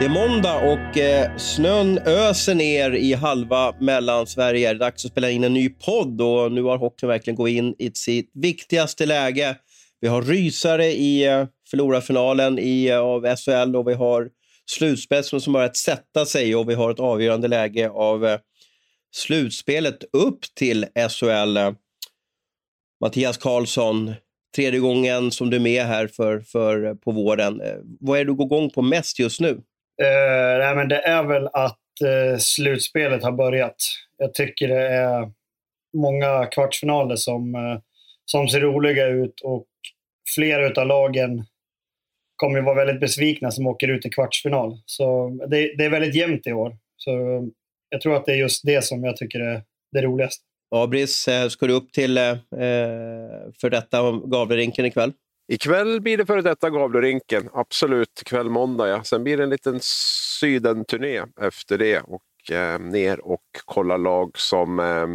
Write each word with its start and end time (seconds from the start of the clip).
Det 0.00 0.06
är 0.06 0.10
måndag 0.10 0.72
och 0.72 0.96
eh, 0.96 1.36
snön 1.36 1.98
öser 1.98 2.54
ner 2.54 2.90
i 2.90 3.12
halva 3.12 3.74
Mellansverige. 3.80 4.68
Det 4.68 4.74
är 4.74 4.78
dags 4.78 5.04
att 5.04 5.10
spela 5.10 5.30
in 5.30 5.44
en 5.44 5.54
ny 5.54 5.68
podd 5.68 6.20
och 6.20 6.52
nu 6.52 6.62
har 6.62 6.78
hockeyn 6.78 7.08
verkligen 7.08 7.36
gått 7.36 7.48
in 7.48 7.74
i 7.78 7.90
sitt 7.94 8.30
viktigaste 8.34 9.06
läge. 9.06 9.56
Vi 10.00 10.08
har 10.08 10.22
rysare 10.22 10.86
i 10.86 11.26
eh, 11.26 11.46
förlorarfinalen 11.70 12.58
i, 12.58 12.86
eh, 12.86 12.98
av 12.98 13.36
SHL 13.36 13.76
och 13.76 13.88
vi 13.88 13.94
har 13.94 14.28
slutspetsen 14.70 15.40
som 15.40 15.52
börjat 15.52 15.76
sätta 15.76 16.26
sig 16.26 16.56
och 16.56 16.70
vi 16.70 16.74
har 16.74 16.90
ett 16.90 17.00
avgörande 17.00 17.48
läge 17.48 17.90
av 17.90 18.26
eh, 18.26 18.38
slutspelet 19.14 20.04
upp 20.12 20.40
till 20.54 20.86
SHL. 21.10 21.58
Mattias 23.00 23.36
Karlsson, 23.36 24.14
tredje 24.56 24.80
gången 24.80 25.30
som 25.30 25.50
du 25.50 25.56
är 25.56 25.60
med 25.60 25.84
här 25.84 26.06
för, 26.06 26.40
för, 26.40 26.86
eh, 26.86 26.94
på 26.94 27.12
våren. 27.12 27.60
Eh, 27.60 27.76
vad 28.00 28.18
är 28.18 28.24
det 28.24 28.30
du 28.30 28.34
går 28.34 28.46
igång 28.46 28.70
på 28.70 28.82
mest 28.82 29.18
just 29.18 29.40
nu? 29.40 29.62
Uh, 30.02 30.58
nej, 30.58 30.74
men 30.74 30.88
det 30.88 30.98
är 30.98 31.22
väl 31.22 31.46
att 31.52 31.78
uh, 32.04 32.38
slutspelet 32.38 33.22
har 33.22 33.32
börjat. 33.32 33.76
Jag 34.16 34.34
tycker 34.34 34.68
det 34.68 34.88
är 34.88 35.32
många 35.96 36.46
kvartsfinaler 36.46 37.16
som, 37.16 37.54
uh, 37.54 37.78
som 38.24 38.48
ser 38.48 38.60
roliga 38.60 39.06
ut 39.06 39.40
och 39.40 39.66
flera 40.34 40.80
av 40.80 40.86
lagen 40.86 41.44
kommer 42.36 42.58
ju 42.58 42.64
vara 42.64 42.84
väldigt 42.84 43.00
besvikna 43.00 43.50
som 43.50 43.66
åker 43.66 43.88
ut 43.88 44.06
i 44.06 44.10
kvartsfinal. 44.10 44.82
Så 44.86 45.28
det, 45.50 45.76
det, 45.76 45.84
är 45.84 45.90
väldigt 45.90 46.14
jämnt 46.14 46.46
i 46.46 46.52
år. 46.52 46.76
Så 46.96 47.10
jag 47.88 48.00
tror 48.00 48.16
att 48.16 48.26
det 48.26 48.32
är 48.32 48.36
just 48.36 48.66
det 48.66 48.84
som 48.84 49.04
jag 49.04 49.16
tycker 49.16 49.40
är 49.40 49.62
det 49.92 50.02
roligaste. 50.02 50.44
Abris, 50.74 51.28
ska 51.48 51.66
du 51.66 51.72
upp 51.72 51.92
till 51.92 52.18
eh, 52.18 52.36
för 53.60 53.70
detta 53.70 54.12
Gavlerinken 54.12 54.84
ikväll? 54.84 55.12
Ikväll 55.52 56.00
blir 56.00 56.18
det 56.18 56.26
före 56.26 56.42
detta 56.42 56.70
Gavlerinken, 56.70 57.48
absolut. 57.52 58.22
Kväll 58.24 58.50
måndag 58.50 58.88
ja. 58.88 59.04
Sen 59.04 59.24
blir 59.24 59.36
det 59.36 59.42
en 59.42 59.50
liten 59.50 59.78
sydenturné 60.40 61.22
efter 61.40 61.78
det 61.78 62.00
och 62.00 62.52
eh, 62.52 62.80
ner 62.80 63.20
och 63.20 63.42
kolla 63.64 63.96
lag 63.96 64.38
som 64.38 64.78
eh, 64.80 65.06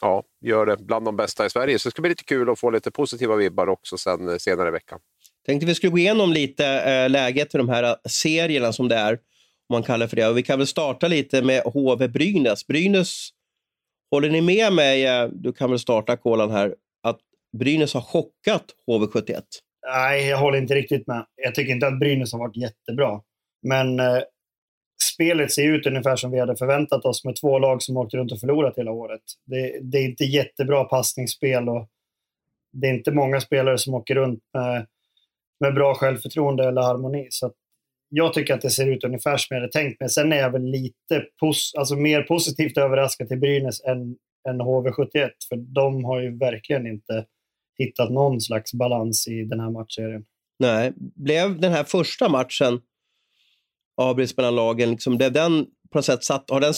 ja, 0.00 0.22
gör 0.40 0.66
det 0.66 0.76
bland 0.76 1.04
de 1.04 1.16
bästa 1.16 1.46
i 1.46 1.50
Sverige. 1.50 1.78
Så 1.78 1.88
det 1.88 1.90
ska 1.90 2.02
bli 2.02 2.08
lite 2.08 2.24
kul 2.24 2.50
att 2.50 2.58
få 2.58 2.70
lite 2.70 2.90
positiva 2.90 3.36
vibbar 3.36 3.68
också 3.68 3.98
sen, 3.98 4.28
eh, 4.28 4.36
senare 4.36 4.68
i 4.68 4.72
veckan. 4.72 4.98
Tänkte 5.46 5.66
vi 5.66 5.74
skulle 5.74 5.90
gå 5.90 5.98
igenom 5.98 6.32
lite 6.32 6.66
eh, 6.66 7.10
läget 7.10 7.52
för 7.52 7.58
de 7.58 7.68
här 7.68 7.82
eh, 7.82 7.94
serierna 8.08 8.72
som 8.72 8.88
det 8.88 8.96
är, 8.96 9.12
om 9.12 9.18
man 9.74 9.82
kallar 9.82 10.06
för 10.06 10.16
det. 10.16 10.28
Och 10.28 10.38
vi 10.38 10.42
kan 10.42 10.58
väl 10.58 10.66
starta 10.66 11.08
lite 11.08 11.42
med 11.42 11.62
HV 11.62 12.08
Brynäs. 12.08 12.66
Brynäs, 12.66 13.28
håller 14.10 14.30
ni 14.30 14.40
med 14.40 14.72
mig, 14.72 15.06
eh, 15.06 15.28
du 15.32 15.52
kan 15.52 15.70
väl 15.70 15.78
starta 15.78 16.16
kolan 16.16 16.50
här, 16.50 16.74
att 17.02 17.18
Brynäs 17.58 17.94
har 17.94 18.00
chockat 18.00 18.64
HV71? 18.86 19.42
Nej, 19.86 20.28
jag 20.28 20.38
håller 20.38 20.58
inte 20.58 20.74
riktigt 20.74 21.06
med. 21.06 21.26
Jag 21.36 21.54
tycker 21.54 21.72
inte 21.72 21.86
att 21.86 21.98
Brynäs 21.98 22.32
har 22.32 22.38
varit 22.38 22.56
jättebra. 22.56 23.20
Men 23.62 24.00
eh, 24.00 24.22
spelet 25.14 25.52
ser 25.52 25.72
ut 25.72 25.86
ungefär 25.86 26.16
som 26.16 26.30
vi 26.30 26.40
hade 26.40 26.56
förväntat 26.56 27.04
oss 27.04 27.24
med 27.24 27.36
två 27.36 27.58
lag 27.58 27.82
som 27.82 27.96
åkt 27.96 28.14
runt 28.14 28.32
och 28.32 28.40
förlorat 28.40 28.78
hela 28.78 28.90
året. 28.90 29.22
Det, 29.46 29.78
det, 29.82 29.98
är 29.98 30.04
inte 30.04 30.24
jättebra 30.24 30.84
passningsspel 30.84 31.68
och 31.68 31.88
det 32.72 32.86
är 32.86 32.94
inte 32.94 33.12
många 33.12 33.40
spelare 33.40 33.78
som 33.78 33.94
åker 33.94 34.14
runt 34.14 34.40
med, 34.54 34.86
med 35.60 35.74
bra 35.74 35.94
självförtroende 35.94 36.68
eller 36.68 36.82
harmoni. 36.82 37.26
Så 37.30 37.52
jag 38.08 38.34
tycker 38.34 38.54
att 38.54 38.60
det 38.60 38.70
ser 38.70 38.86
ut 38.86 39.04
ungefär 39.04 39.36
som 39.36 39.54
jag 39.54 39.60
hade 39.60 39.72
tänkt 39.72 40.00
mig. 40.00 40.08
Sen 40.08 40.32
är 40.32 40.36
jag 40.36 40.50
väl 40.50 40.64
lite 40.64 41.26
pos 41.40 41.74
alltså 41.78 41.96
mer 41.96 42.22
positivt 42.22 42.78
överraskad 42.78 43.28
till 43.28 43.38
Brynäs 43.38 43.84
än, 43.84 44.16
än 44.48 44.60
HV71. 44.60 45.30
För 45.48 45.56
de 45.56 46.04
har 46.04 46.20
ju 46.20 46.38
verkligen 46.38 46.86
inte 46.86 47.26
hittat 47.78 48.10
någon 48.10 48.40
slags 48.40 48.74
balans 48.74 49.28
i 49.28 49.44
den 49.44 49.60
här 49.60 49.70
matchserien. 49.70 50.24
Nej, 50.58 50.92
blev 50.96 51.60
den 51.60 51.72
här 51.72 51.84
första 51.84 52.28
matchen 52.28 52.80
avbryts 53.96 54.36
mellan 54.36 54.54
lagen, 54.54 54.90
liksom, 54.90 55.16
blev 55.16 55.32
den 55.32 55.66
på 55.92 55.98
något 55.98 56.04
sätt 56.04 56.24
satt, 56.24 56.50
har 56.50 56.60
den 56.60 56.74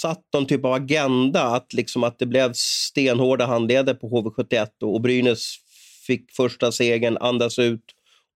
satt 0.00 0.24
någon 0.34 0.46
typ 0.46 0.64
av 0.64 0.72
agenda? 0.72 1.42
Att, 1.42 1.72
liksom, 1.72 2.04
att 2.04 2.18
det 2.18 2.26
blev 2.26 2.52
stenhårda 2.54 3.46
handleder 3.46 3.94
på 3.94 4.08
HV71 4.08 4.68
och, 4.82 4.94
och 4.94 5.00
Brynäs 5.00 5.56
fick 6.06 6.32
första 6.32 6.72
segern, 6.72 7.16
andas 7.20 7.58
ut 7.58 7.84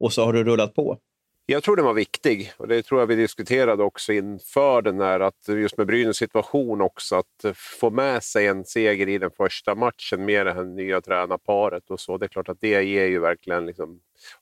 och 0.01 0.13
så 0.13 0.25
har 0.25 0.33
det 0.33 0.45
rullat 0.45 0.75
på? 0.75 0.99
Jag 1.47 1.63
tror 1.63 1.77
den 1.77 1.85
var 1.85 1.95
viktig 1.95 2.53
och 2.57 2.69
det 2.69 2.83
tror 2.83 3.01
jag 3.01 3.07
vi 3.07 3.15
diskuterade 3.15 3.83
också 3.83 4.13
inför 4.13 4.83
den 4.83 5.01
här, 5.01 5.21
att 5.21 5.49
just 5.49 5.77
med 5.77 5.87
Brynäs 5.87 6.17
situation 6.17 6.81
också, 6.81 7.17
att 7.17 7.45
få 7.55 7.91
med 7.91 8.23
sig 8.23 8.47
en 8.47 8.65
seger 8.65 9.09
i 9.09 9.19
den 9.19 9.31
första 9.31 9.75
matchen 9.75 10.25
med 10.25 10.47
det 10.47 10.53
här 10.53 10.65
nya 10.65 11.01
tränarparet 11.01 11.91
och 11.91 12.01
så. 12.01 12.19
Det 12.19 12.27
är 12.27 12.29
klart 12.29 12.49
att 12.49 12.61
det 12.61 12.83
ger 12.83 13.07
ju 13.07 13.19
verkligen 13.19 13.67
liksom 13.67 14.01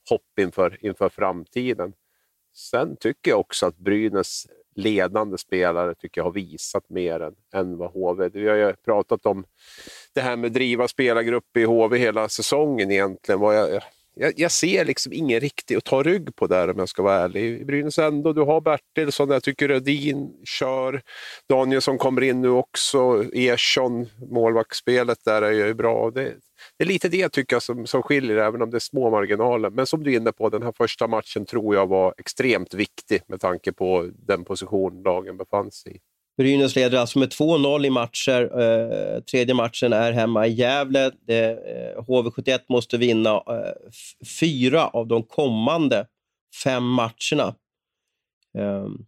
hopp 0.09 0.39
inför, 0.39 0.79
inför 0.87 1.09
framtiden. 1.09 1.93
Sen 2.55 2.97
tycker 2.97 3.31
jag 3.31 3.41
också 3.41 3.67
att 3.67 3.77
Brynäs 3.77 4.47
ledande 4.75 5.39
spelare 5.39 5.95
tycker 5.95 6.21
jag 6.21 6.27
har 6.27 6.33
visat 6.33 6.91
mer 6.91 7.21
än, 7.21 7.35
än 7.55 7.77
vad 7.77 7.91
HV... 7.91 8.29
Vi 8.29 8.49
har 8.49 8.57
ju 8.57 8.73
pratat 8.73 9.27
om 9.27 9.45
det 10.15 10.21
här 10.21 10.37
med 10.37 10.49
att 10.49 10.55
driva 10.55 10.89
spelargrupp 10.89 11.57
i 11.57 11.65
HV 11.65 11.99
hela 11.99 12.29
säsongen 12.29 12.91
egentligen. 12.91 13.41
Vad 13.41 13.57
jag, 13.57 13.83
jag, 14.15 14.33
jag, 14.37 14.51
ser 14.51 14.85
liksom 14.85 15.13
ingen 15.13 15.41
riktig 15.41 15.77
att 15.77 15.85
ta 15.85 16.03
rygg 16.03 16.37
på 16.37 16.47
där 16.47 16.71
om 16.71 16.79
jag 16.79 16.89
ska 16.89 17.03
vara 17.03 17.17
ärlig. 17.17 17.61
I 17.61 17.65
Brynäs 17.65 17.99
ändå, 17.99 18.33
du 18.33 18.41
har 18.41 18.61
Bertilsson, 18.61 19.31
jag 19.31 19.43
tycker 19.43 19.69
Rödin 19.69 20.33
kör. 20.45 21.03
Danielsson 21.49 21.99
kommer 21.99 22.23
in 22.23 22.41
nu 22.41 22.49
också. 22.49 23.25
Ersson, 23.33 24.07
målvaktsspelet 24.31 25.19
där 25.25 25.43
är 25.43 25.53
ju 25.53 25.75
bra. 25.75 26.11
Det, 26.11 26.35
det, 26.79 26.85
är 26.85 26.89
lite 26.89 27.09
det 27.09 27.29
tycker 27.29 27.57
jag 27.57 27.63
som, 27.63 27.87
som 27.87 28.03
skiljer, 28.03 28.37
även 28.37 28.63
om 28.63 28.71
det 28.71 28.77
är 28.77 28.79
små 28.79 29.11
marginaler. 29.11 29.71
Men 29.71 29.87
som 29.87 30.03
du 30.03 30.13
är 30.13 30.17
inne 30.17 30.33
på, 30.33 30.49
den 30.49 30.63
här 30.63 30.73
första 30.77 31.07
matchen 31.07 31.47
tror 31.47 31.75
jag 31.75 31.87
var 31.87 32.15
extremt 32.19 32.75
viktig 32.75 33.23
med 33.27 33.41
tanke 33.41 33.73
på 33.73 34.11
den 34.13 34.45
position 34.45 35.03
lagen 35.03 35.37
befann 35.37 35.71
sig 35.71 35.97
i. 35.97 36.01
Brynäs 36.41 36.77
leder 36.77 36.99
alltså 36.99 37.19
med 37.19 37.29
2-0 37.29 37.87
i 37.87 37.91
matcher. 37.91 38.61
Eh, 38.61 39.21
tredje 39.21 39.55
matchen 39.55 39.93
är 39.93 40.13
hemma 40.13 40.47
i 40.47 40.53
Gävle. 40.53 41.11
Det, 41.27 41.51
eh, 41.51 42.03
HV71 42.03 42.59
måste 42.69 42.97
vinna 42.97 43.31
eh, 43.31 43.91
fyra 44.41 44.89
av 44.89 45.07
de 45.07 45.23
kommande 45.23 46.07
fem 46.65 46.85
matcherna. 46.85 47.55
Ehm, 48.59 49.07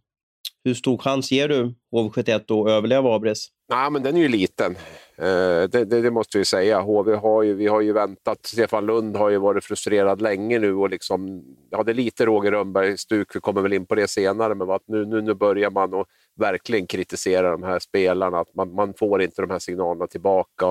hur 0.65 0.73
stor 0.73 0.97
chans 0.97 1.31
ger 1.31 1.47
du 1.47 1.73
HV71 1.91 2.35
att 2.35 2.69
överleva 2.69 3.15
Abris? 3.15 3.47
Nej, 3.69 3.91
men 3.91 4.03
den 4.03 4.17
är 4.17 4.21
ju 4.21 4.27
liten. 4.27 4.75
Eh, 5.15 5.69
det, 5.69 5.85
det, 5.85 6.01
det, 6.01 6.11
måste 6.11 6.37
vi 6.37 6.45
säga. 6.45 6.81
HV 6.81 7.15
har 7.15 7.43
ju, 7.43 7.53
vi 7.53 7.67
har 7.67 7.81
ju 7.81 7.93
väntat. 7.93 8.45
Stefan 8.45 8.85
Lund 8.85 9.15
har 9.15 9.29
ju 9.29 9.37
varit 9.37 9.63
frustrerad 9.63 10.21
länge 10.21 10.59
nu 10.59 10.73
och 10.73 10.89
liksom, 10.89 11.43
ja, 11.69 11.83
det 11.83 11.91
är 11.91 11.95
lite 11.95 12.25
Roger 12.25 12.51
Rönnberg-stuk. 12.51 13.35
Vi 13.35 13.39
kommer 13.39 13.61
väl 13.61 13.73
in 13.73 13.85
på 13.85 13.95
det 13.95 14.07
senare, 14.07 14.55
men 14.55 14.69
att 14.69 14.87
nu, 14.87 15.05
nu, 15.05 15.21
nu 15.21 15.33
börjar 15.33 15.71
man 15.71 15.93
att 15.93 16.07
verkligen 16.35 16.87
kritisera 16.87 17.51
de 17.51 17.63
här 17.63 17.79
spelarna. 17.79 18.39
Att 18.39 18.55
man, 18.55 18.73
man 18.73 18.93
får 18.93 19.21
inte 19.21 19.41
de 19.41 19.49
här 19.51 19.59
signalerna 19.59 20.07
tillbaka. 20.07 20.65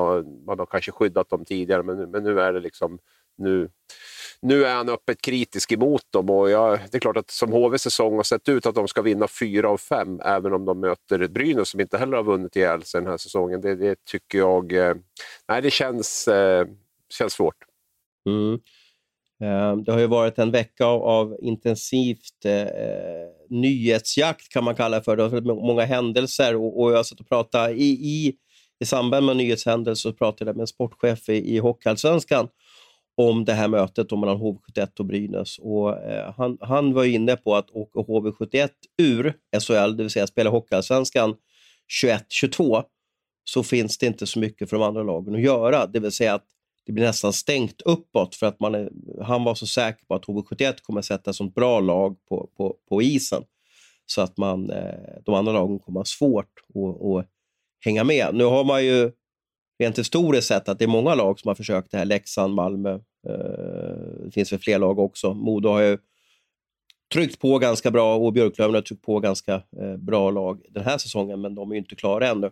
Man 0.47 0.59
har 0.59 0.67
kanske 0.67 0.93
skyddat 0.93 1.31
dem 1.31 1.45
tidigare, 1.45 1.83
men, 1.83 2.11
men 2.11 2.25
nu 2.25 2.41
är 2.41 2.53
det 2.53 2.61
liksom 2.61 2.99
nu, 3.39 3.69
nu 4.43 4.65
är 4.65 4.75
han 4.75 4.89
öppet 4.89 5.23
kritisk 5.23 5.73
emot 5.73 6.03
dem 6.11 6.31
och 6.31 6.51
jag, 6.51 6.79
det 6.91 6.97
är 6.97 7.01
klart 7.01 7.17
att 7.17 7.31
som 7.31 7.53
HV 7.53 7.79
säsong 7.79 8.17
har 8.17 8.23
sett 8.23 8.49
ut 8.49 8.67
att 8.67 8.75
de 8.75 8.89
ska 8.89 9.03
vinna 9.03 9.29
fyra 9.29 9.69
av 9.69 9.77
fem 9.77 10.21
även 10.25 10.53
om 10.53 10.65
de 10.65 10.81
möter 10.81 11.29
Brynäs 11.29 11.69
som 11.69 11.81
inte 11.81 11.99
heller 11.99 12.17
har 12.17 12.25
vunnit 12.25 12.57
ihjäl 12.57 12.83
sig 12.83 13.01
den 13.01 13.11
här 13.11 13.17
säsongen. 13.17 13.61
Det, 13.61 13.75
det 13.75 14.05
tycker 14.05 14.39
jag... 14.39 14.73
Eh, 14.73 14.95
nej, 15.49 15.63
det 15.63 15.71
känns, 15.71 16.29
eh, 16.29 16.67
känns 17.19 17.33
svårt. 17.33 17.57
Mm. 18.29 18.61
Eh, 19.43 19.77
det 19.77 19.93
har 19.93 19.99
ju 19.99 20.07
varit 20.07 20.39
en 20.39 20.51
vecka 20.51 20.87
av 20.87 21.37
intensivt 21.43 22.45
eh, 22.45 22.63
eh, 22.63 23.29
nyhetsjakt 23.49 24.49
kan 24.49 24.65
man 24.65 24.75
kalla 24.75 24.97
det 24.97 25.03
för. 25.03 25.17
Det 25.17 25.23
har 25.23 25.31
varit 25.31 25.45
många 25.45 25.85
händelser 25.85 26.57
och, 26.57 26.81
och 26.81 26.93
jag 26.93 27.07
satt 27.07 27.21
och 27.21 27.29
pratade 27.29 27.75
i, 27.75 27.91
i, 27.91 28.35
i 28.81 28.85
samband 28.85 29.27
med 29.27 29.37
nyhetshändelser 29.37 30.11
så 30.11 30.17
pratade 30.17 30.49
jag 30.49 30.57
med 30.57 30.63
en 30.63 30.67
sportchef 30.67 31.29
i, 31.29 31.55
i 31.55 31.59
Hockeyallsvenskan 31.59 32.49
om 33.17 33.45
det 33.45 33.53
här 33.53 33.69
mötet 33.69 34.11
mellan 34.11 34.37
HV71 34.37 34.89
och 34.99 35.07
Brynäs. 35.07 35.59
Och, 35.59 35.99
eh, 35.99 36.35
han, 36.37 36.59
han 36.61 36.93
var 36.93 37.05
inne 37.05 37.37
på 37.37 37.57
att 37.57 37.71
åka 37.71 37.99
HV71 37.99 38.69
ur 38.99 39.35
SHL, 39.61 39.97
det 39.97 40.03
vill 40.03 40.11
säga 40.11 40.27
spela 40.27 40.51
Hockeyallsvenskan 40.51 41.35
21-22, 42.03 42.83
så 43.45 43.63
finns 43.63 43.99
det 43.99 44.07
inte 44.07 44.27
så 44.27 44.39
mycket 44.39 44.71
för 44.71 44.77
de 44.77 44.83
andra 44.83 45.03
lagen 45.03 45.35
att 45.35 45.41
göra. 45.41 45.87
Det 45.87 46.01
vill 46.01 46.13
säga 46.13 46.35
att 46.35 46.47
det 46.87 46.93
blir 46.93 47.05
nästan 47.05 47.33
stängt 47.33 47.83
uppåt 47.83 48.35
för 48.35 48.47
att 48.47 48.61
man 48.61 48.75
är, 48.75 48.91
han 49.23 49.45
var 49.45 49.55
så 49.55 49.67
säker 49.67 50.07
på 50.07 50.15
att 50.15 50.25
HV71 50.25 50.75
kommer 50.83 51.03
sätta 51.03 51.31
ett 51.31 51.37
sånt 51.37 51.55
bra 51.55 51.81
lag 51.81 52.17
på, 52.29 52.51
på, 52.57 52.77
på 52.89 53.03
isen 53.03 53.43
så 54.07 54.21
att 54.21 54.37
man, 54.37 54.71
eh, 54.71 55.21
de 55.25 55.35
andra 55.35 55.53
lagen 55.53 55.79
kommer 55.79 56.01
ha 56.01 56.05
svårt 56.05 56.53
att, 56.75 57.07
att 57.07 57.27
hänga 57.85 58.05
med. 58.05 58.35
Nu 58.35 58.45
har 58.45 58.65
man 58.65 58.85
ju 58.85 59.13
rent 59.83 59.99
historiskt 59.99 60.49
sett 60.49 60.69
att 60.69 60.79
det 60.79 60.85
är 60.85 60.89
många 60.89 61.15
lag 61.15 61.41
som 61.41 61.49
har 61.49 61.55
försökt 61.55 61.91
det 61.91 61.99
här. 61.99 62.05
Leksand, 62.05 62.55
Malmö. 62.55 62.93
Eh, 63.29 64.25
det 64.25 64.31
finns 64.33 64.53
väl 64.53 64.61
fler 64.61 64.79
lag 64.79 64.99
också. 64.99 65.35
Modo 65.35 65.69
har 65.69 65.81
ju 65.81 65.99
tryckt 67.13 67.39
på 67.39 67.59
ganska 67.59 67.91
bra 67.91 68.17
och 68.17 68.33
Björklöven 68.33 68.75
har 68.75 68.83
tryckt 68.83 69.03
på 69.03 69.21
ganska 69.21 69.55
eh, 69.55 69.97
bra 69.97 70.31
lag 70.31 70.63
den 70.71 70.85
här 70.85 70.99
säsongen, 70.99 71.41
men 71.41 71.55
de 71.55 71.71
är 71.71 71.75
ju 71.75 71.79
inte 71.79 71.97
klara 71.97 72.29
ännu. 72.29 72.51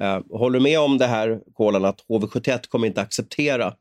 Eh, 0.00 0.20
håller 0.30 0.58
du 0.58 0.62
med 0.62 0.80
om 0.80 0.98
det 0.98 1.06
här, 1.06 1.40
Kolan, 1.54 1.84
att 1.84 2.04
HV71 2.08 2.68
kommer 2.68 2.86
inte 2.86 3.00
acceptera 3.00 3.74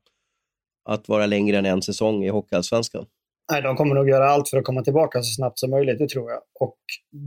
att 0.85 1.07
vara 1.07 1.25
längre 1.25 1.57
än 1.57 1.65
en 1.65 1.81
säsong 1.81 2.23
i 2.23 2.29
Hockeyallsvenskan? 2.29 3.05
Nej, 3.51 3.61
de 3.61 3.75
kommer 3.75 3.95
nog 3.95 4.09
göra 4.09 4.29
allt 4.29 4.49
för 4.49 4.57
att 4.57 4.63
komma 4.63 4.81
tillbaka 4.83 5.21
så 5.21 5.33
snabbt 5.35 5.59
som 5.59 5.69
möjligt, 5.69 5.99
det 5.99 6.09
tror 6.09 6.31
jag. 6.31 6.39
Och 6.59 6.77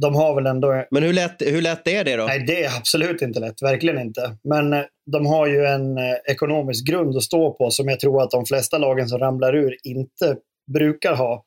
de 0.00 0.14
har 0.14 0.34
väl 0.34 0.46
ändå... 0.46 0.84
Men 0.90 1.02
hur 1.02 1.12
lätt, 1.12 1.42
hur 1.42 1.62
lätt 1.62 1.88
är 1.88 2.04
det 2.04 2.16
då? 2.16 2.26
Nej, 2.26 2.44
det 2.46 2.64
är 2.64 2.76
absolut 2.76 3.22
inte 3.22 3.40
lätt. 3.40 3.62
Verkligen 3.62 3.98
inte. 3.98 4.36
Men 4.44 4.72
eh, 4.72 4.84
de 5.12 5.26
har 5.26 5.46
ju 5.46 5.64
en 5.64 5.98
eh, 5.98 6.14
ekonomisk 6.26 6.86
grund 6.86 7.16
att 7.16 7.22
stå 7.22 7.52
på 7.52 7.70
som 7.70 7.88
jag 7.88 8.00
tror 8.00 8.22
att 8.22 8.30
de 8.30 8.46
flesta 8.46 8.78
lagen 8.78 9.08
som 9.08 9.19
ramlar 9.19 9.56
ur 9.56 9.76
inte 9.84 10.36
brukar 10.72 11.14
ha. 11.14 11.44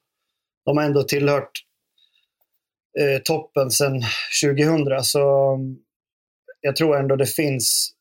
De 0.66 0.78
har 0.78 0.86
ändå 0.86 1.04
tillhört 1.04 1.52
eh, 3.00 3.22
toppen 3.22 3.72
sedan 3.72 4.02
2000, 4.44 5.04
så 5.04 5.54
mm, 5.54 5.76
jag 6.62 6.76
tror 6.76 6.98
ändå 6.98 7.16
det 7.16 7.26
finns, 7.26 7.92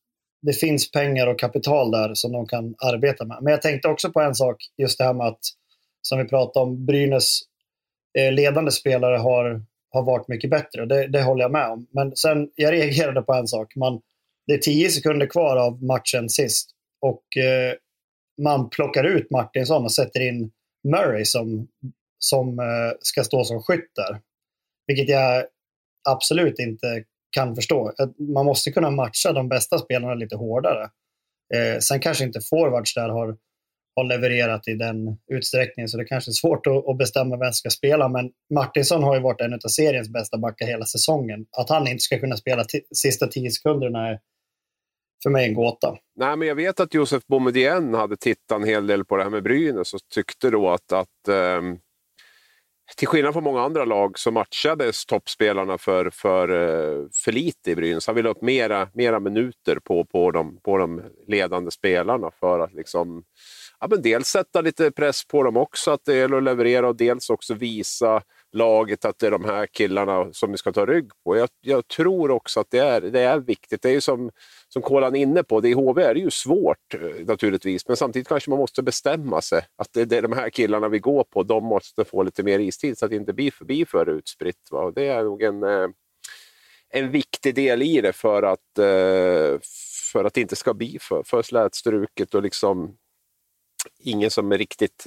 det 0.42 0.52
finns 0.52 0.90
pengar 0.90 1.26
och 1.26 1.38
kapital 1.38 1.90
där 1.90 2.14
som 2.14 2.32
de 2.32 2.46
kan 2.46 2.74
arbeta 2.84 3.24
med. 3.24 3.38
Men 3.42 3.50
jag 3.50 3.62
tänkte 3.62 3.88
också 3.88 4.12
på 4.12 4.20
en 4.20 4.34
sak, 4.34 4.56
just 4.82 4.98
det 4.98 5.04
här 5.04 5.14
med 5.14 5.26
att 5.26 5.40
som 6.08 6.18
vi 6.18 6.24
pratade 6.24 6.66
om, 6.66 6.86
Brynäs 6.86 7.40
eh, 8.18 8.32
ledande 8.32 8.70
spelare 8.70 9.16
har, 9.16 9.62
har 9.90 10.02
varit 10.02 10.28
mycket 10.28 10.50
bättre. 10.50 10.86
Det, 10.86 11.06
det 11.06 11.22
håller 11.22 11.42
jag 11.42 11.52
med 11.52 11.68
om. 11.68 11.86
Men 11.90 12.16
sen, 12.16 12.50
jag 12.54 12.72
reagerade 12.72 13.22
på 13.22 13.32
en 13.32 13.48
sak. 13.48 13.76
Man, 13.76 14.00
det 14.46 14.52
är 14.52 14.58
tio 14.58 14.90
sekunder 14.90 15.26
kvar 15.26 15.56
av 15.56 15.84
matchen 15.84 16.28
sist 16.28 16.70
och 17.00 17.36
eh, 17.36 17.74
man 18.42 18.70
plockar 18.70 19.04
ut 19.04 19.30
Martinsson 19.30 19.84
och 19.84 19.92
sätter 19.92 20.20
in 20.20 20.50
Murray 20.88 21.24
som, 21.24 21.68
som 22.18 22.58
eh, 22.58 22.96
ska 23.00 23.24
stå 23.24 23.44
som 23.44 23.62
skytt 23.62 23.90
där. 23.94 24.20
Vilket 24.86 25.08
jag 25.08 25.44
absolut 26.08 26.58
inte 26.58 27.04
kan 27.30 27.54
förstå. 27.54 27.92
Man 28.34 28.46
måste 28.46 28.70
kunna 28.70 28.90
matcha 28.90 29.32
de 29.32 29.48
bästa 29.48 29.78
spelarna 29.78 30.14
lite 30.14 30.36
hårdare. 30.36 30.90
Eh, 31.54 31.78
sen 31.78 32.00
kanske 32.00 32.24
inte 32.24 32.40
forwards 32.50 32.94
där 32.94 33.08
har 33.08 33.36
har 33.96 34.04
levererat 34.04 34.68
i 34.68 34.74
den 34.74 35.18
utsträckningen. 35.32 35.88
Så 35.88 35.96
det 35.96 36.04
kanske 36.04 36.30
är 36.30 36.32
svårt 36.32 36.66
att, 36.66 36.88
att 36.88 36.98
bestämma 36.98 37.36
vem 37.36 37.52
som 37.52 37.52
ska 37.52 37.70
spela. 37.70 38.08
Men 38.08 38.30
Martinsson 38.54 39.02
har 39.02 39.14
ju 39.14 39.20
varit 39.20 39.40
en 39.40 39.54
av 39.54 39.68
seriens 39.68 40.08
bästa 40.08 40.38
backar 40.38 40.66
hela 40.66 40.84
säsongen. 40.84 41.46
Att 41.58 41.68
han 41.68 41.88
inte 41.88 42.02
ska 42.02 42.18
kunna 42.18 42.36
spela 42.36 42.64
sista 42.94 43.26
tio 43.26 43.50
sekunderna 43.50 44.08
är 44.08 44.18
för 45.22 45.30
mig 45.30 45.48
en 45.48 45.54
gåta. 45.54 45.96
Nej, 46.16 46.36
men 46.36 46.48
jag 46.48 46.54
vet 46.54 46.80
att 46.80 46.94
Josef 46.94 47.26
Boumedienne 47.26 47.98
hade 47.98 48.16
tittat 48.16 48.60
en 48.60 48.64
hel 48.64 48.86
del 48.86 49.04
på 49.04 49.16
det 49.16 49.22
här 49.22 49.30
med 49.30 49.42
Brynäs 49.42 49.94
och 49.94 50.00
tyckte 50.14 50.50
då 50.50 50.70
att, 50.70 50.92
att 50.92 51.28
um, 51.28 51.78
till 52.96 53.08
skillnad 53.08 53.32
från 53.32 53.44
många 53.44 53.60
andra 53.60 53.84
lag 53.84 54.18
så 54.18 54.30
matchades 54.30 55.06
toppspelarna 55.06 55.78
för, 55.78 56.10
för, 56.10 56.48
eh, 56.48 57.06
för 57.24 57.32
lite 57.32 57.70
i 57.70 57.76
Brynäs. 57.76 58.06
Han 58.06 58.16
ville 58.16 58.28
upp 58.28 58.42
mera, 58.42 58.88
mera 58.94 59.20
minuter 59.20 59.78
på, 59.84 60.04
på, 60.04 60.30
de, 60.30 60.60
på 60.62 60.78
de 60.78 61.02
ledande 61.26 61.70
spelarna 61.70 62.30
för 62.40 62.60
att 62.60 62.72
liksom 62.72 63.24
ja, 63.80 63.86
men 63.90 64.02
dels 64.02 64.28
sätta 64.28 64.60
lite 64.60 64.90
press 64.90 65.24
på 65.24 65.42
dem 65.42 65.56
också, 65.56 65.90
att 65.90 66.04
det 66.04 66.14
gäller 66.14 66.36
att 66.36 66.42
leverera 66.42 66.88
och 66.88 66.96
dels 66.96 67.30
också 67.30 67.54
visa 67.54 68.22
laget 68.52 69.04
att 69.04 69.18
det 69.18 69.26
är 69.26 69.30
de 69.30 69.44
här 69.44 69.66
killarna 69.66 70.32
som 70.32 70.52
vi 70.52 70.58
ska 70.58 70.72
ta 70.72 70.86
rygg 70.86 71.10
på. 71.24 71.36
Jag, 71.36 71.48
jag 71.60 71.88
tror 71.88 72.30
också 72.30 72.60
att 72.60 72.70
det 72.70 72.78
är, 72.78 73.00
det 73.00 73.20
är 73.20 73.38
viktigt. 73.38 73.82
Det 73.82 73.88
är 73.88 73.92
ju 73.92 74.00
som, 74.00 74.30
som 74.68 74.82
Kolan 74.82 75.16
är 75.16 75.20
inne 75.20 75.42
på, 75.42 75.60
det 75.60 75.68
i 75.68 75.72
HV 75.72 76.02
är 76.02 76.14
det 76.14 76.20
ju 76.20 76.30
svårt 76.30 76.94
eh, 76.94 77.26
naturligtvis, 77.26 77.88
men 77.88 77.96
samtidigt 77.96 78.28
kanske 78.28 78.50
man 78.50 78.58
måste 78.58 78.82
bestämma 78.82 79.40
sig. 79.40 79.62
Att 79.76 79.88
det, 79.92 80.04
det 80.04 80.16
är 80.16 80.22
de 80.22 80.32
här 80.32 80.50
killarna 80.50 80.88
vi 80.88 80.98
går 80.98 81.24
på, 81.24 81.42
de 81.42 81.64
måste 81.64 82.04
få 82.04 82.22
lite 82.22 82.42
mer 82.42 82.58
istid 82.58 82.98
så 82.98 83.04
att 83.04 83.10
det 83.10 83.16
inte 83.16 83.32
blir 83.32 83.50
förbi 83.50 83.86
för 83.86 84.08
utspritt. 84.08 84.68
Va? 84.70 84.90
Det 84.90 85.06
är 85.06 85.24
nog 85.24 85.42
en, 85.42 85.62
eh, 85.62 85.88
en 86.90 87.10
viktig 87.10 87.54
del 87.54 87.82
i 87.82 88.00
det 88.00 88.12
för 88.12 88.42
att, 88.42 88.78
eh, 88.78 89.60
för 90.12 90.24
att 90.24 90.34
det 90.34 90.40
inte 90.40 90.56
ska 90.56 90.74
bli 90.74 90.98
för, 91.00 91.22
för 91.22 91.42
slätstruket 91.42 92.34
och 92.34 92.42
liksom 92.42 92.96
ingen 93.98 94.30
som 94.30 94.52
är 94.52 94.58
riktigt, 94.58 95.06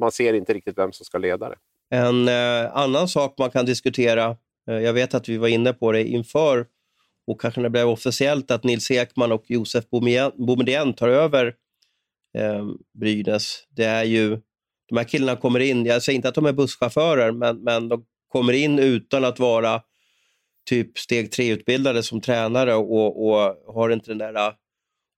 man 0.00 0.12
ser 0.12 0.34
inte 0.34 0.54
riktigt 0.54 0.78
vem 0.78 0.92
som 0.92 1.04
ska 1.04 1.18
leda 1.18 1.48
det. 1.48 1.56
En 1.90 2.28
eh, 2.28 2.76
annan 2.76 3.08
sak 3.08 3.34
man 3.38 3.50
kan 3.50 3.66
diskutera, 3.66 4.36
eh, 4.70 4.78
jag 4.78 4.92
vet 4.92 5.14
att 5.14 5.28
vi 5.28 5.36
var 5.36 5.48
inne 5.48 5.72
på 5.72 5.92
det 5.92 6.04
inför 6.04 6.66
och 7.26 7.40
kanske 7.40 7.60
när 7.60 7.68
det 7.68 7.70
blev 7.70 7.88
officiellt 7.88 8.50
att 8.50 8.64
Nils 8.64 8.90
Ekman 8.90 9.32
och 9.32 9.44
Josef 9.46 9.84
Boumedienne 10.36 10.92
tar 10.92 11.08
över 11.08 11.54
eh, 12.38 12.66
Brynäs. 13.00 13.64
Det 13.70 13.84
är 13.84 14.04
ju, 14.04 14.40
de 14.88 14.96
här 14.96 15.04
killarna 15.04 15.40
kommer 15.40 15.60
in, 15.60 15.86
jag 15.86 16.02
säger 16.02 16.16
inte 16.16 16.28
att 16.28 16.34
de 16.34 16.46
är 16.46 16.52
busschaufförer, 16.52 17.32
men, 17.32 17.62
men 17.62 17.88
de 17.88 18.04
kommer 18.28 18.52
in 18.52 18.78
utan 18.78 19.24
att 19.24 19.38
vara 19.38 19.82
typ 20.68 20.98
steg 20.98 21.32
tre-utbildade 21.32 22.02
som 22.02 22.20
tränare 22.20 22.74
och, 22.74 23.28
och 23.28 23.74
har 23.74 23.90
inte 23.90 24.10
den 24.10 24.18
där 24.18 24.52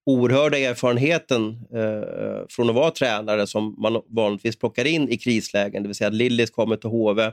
oerhörda 0.07 0.59
erfarenheten 0.59 1.67
eh, 1.75 2.47
från 2.49 2.69
att 2.69 2.75
vara 2.75 2.91
tränare 2.91 3.47
som 3.47 3.77
man 3.79 4.03
vanligtvis 4.09 4.59
plockar 4.59 4.85
in 4.85 5.09
i 5.09 5.17
krislägen. 5.17 5.83
Det 5.83 5.89
vill 5.89 5.97
säga 5.97 6.09
att 6.09 6.15
Lillis 6.15 6.51
kommer 6.51 6.77
till 6.77 6.91
HV, 6.91 7.33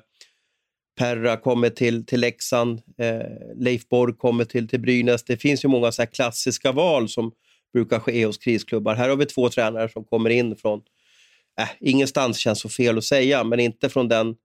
Perra 0.98 1.38
kommer 1.38 1.70
till, 1.70 2.06
till 2.06 2.20
Leksand, 2.20 2.82
eh, 2.98 3.22
Leif 3.56 3.90
Borg 3.90 4.14
kommer 4.14 4.46
till, 4.46 4.68
till 4.68 4.80
Brynäs. 4.80 5.24
Det 5.24 5.38
finns 5.38 5.66
ju 5.66 5.70
många 5.70 5.92
så 5.92 6.06
klassiska 6.06 6.72
val 6.72 7.10
som 7.10 7.32
brukar 7.74 8.00
ske 8.00 8.26
hos 8.26 8.38
krisklubbar. 8.38 8.96
Här 8.96 9.10
har 9.10 9.16
vi 9.16 9.26
två 9.26 9.50
tränare 9.50 9.90
som 9.90 10.04
kommer 10.04 10.30
in 10.30 10.56
från, 10.56 10.82
eh, 11.62 11.68
ingenstans 11.80 12.38
känns 12.38 12.60
så 12.60 12.70
fel 12.70 12.98
att 12.98 13.04
säga, 13.04 13.44
men 13.44 13.60
inte 13.60 13.90
från 13.90 14.08
den 14.08 14.36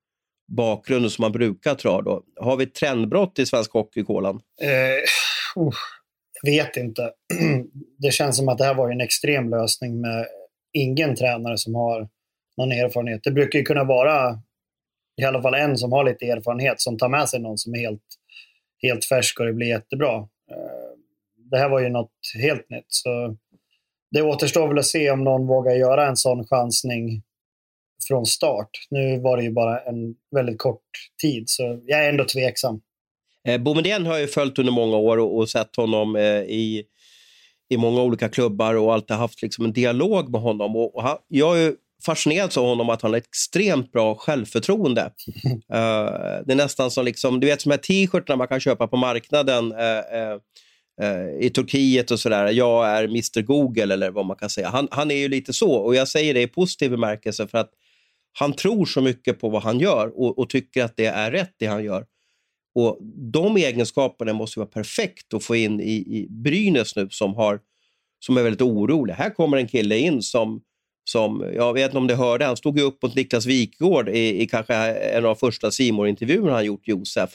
bakgrunden 0.57 1.11
som 1.11 1.23
man 1.23 1.33
brukar 1.33 1.75
dra. 1.75 2.03
Då. 2.03 2.23
Har 2.41 2.57
vi 2.57 2.65
ett 2.65 2.75
trendbrott 2.75 3.39
i 3.39 3.47
svensk 3.47 3.73
hockey, 3.73 4.05
Kolan? 4.05 4.41
Eh, 4.63 5.63
oh 5.63 5.75
vet 6.43 6.77
inte. 6.77 7.13
Det 7.99 8.11
känns 8.11 8.37
som 8.37 8.49
att 8.49 8.59
det 8.59 8.65
här 8.65 8.75
var 8.75 8.91
en 8.91 9.01
extrem 9.01 9.51
lösning 9.51 10.01
med 10.01 10.27
ingen 10.73 11.17
tränare 11.17 11.59
som 11.59 11.75
har 11.75 12.09
någon 12.57 12.73
erfarenhet. 12.73 13.21
Det 13.25 13.31
brukar 13.31 13.59
ju 13.59 13.65
kunna 13.65 13.85
vara 13.85 14.43
i 15.23 15.25
alla 15.25 15.43
fall 15.43 15.55
en 15.55 15.79
som 15.79 15.93
har 15.93 16.05
lite 16.05 16.27
erfarenhet 16.27 16.81
som 16.81 16.99
tar 16.99 17.09
med 17.09 17.29
sig 17.29 17.41
någon 17.41 17.59
som 17.59 17.75
är 17.75 17.79
helt, 17.79 18.03
helt 18.83 19.05
färsk 19.05 19.41
och 19.41 19.47
det 19.47 19.53
blir 19.53 19.69
jättebra. 19.69 20.17
Eh, 20.51 20.93
det 21.51 21.59
här 21.59 21.69
var 21.69 21.81
ju 21.81 21.89
något 21.89 22.13
helt 22.43 22.71
nytt. 22.71 22.87
Så 22.89 23.37
det 24.11 24.23
återstår 24.23 24.69
väl 24.69 24.79
att 24.79 24.87
se 24.87 25.11
om 25.11 25.25
någon 25.25 25.47
vågar 25.47 25.73
göra 25.73 26.07
en 26.07 26.17
sån 26.17 26.47
chansning 26.47 27.23
från 28.09 28.27
start. 28.27 28.71
Nu 28.91 29.21
var 29.21 29.37
det 29.37 29.43
ju 29.43 29.53
bara 29.53 29.81
en 29.81 30.15
väldigt 30.35 30.59
kort 30.59 30.91
tid, 31.23 31.45
så 31.47 31.81
jag 31.87 32.05
är 32.05 32.09
ändå 32.09 32.25
tveksam. 32.25 32.81
Eh, 33.49 33.59
Boumedienne 33.59 34.09
har 34.09 34.19
jag 34.19 34.31
följt 34.31 34.59
under 34.59 34.73
många 34.73 34.97
år 34.97 35.19
och, 35.19 35.39
och 35.39 35.49
sett 35.49 35.77
honom 35.77 36.17
eh, 36.17 36.43
i, 36.43 36.85
i 37.71 37.77
många 37.77 38.03
olika 38.03 38.29
klubbar 38.29 38.75
och 38.75 38.95
alltid 38.95 39.17
haft 39.17 39.43
liksom, 39.43 39.65
en 39.65 39.73
dialog 39.73 40.31
med 40.31 40.41
honom. 40.41 40.77
Och, 40.77 40.97
och 40.97 41.03
han, 41.03 41.17
jag 41.29 41.61
är 41.61 41.75
fascinerad 42.05 42.59
av 42.59 42.65
honom 42.65 42.91
att 42.91 43.03
han 43.03 43.11
har 43.11 43.19
extremt 43.19 43.93
bra 43.93 44.15
självförtroende. 44.15 45.03
uh, 45.03 45.11
det 46.47 46.53
är 46.53 46.55
nästan 46.55 46.91
som, 46.91 47.05
liksom, 47.05 47.41
du 47.41 47.47
vet, 47.47 47.61
som 47.61 47.71
här 47.71 47.79
t-shirtarna 47.79 48.37
man 48.37 48.49
kan 48.49 48.61
köpa 48.61 48.89
på 48.89 48.97
marknaden 48.97 49.73
uh, 49.73 50.39
uh, 51.03 51.41
i 51.41 51.51
Turkiet 51.51 52.11
och 52.11 52.21
sådär. 52.21 52.49
Jag 52.49 52.89
är 52.89 53.05
Mr 53.05 53.43
Google 53.43 53.95
eller 53.95 54.11
vad 54.11 54.27
man 54.27 54.37
kan 54.37 54.51
säga. 54.51 54.69
Han, 54.69 54.89
han 54.91 55.11
är 55.11 55.17
ju 55.17 55.29
lite 55.29 55.53
så 55.53 55.73
och 55.73 55.95
jag 55.95 56.09
säger 56.09 56.35
det 56.35 56.43
i 56.43 56.47
positiv 56.47 56.91
bemärkelse 56.91 57.49
för 57.49 57.59
att 57.59 57.71
han 58.39 58.53
tror 58.53 58.87
så 58.87 59.01
mycket 59.01 59.41
på 59.41 59.49
vad 59.49 59.63
han 59.63 59.81
gör 59.81 60.21
och, 60.21 60.39
och 60.39 60.51
tycker 60.51 60.85
att 60.85 60.97
det 60.97 61.07
är 61.07 61.31
rätt 61.31 61.55
det 61.59 61.67
han 61.67 61.85
gör. 61.85 62.05
Och 62.75 62.99
De 63.33 63.57
egenskaperna 63.57 64.33
måste 64.33 64.59
vara 64.59 64.69
perfekt 64.69 65.35
att 65.35 65.45
få 65.45 65.57
in 65.57 65.81
i, 65.81 65.93
i 65.93 66.27
Brynäs 66.31 66.97
nu 66.97 67.09
som, 67.11 67.35
har, 67.35 67.61
som 68.19 68.37
är 68.37 68.43
väldigt 68.43 68.63
orolig. 68.63 69.15
Här 69.15 69.31
kommer 69.31 69.57
en 69.57 69.69
kille 69.69 69.99
in 69.99 70.23
som, 70.23 70.63
som 71.05 71.45
jag 71.55 71.73
vet 71.73 71.85
inte 71.85 71.99
om 71.99 72.07
du 72.07 72.15
hörde, 72.15 72.45
han 72.45 72.57
stod 72.57 72.79
ju 72.79 72.85
upp 72.85 73.03
mot 73.03 73.15
Niklas 73.15 73.47
Wikgård 73.47 74.09
i, 74.09 74.43
i 74.43 74.47
kanske 74.47 74.75
en 74.75 75.17
av 75.17 75.23
de 75.23 75.37
första 75.37 75.71
simor 75.71 76.09
intervjuerna 76.09 76.53
han 76.53 76.65
gjort, 76.65 76.89
Josef. 76.89 77.31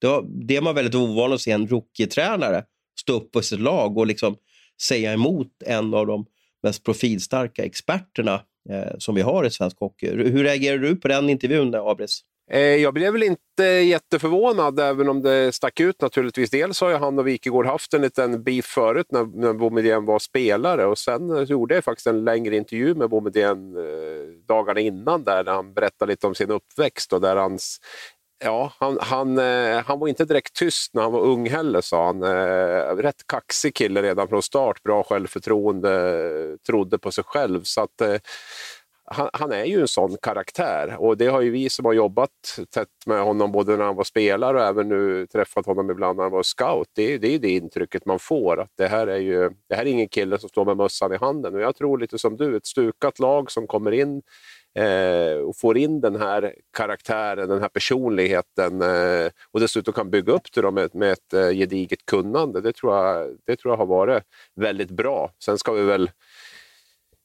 Det, 0.00 0.22
det 0.26 0.56
är 0.56 0.60
man 0.60 0.74
väldigt 0.74 0.94
ovan 0.94 1.32
att 1.32 1.40
se 1.40 1.50
en 1.50 1.68
rookie-tränare 1.68 2.64
stå 3.00 3.12
upp 3.12 3.32
på 3.32 3.42
sitt 3.42 3.60
lag 3.60 3.98
och 3.98 4.06
liksom 4.06 4.36
säga 4.88 5.12
emot 5.12 5.62
en 5.66 5.94
av 5.94 6.06
de 6.06 6.26
mest 6.62 6.84
profilstarka 6.84 7.64
experterna 7.64 8.42
eh, 8.70 8.98
som 8.98 9.14
vi 9.14 9.22
har 9.22 9.44
i 9.44 9.50
svensk 9.50 9.78
hockey. 9.78 10.06
Hur 10.06 10.44
reagerar 10.44 10.78
du 10.78 10.96
på 10.96 11.08
den 11.08 11.30
intervjun, 11.30 11.74
Abris? 11.74 12.24
Eh, 12.52 12.60
jag 12.60 12.94
blev 12.94 13.12
väl 13.12 13.22
inte 13.22 13.64
jätteförvånad, 13.64 14.80
även 14.80 15.08
om 15.08 15.22
det 15.22 15.52
stack 15.52 15.80
ut 15.80 16.00
naturligtvis. 16.00 16.50
Dels 16.50 16.80
har 16.80 16.90
ju 16.90 16.96
han 16.96 17.18
och 17.18 17.26
Wikegård 17.26 17.66
haft 17.66 17.94
en 17.94 18.02
liten 18.02 18.42
beef 18.42 18.64
förut 18.64 19.06
när, 19.10 19.24
när 19.24 19.52
Boumedienne 19.52 20.06
var 20.06 20.18
spelare 20.18 20.86
och 20.86 20.98
sen 20.98 21.36
eh, 21.36 21.42
gjorde 21.42 21.74
jag 21.74 21.84
faktiskt 21.84 22.06
en 22.06 22.24
längre 22.24 22.56
intervju 22.56 22.94
med 22.94 23.10
Boumedienne 23.10 23.80
eh, 23.80 24.46
dagarna 24.48 24.80
innan 24.80 25.24
där, 25.24 25.44
han 25.44 25.74
berättade 25.74 26.12
lite 26.12 26.26
om 26.26 26.34
sin 26.34 26.50
uppväxt 26.50 27.12
och 27.12 27.20
där 27.20 27.36
hans 27.36 27.80
Ja, 28.44 28.72
han, 28.78 28.98
han, 29.00 29.38
eh, 29.38 29.84
han 29.84 29.98
var 29.98 30.08
inte 30.08 30.24
direkt 30.24 30.56
tyst 30.56 30.94
när 30.94 31.02
han 31.02 31.12
var 31.12 31.20
ung 31.20 31.48
heller, 31.48 31.80
sa 31.80 32.06
han. 32.06 32.22
Rätt 32.98 33.26
kaxig 33.26 33.74
kille 33.74 34.02
redan 34.02 34.28
från 34.28 34.42
start, 34.42 34.82
bra 34.82 35.02
självförtroende, 35.02 36.58
trodde 36.66 36.98
på 36.98 37.12
sig 37.12 37.24
själv. 37.24 37.62
Så 37.62 37.80
att, 37.80 38.02
han, 39.12 39.30
han, 39.32 39.52
är 39.52 39.64
ju 39.64 39.80
en 39.80 39.88
sån 39.88 40.16
karaktär 40.22 40.96
och 40.98 41.16
det 41.16 41.26
har 41.26 41.40
ju 41.40 41.50
vi 41.50 41.68
som 41.68 41.84
har 41.84 41.92
jobbat 41.92 42.30
tätt 42.74 42.88
med 43.06 43.22
honom 43.22 43.52
både 43.52 43.76
när 43.76 43.84
han 43.84 43.96
var 43.96 44.04
spelare 44.04 44.56
och 44.56 44.66
även 44.66 44.88
nu 44.88 45.26
träffat 45.26 45.66
honom 45.66 45.90
ibland 45.90 46.16
när 46.16 46.22
han 46.22 46.32
var 46.32 46.42
scout. 46.42 46.88
Det, 46.94 47.18
det 47.18 47.34
är 47.34 47.38
det 47.38 47.50
intrycket 47.50 48.06
man 48.06 48.18
får 48.18 48.60
att 48.60 48.70
det 48.76 48.86
här 48.86 49.06
är 49.06 49.18
ju 49.18 49.50
det 49.68 49.74
här 49.74 49.82
är 49.82 49.90
ingen 49.90 50.08
kille 50.08 50.38
som 50.38 50.48
står 50.48 50.64
med 50.64 50.76
mössan 50.76 51.12
i 51.12 51.16
handen 51.16 51.54
och 51.54 51.60
jag 51.60 51.76
tror 51.76 51.98
lite 51.98 52.18
som 52.18 52.36
du, 52.36 52.56
ett 52.56 52.66
stukat 52.66 53.18
lag 53.18 53.50
som 53.50 53.66
kommer 53.66 53.92
in 53.92 54.22
eh, 54.74 55.38
och 55.38 55.56
får 55.56 55.78
in 55.78 56.00
den 56.00 56.16
här 56.16 56.54
karaktären, 56.76 57.48
den 57.48 57.60
här 57.60 57.68
personligheten 57.68 58.82
eh, 58.82 59.30
och 59.50 59.60
dessutom 59.60 59.94
kan 59.94 60.10
bygga 60.10 60.32
upp 60.32 60.52
det 60.54 60.70
med, 60.70 60.94
med 60.94 61.12
ett 61.12 61.34
eh, 61.34 61.50
gediget 61.50 62.06
kunnande. 62.06 62.60
Det 62.60 62.72
tror, 62.72 62.96
jag, 62.96 63.36
det 63.46 63.56
tror 63.56 63.72
jag 63.72 63.78
har 63.78 63.86
varit 63.86 64.22
väldigt 64.54 64.90
bra. 64.90 65.30
Sen 65.44 65.58
ska 65.58 65.72
vi 65.72 65.82
väl 65.82 66.10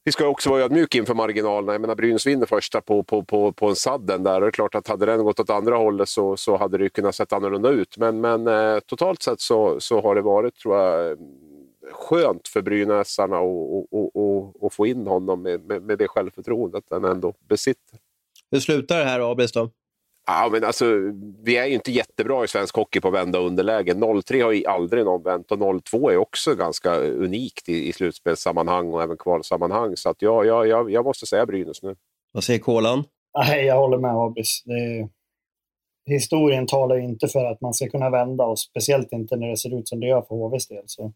vi 0.07 0.11
ska 0.11 0.27
också 0.27 0.49
vara 0.49 0.61
ödmjuka 0.61 0.97
inför 0.97 1.13
marginalerna. 1.13 1.71
Jag 1.71 1.81
menar, 1.81 1.95
Brynäs 1.95 2.27
vinner 2.27 2.45
första 2.45 2.81
på, 2.81 3.03
på, 3.03 3.23
på, 3.23 3.51
på 3.51 3.67
en 3.67 3.75
sadden 3.75 4.23
där. 4.23 4.35
Och 4.35 4.41
det 4.41 4.47
är 4.47 4.51
klart 4.51 4.75
att 4.75 4.87
hade 4.87 5.05
den 5.05 5.23
gått 5.23 5.39
åt 5.39 5.49
andra 5.49 5.75
hållet 5.75 6.09
så, 6.09 6.37
så 6.37 6.57
hade 6.57 6.77
det 6.77 6.89
kunnat 6.89 7.15
sett 7.15 7.33
annorlunda 7.33 7.69
ut. 7.69 7.97
Men, 7.97 8.21
men 8.21 8.47
eh, 8.47 8.79
totalt 8.79 9.21
sett 9.21 9.41
så, 9.41 9.79
så 9.79 10.01
har 10.01 10.15
det 10.15 10.21
varit, 10.21 10.55
tror 10.55 10.77
jag, 10.77 11.17
skönt 11.91 12.47
för 12.47 12.61
brynäsarna 12.61 13.37
att 14.61 14.73
få 14.73 14.87
in 14.87 15.07
honom 15.07 15.41
med, 15.41 15.65
med, 15.65 15.81
med, 15.81 15.97
det 15.97 16.07
självförtroendet 16.07 16.83
han 16.89 17.05
ändå 17.05 17.33
besitter. 17.49 17.99
Hur 18.51 18.59
slutar 18.59 18.99
det 18.99 19.05
här, 19.05 19.31
Abis? 19.31 19.51
Då? 19.51 19.69
Ja, 20.27 20.49
men 20.51 20.63
alltså, 20.63 20.85
vi 21.43 21.57
är 21.57 21.65
ju 21.65 21.73
inte 21.73 21.91
jättebra 21.91 22.43
i 22.43 22.47
svensk 22.47 22.75
hockey 22.75 22.99
på 22.99 23.07
att 23.07 23.13
vända 23.13 23.39
underläge. 23.39 23.93
0-3 23.93 24.43
har 24.43 24.51
ju 24.51 24.65
aldrig 24.65 25.05
någon 25.05 25.23
vänt 25.23 25.51
och 25.51 25.57
0-2 25.57 26.11
är 26.11 26.17
också 26.17 26.55
ganska 26.55 26.95
unikt 26.99 27.69
i, 27.69 27.87
i 27.87 27.93
slutspelssammanhang 27.93 28.93
och 28.93 29.03
även 29.03 29.17
kvalsammanhang. 29.17 29.97
Så 29.97 30.09
att 30.09 30.21
ja, 30.21 30.45
ja, 30.45 30.65
jag, 30.65 30.91
jag 30.91 31.05
måste 31.05 31.25
säga 31.25 31.45
Brynäs 31.45 31.83
nu. 31.83 31.95
Vad 32.31 32.43
säger 32.43 32.59
Kolan? 32.59 33.03
Nej, 33.37 33.65
jag 33.65 33.75
håller 33.75 33.97
med 33.97 34.11
Abis. 34.11 34.63
Det, 34.65 35.09
historien 36.07 36.67
talar 36.67 36.97
inte 36.99 37.27
för 37.27 37.45
att 37.45 37.61
man 37.61 37.73
ska 37.73 37.89
kunna 37.89 38.09
vända 38.09 38.45
och 38.45 38.59
speciellt 38.59 39.11
inte 39.11 39.35
när 39.35 39.47
det 39.47 39.57
ser 39.57 39.79
ut 39.79 39.87
som 39.87 39.99
det 39.99 40.07
gör 40.07 40.21
för 40.21 40.35
HVs 40.35 40.67
del. 40.67 40.83
Så 40.85 41.13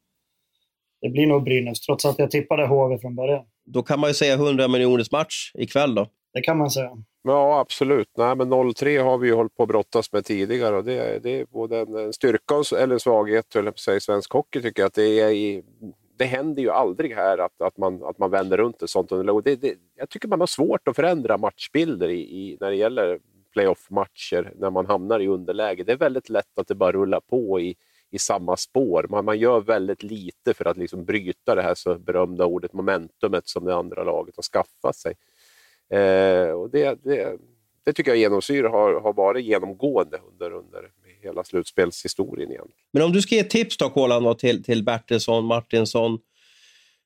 det 1.01 1.09
blir 1.09 1.27
nog 1.27 1.43
Brynäs, 1.43 1.79
trots 1.81 2.05
att 2.05 2.19
jag 2.19 2.31
tippade 2.31 2.67
HV 2.67 2.97
från 2.97 3.15
början. 3.15 3.45
Då 3.65 3.83
kan 3.83 3.99
man 3.99 4.09
ju 4.09 4.13
säga 4.13 4.33
100 4.33 4.67
miljoners 4.67 5.11
match 5.11 5.51
ikväll 5.53 5.95
då. 5.95 6.07
Det 6.33 6.41
kan 6.41 6.57
man 6.57 6.71
säga. 6.71 6.97
Ja, 7.23 7.59
absolut. 7.59 8.09
Nej, 8.17 8.35
men 8.35 8.53
0-3 8.53 9.03
har 9.03 9.17
vi 9.17 9.27
ju 9.27 9.33
hållit 9.33 9.55
på 9.55 9.63
att 9.63 9.69
brottas 9.69 10.11
med 10.11 10.25
tidigare 10.25 10.77
och 10.77 10.83
det, 10.83 11.23
det 11.23 11.39
är 11.39 11.45
både 11.45 11.79
en 11.79 12.13
styrka 12.13 12.55
och 12.55 12.73
eller 12.73 12.93
en 12.93 13.00
svaghet 13.00 13.55
eller 13.55 13.71
säga, 13.71 13.97
i 13.97 14.01
svensk 14.01 14.33
hockey 14.33 14.61
tycker 14.61 14.81
jag. 14.81 14.88
Att 14.88 14.93
det, 14.93 15.19
är 15.19 15.29
i, 15.29 15.63
det 16.17 16.25
händer 16.25 16.61
ju 16.61 16.69
aldrig 16.69 17.15
här 17.15 17.38
att, 17.38 17.61
att, 17.61 17.77
man, 17.77 18.03
att 18.03 18.17
man 18.17 18.31
vänder 18.31 18.57
runt 18.57 18.81
ett 18.81 18.89
sånt 18.89 19.11
underlag. 19.11 19.43
Det, 19.43 19.55
det, 19.55 19.75
jag 19.95 20.09
tycker 20.09 20.27
man 20.27 20.39
har 20.39 20.47
svårt 20.47 20.88
att 20.88 20.95
förändra 20.95 21.38
matchbilder 21.38 22.09
i, 22.09 22.19
i 22.19 22.57
när 22.59 22.69
det 22.69 22.75
gäller 22.75 23.19
playoff-matcher 23.53 24.53
när 24.55 24.69
man 24.69 24.85
hamnar 24.85 25.19
i 25.19 25.27
underläge. 25.27 25.83
Det 25.83 25.91
är 25.91 25.97
väldigt 25.97 26.29
lätt 26.29 26.59
att 26.59 26.67
det 26.67 26.75
bara 26.75 26.91
rullar 26.91 27.19
på 27.19 27.59
i, 27.59 27.75
i 28.11 28.19
samma 28.19 28.57
spår. 28.57 29.05
Man, 29.09 29.25
man 29.25 29.39
gör 29.39 29.61
väldigt 29.61 30.03
lite 30.03 30.53
för 30.53 30.65
att 30.65 30.77
liksom 30.77 31.05
bryta 31.05 31.55
det 31.55 31.61
här 31.61 31.75
så 31.75 31.95
berömda 31.95 32.45
ordet 32.45 32.73
momentumet 32.73 33.47
som 33.47 33.65
det 33.65 33.75
andra 33.75 34.03
laget 34.03 34.35
har 34.35 34.43
skaffat 34.43 34.95
sig. 34.95 35.13
Eh, 35.91 36.51
och 36.51 36.69
det, 36.69 37.03
det, 37.03 37.38
det, 37.86 37.93
tycker 37.93 38.12
jag 38.12 38.17
genomsyra 38.17 38.69
har, 38.69 39.01
har 39.01 39.13
varit 39.13 39.45
genomgående 39.45 40.17
under, 40.31 40.53
under 40.53 40.89
hela 41.24 41.43
slutspelshistorien. 41.43 42.51
Igen. 42.51 42.67
Men 42.93 43.03
om 43.03 43.12
du 43.12 43.21
ska 43.21 43.36
ge 43.36 43.43
tips 43.43 43.77
då, 43.77 43.89
Kolan, 43.89 44.24
då, 44.24 44.33
till, 44.33 44.63
till 44.63 44.83
Bertilsson, 44.83 45.45
Martinsson, 45.45 46.19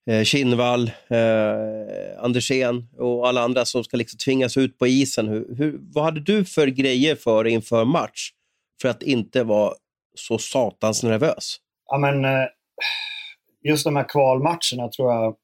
eh, 0.10 0.24
Kinnvall, 0.24 0.92
eh, 1.08 2.24
Andersén 2.24 2.88
och 2.98 3.27
alla 3.27 3.42
andra 3.42 3.65
som 3.65 3.84
ska 3.84 3.98
liksom 3.98 4.18
tvingas 4.18 4.58
ut 4.58 4.77
på 4.77 4.88
isen. 4.88 5.27
Hur, 5.27 5.56
hur, 5.58 5.80
vad 5.82 6.04
hade 6.04 6.20
du 6.20 6.46
för 6.46 6.68
grejer 6.68 7.15
för 7.15 7.48
inför 7.48 7.86
match 7.86 8.32
för 8.82 8.89
att 8.89 9.04
inte 9.04 9.44
vara 9.44 9.74
så 10.15 10.38
satans 10.38 11.04
nervös? 11.04 11.58
Ja, 11.88 11.98
men, 11.98 12.25
eh, 12.25 12.48
just 13.63 13.84
de 13.84 13.96
här 13.96 14.10
kvalmatcherna 14.10 14.89
tror 14.96 15.13
jag 15.13 15.36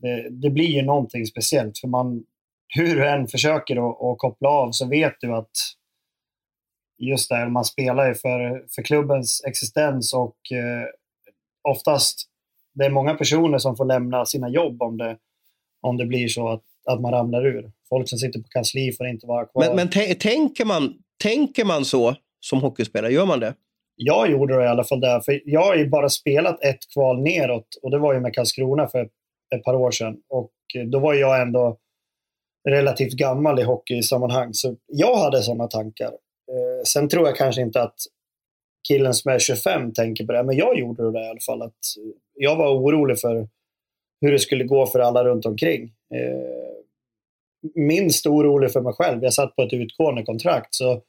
det, 0.00 0.28
det, 0.30 0.50
blir 0.50 0.70
ju 0.70 0.82
någonting 0.82 1.26
speciellt. 1.26 1.78
För 1.78 1.88
man, 1.88 2.24
hur 2.68 2.96
du 2.96 3.08
än 3.08 3.26
försöker 3.28 3.76
att, 3.76 4.02
att 4.02 4.18
koppla 4.18 4.48
av 4.48 4.72
så 4.72 4.88
vet 4.88 5.14
du 5.20 5.34
att 5.34 5.50
just 6.98 7.28
det, 7.28 7.48
man 7.48 7.64
spelar 7.64 8.08
ju 8.08 8.14
för, 8.14 8.64
för 8.74 8.82
klubbens 8.82 9.42
existens 9.46 10.12
och 10.12 10.36
eh, 10.52 10.86
oftast 11.68 12.26
det 12.74 12.84
är 12.84 12.90
många 12.90 13.14
personer 13.14 13.58
som 13.58 13.76
får 13.76 13.84
lämna 13.84 14.24
sina 14.24 14.48
jobb 14.48 14.82
om 14.82 14.96
det, 14.98 15.16
om 15.80 15.96
det 15.96 16.06
blir 16.06 16.28
så 16.28 16.48
att, 16.48 16.62
att 16.86 17.00
man 17.00 17.12
ramlar 17.12 17.46
ur. 17.46 17.72
Folk 17.88 18.08
som 18.08 18.18
sitter 18.18 18.40
på 18.40 18.48
kansli 18.48 18.92
får 18.92 19.06
inte 19.06 19.26
vara 19.26 19.46
kvar. 19.46 19.66
Men, 19.66 19.76
men 19.76 20.16
tänker, 20.18 20.64
man, 20.64 20.94
tänker 21.22 21.64
man 21.64 21.84
så 21.84 22.16
som 22.40 22.60
hockeyspelare? 22.60 23.12
Gör 23.12 23.26
man 23.26 23.40
det? 23.40 23.54
Jag 23.96 24.30
gjorde 24.30 24.56
det 24.56 24.64
i 24.64 24.68
alla 24.68 24.84
fall 24.84 25.00
där. 25.00 25.20
För 25.20 25.40
jag 25.44 25.62
har 25.62 25.76
ju 25.76 25.88
bara 25.88 26.08
spelat 26.08 26.64
ett 26.64 26.92
kval 26.92 27.22
neråt 27.22 27.78
och 27.82 27.90
det 27.90 27.98
var 27.98 28.14
ju 28.14 28.20
med 28.20 28.34
Karlskrona 28.34 28.88
för 28.88 29.04
ett 29.04 29.12
ett 29.54 29.64
par 29.64 29.74
år 29.74 29.90
sedan. 29.90 30.16
Och 30.28 30.52
eh, 30.76 30.84
då 30.84 30.98
var 30.98 31.14
jag 31.14 31.42
ändå 31.42 31.78
relativt 32.68 33.12
gammal 33.12 33.60
i 33.60 33.62
hockeysammanhang. 33.62 34.54
Så 34.54 34.76
jag 34.86 35.16
hade 35.16 35.42
sådana 35.42 35.66
tankar. 35.66 36.06
Eh, 36.06 36.82
sen 36.86 37.08
tror 37.08 37.26
jag 37.26 37.36
kanske 37.36 37.62
inte 37.62 37.82
att 37.82 37.96
killen 38.88 39.14
som 39.14 39.32
är 39.32 39.38
25 39.38 39.92
tänker 39.92 40.26
på 40.26 40.32
det, 40.32 40.42
men 40.42 40.56
jag 40.56 40.78
gjorde 40.78 41.12
det 41.12 41.20
i 41.20 41.28
alla 41.28 41.40
fall. 41.40 41.62
Att 41.62 41.68
eh, 41.68 42.12
jag 42.34 42.56
var 42.56 42.74
orolig 42.78 43.20
för 43.20 43.48
hur 44.20 44.32
det 44.32 44.38
skulle 44.38 44.64
gå 44.64 44.86
för 44.86 44.98
alla 44.98 45.24
runt 45.24 45.46
omkring. 45.46 45.92
Minst 47.74 48.26
orolig 48.26 48.72
för 48.72 48.80
mig 48.80 48.92
själv. 48.92 49.22
Jag 49.22 49.32
satt 49.32 49.56
på 49.56 49.62
ett 49.62 49.72
utgående 49.72 50.22
kontrakt, 50.22 50.74
så 50.74 51.02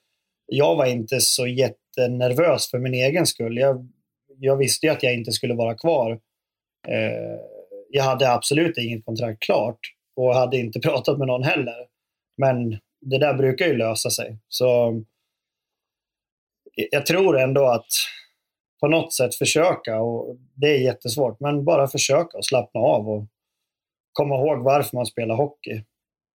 jag 0.46 0.76
var 0.76 0.86
inte 0.86 1.20
så 1.20 1.48
jättenervös 1.48 2.72
för 2.72 2.80
min 2.80 2.94
egen 2.94 3.26
skull. 3.26 3.58
Jag, 3.58 3.88
jag 4.40 4.58
visste 4.58 4.86
ju 4.86 4.92
att 4.92 5.04
jag 5.04 5.14
inte 5.14 5.32
skulle 5.32 5.54
vara 5.54 5.76
kvar. 5.76 6.12
Eh, 6.88 7.40
jag 7.92 8.04
hade 8.04 8.32
absolut 8.32 8.78
inget 8.78 9.06
kontrakt 9.06 9.44
klart 9.44 9.80
och 10.16 10.36
hade 10.36 10.58
inte 10.58 10.80
pratat 10.84 11.18
med 11.18 11.28
någon 11.28 11.44
heller. 11.44 11.88
Men 12.38 12.70
det 13.02 13.18
där 13.18 13.34
brukar 13.34 13.66
ju 13.66 13.78
lösa 13.78 14.10
sig. 14.10 14.38
Så 14.48 15.02
jag 16.92 17.06
tror 17.06 17.40
ändå 17.40 17.66
att 17.66 17.88
på 18.80 18.88
något 18.88 19.14
sätt 19.14 19.36
försöka, 19.36 20.02
och 20.02 20.38
det 20.56 20.68
är 20.68 20.80
jättesvårt, 20.80 21.40
men 21.40 21.66
bara 21.66 21.88
försöka 21.88 22.38
och 22.38 22.46
slappna 22.46 22.80
av 22.82 23.10
och 23.10 23.26
komma 24.14 24.36
ihåg 24.36 24.64
varför 24.64 24.98
man 24.98 25.06
spelar 25.06 25.36
hockey. 25.36 25.84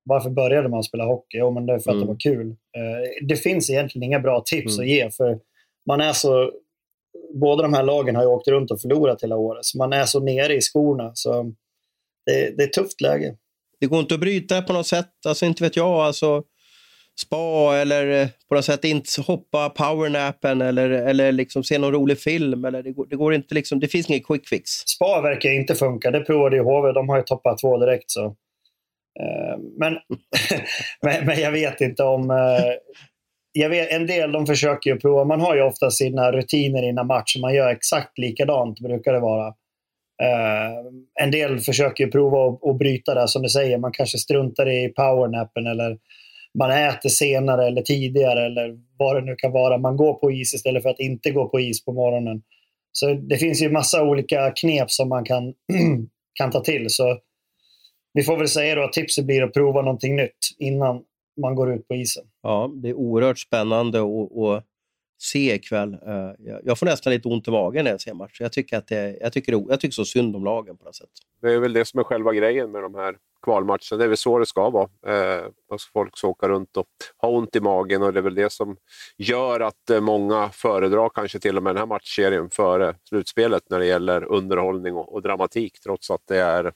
Varför 0.04 0.30
började 0.30 0.68
man 0.68 0.82
spela 0.82 1.04
hockey? 1.04 1.38
Jo, 1.38 1.50
men 1.50 1.66
det 1.66 1.74
är 1.74 1.78
för 1.78 1.90
att 1.90 1.94
mm. 1.94 2.06
det 2.06 2.12
var 2.12 2.20
kul. 2.20 2.50
Eh, 2.50 3.26
det 3.26 3.36
finns 3.36 3.70
egentligen 3.70 4.02
inga 4.02 4.20
bra 4.20 4.42
tips 4.46 4.78
mm. 4.78 4.84
att 4.84 4.88
ge, 4.88 5.10
för 5.10 5.40
man 5.86 6.00
är 6.00 6.12
så 6.12 6.52
båda 7.34 7.62
de 7.62 7.74
här 7.74 7.82
lagen 7.82 8.16
har 8.16 8.22
ju 8.22 8.28
åkt 8.28 8.48
runt 8.48 8.70
och 8.70 8.80
förlorat 8.80 9.22
hela 9.22 9.36
året, 9.36 9.64
så 9.64 9.78
man 9.78 9.92
är 9.92 10.04
så 10.04 10.20
nere 10.20 10.54
i 10.54 10.60
skorna. 10.60 11.10
Så 11.14 11.52
det, 12.26 12.56
det 12.56 12.62
är 12.62 12.66
ett 12.66 12.72
tufft 12.72 13.00
läge. 13.00 13.34
Det 13.80 13.86
går 13.86 14.00
inte 14.00 14.14
att 14.14 14.20
bryta 14.20 14.62
på 14.62 14.72
något 14.72 14.86
sätt? 14.86 15.10
Alltså 15.26 15.46
inte 15.46 15.64
vet 15.64 15.76
jag. 15.76 15.88
Alltså, 15.88 16.42
spa 17.20 17.76
eller 17.76 18.22
eh, 18.22 18.28
på 18.48 18.54
något 18.54 18.64
sätt 18.64 18.84
inte 18.84 19.22
hoppa 19.26 19.68
powernappen 19.70 20.62
eller, 20.62 20.90
eller 20.90 21.32
liksom 21.32 21.64
se 21.64 21.78
någon 21.78 21.92
rolig 21.92 22.18
film. 22.20 22.64
Eller 22.64 22.82
det, 22.82 22.92
går, 22.92 23.06
det, 23.06 23.16
går 23.16 23.34
inte 23.34 23.54
liksom, 23.54 23.80
det 23.80 23.88
finns 23.88 24.10
ingen 24.10 24.22
quick 24.22 24.48
fix. 24.48 24.70
Spa 24.70 25.20
verkar 25.20 25.50
inte 25.50 25.74
funka. 25.74 26.10
Det 26.10 26.20
provade 26.20 26.56
ju 26.56 26.62
HV. 26.62 26.92
De 26.92 27.08
har 27.08 27.16
ju 27.16 27.22
toppat 27.22 27.58
två 27.58 27.78
direkt. 27.78 28.10
Så. 28.10 28.24
Eh, 29.20 29.58
men, 29.78 29.92
men, 31.02 31.26
men, 31.26 31.40
jag 31.40 31.52
vet 31.52 31.80
inte 31.80 32.02
om... 32.02 32.30
Jag 33.58 33.68
vet, 33.68 33.92
en 33.92 34.06
del 34.06 34.32
de 34.32 34.46
försöker 34.46 34.90
ju 34.90 34.96
prova. 34.96 35.24
Man 35.24 35.40
har 35.40 35.56
ju 35.56 35.62
ofta 35.62 35.90
sina 35.90 36.32
rutiner 36.32 36.82
innan 36.82 37.06
match. 37.06 37.36
Man 37.40 37.54
gör 37.54 37.70
exakt 37.70 38.18
likadant, 38.18 38.80
brukar 38.80 39.12
det 39.12 39.20
vara. 39.20 39.48
Uh, 40.22 40.92
en 41.20 41.30
del 41.30 41.58
försöker 41.58 42.04
ju 42.04 42.10
prova 42.10 42.48
att, 42.48 42.70
att 42.70 42.78
bryta 42.78 43.14
det, 43.14 43.28
som 43.28 43.42
du 43.42 43.48
säger. 43.48 43.78
Man 43.78 43.92
kanske 43.92 44.18
struntar 44.18 44.68
i 44.68 44.88
powernappen 44.88 45.66
eller 45.66 45.98
man 46.58 46.70
äter 46.70 47.08
senare 47.08 47.66
eller 47.66 47.82
tidigare 47.82 48.46
eller 48.46 48.78
vad 48.98 49.16
det 49.16 49.24
nu 49.24 49.34
kan 49.36 49.52
vara. 49.52 49.78
Man 49.78 49.96
går 49.96 50.14
på 50.14 50.32
is 50.32 50.54
istället 50.54 50.82
för 50.82 50.90
att 50.90 51.00
inte 51.00 51.30
gå 51.30 51.48
på 51.48 51.60
is 51.60 51.84
på 51.84 51.92
morgonen. 51.92 52.42
Så 52.92 53.14
det 53.14 53.36
finns 53.36 53.62
ju 53.62 53.70
massa 53.70 54.02
olika 54.02 54.50
knep 54.50 54.90
som 54.90 55.08
man 55.08 55.24
kan, 55.24 55.54
kan 56.34 56.50
ta 56.50 56.60
till. 56.60 56.90
Så 56.90 57.18
vi 58.12 58.22
får 58.22 58.38
väl 58.38 58.48
säga 58.48 58.74
då 58.74 58.84
att 58.84 58.92
tipset 58.92 59.26
blir 59.26 59.42
att 59.42 59.54
prova 59.54 59.82
någonting 59.82 60.16
nytt 60.16 60.38
innan 60.58 61.02
man 61.36 61.54
går 61.54 61.74
ut 61.74 61.88
på 61.88 61.94
isen. 61.94 62.24
Ja, 62.42 62.70
det 62.74 62.88
är 62.88 62.94
oerhört 62.94 63.38
spännande 63.38 64.00
att 64.00 64.64
se 65.18 65.54
ikväll. 65.54 65.92
Eh, 65.92 66.58
jag 66.64 66.78
får 66.78 66.86
nästan 66.86 67.12
lite 67.12 67.28
ont 67.28 67.48
i 67.48 67.50
magen 67.50 67.84
när 67.84 67.90
jag 67.90 68.00
ser 68.00 68.14
matchen. 68.14 68.36
Jag 68.38 68.52
tycker, 68.52 68.78
att 68.78 68.88
det, 68.88 69.18
jag, 69.20 69.32
tycker, 69.32 69.52
jag 69.68 69.80
tycker 69.80 69.94
så 69.94 70.04
synd 70.04 70.36
om 70.36 70.44
lagen 70.44 70.76
på 70.76 70.84
något 70.84 70.96
sätt. 70.96 71.08
Det 71.42 71.52
är 71.52 71.58
väl 71.58 71.72
det 71.72 71.84
som 71.84 72.00
är 72.00 72.04
själva 72.04 72.32
grejen 72.32 72.70
med 72.70 72.82
de 72.82 72.94
här 72.94 73.16
kvalmatcherna. 73.42 73.98
Det 73.98 74.04
är 74.04 74.08
väl 74.08 74.16
så 74.16 74.38
det 74.38 74.46
ska 74.46 74.70
vara. 74.70 74.88
Eh, 75.06 75.44
folk 75.92 76.18
ska 76.18 76.28
åka 76.28 76.48
runt 76.48 76.76
och 76.76 76.86
ha 77.18 77.28
ont 77.28 77.56
i 77.56 77.60
magen 77.60 78.02
och 78.02 78.12
det 78.12 78.20
är 78.20 78.22
väl 78.22 78.34
det 78.34 78.52
som 78.52 78.76
gör 79.16 79.60
att 79.60 79.90
eh, 79.90 80.00
många 80.00 80.50
föredrar 80.52 81.10
kanske 81.14 81.38
till 81.38 81.56
och 81.56 81.62
med 81.62 81.74
den 81.74 81.78
här 81.78 81.86
matchserien 81.86 82.50
före 82.50 82.94
slutspelet 83.08 83.62
när 83.70 83.78
det 83.78 83.86
gäller 83.86 84.24
underhållning 84.24 84.94
och, 84.94 85.14
och 85.14 85.22
dramatik 85.22 85.80
trots 85.80 86.10
att 86.10 86.22
det 86.28 86.38
är 86.38 86.72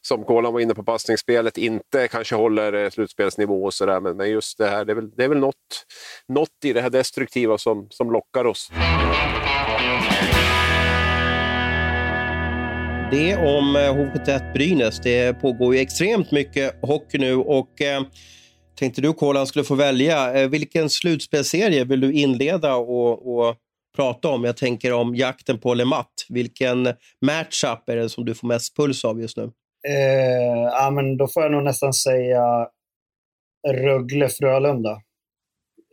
som 0.00 0.24
Kolan 0.24 0.52
var 0.52 0.60
inne 0.60 0.74
på, 0.74 0.82
passningsspelet 0.82 1.58
inte 1.58 2.08
kanske 2.08 2.34
håller 2.34 2.72
eh, 2.72 2.90
slutspelsnivå 2.90 3.64
och 3.64 3.74
sådär. 3.74 4.00
Men, 4.00 4.16
men 4.16 4.30
just 4.30 4.58
det 4.58 4.66
här, 4.66 4.84
det 4.84 4.92
är 4.92 4.96
väl, 4.96 5.10
det 5.10 5.24
är 5.24 5.28
väl 5.28 5.38
något, 5.38 5.86
något 6.28 6.64
i 6.64 6.72
det 6.72 6.80
här 6.80 6.90
destruktiva 6.90 7.58
som, 7.58 7.86
som 7.90 8.12
lockar 8.12 8.44
oss. 8.44 8.70
Det 13.12 13.36
om 13.36 13.76
eh, 13.76 13.80
HV71 13.80 14.52
Brynäs. 14.52 15.00
Det 15.00 15.40
pågår 15.40 15.74
ju 15.74 15.80
extremt 15.80 16.30
mycket 16.30 16.74
hockey 16.82 17.18
nu 17.18 17.34
och 17.34 17.80
eh, 17.80 18.02
tänkte 18.78 19.00
du 19.00 19.12
Kolan 19.12 19.46
skulle 19.46 19.64
få 19.64 19.74
välja. 19.74 20.34
Eh, 20.34 20.48
vilken 20.48 20.90
slutspelserie 20.90 21.84
vill 21.84 22.00
du 22.00 22.12
inleda 22.12 22.74
och, 22.74 23.38
och 23.38 23.56
prata 23.96 24.28
om? 24.28 24.44
Jag 24.44 24.56
tänker 24.56 24.92
om 24.92 25.14
jakten 25.14 25.58
på 25.58 25.74
Lemat. 25.74 26.12
Vilken 26.28 26.84
matchup 27.20 27.88
är 27.88 27.96
det 27.96 28.08
som 28.08 28.24
du 28.24 28.34
får 28.34 28.48
mest 28.48 28.76
puls 28.76 29.04
av 29.04 29.20
just 29.20 29.36
nu? 29.36 29.42
Eh, 29.88 30.62
ja, 30.72 30.90
men 30.90 31.16
då 31.16 31.28
får 31.28 31.42
jag 31.42 31.52
nog 31.52 31.62
nästan 31.62 31.92
säga 31.92 32.68
Rögle-Frölunda. 33.68 34.90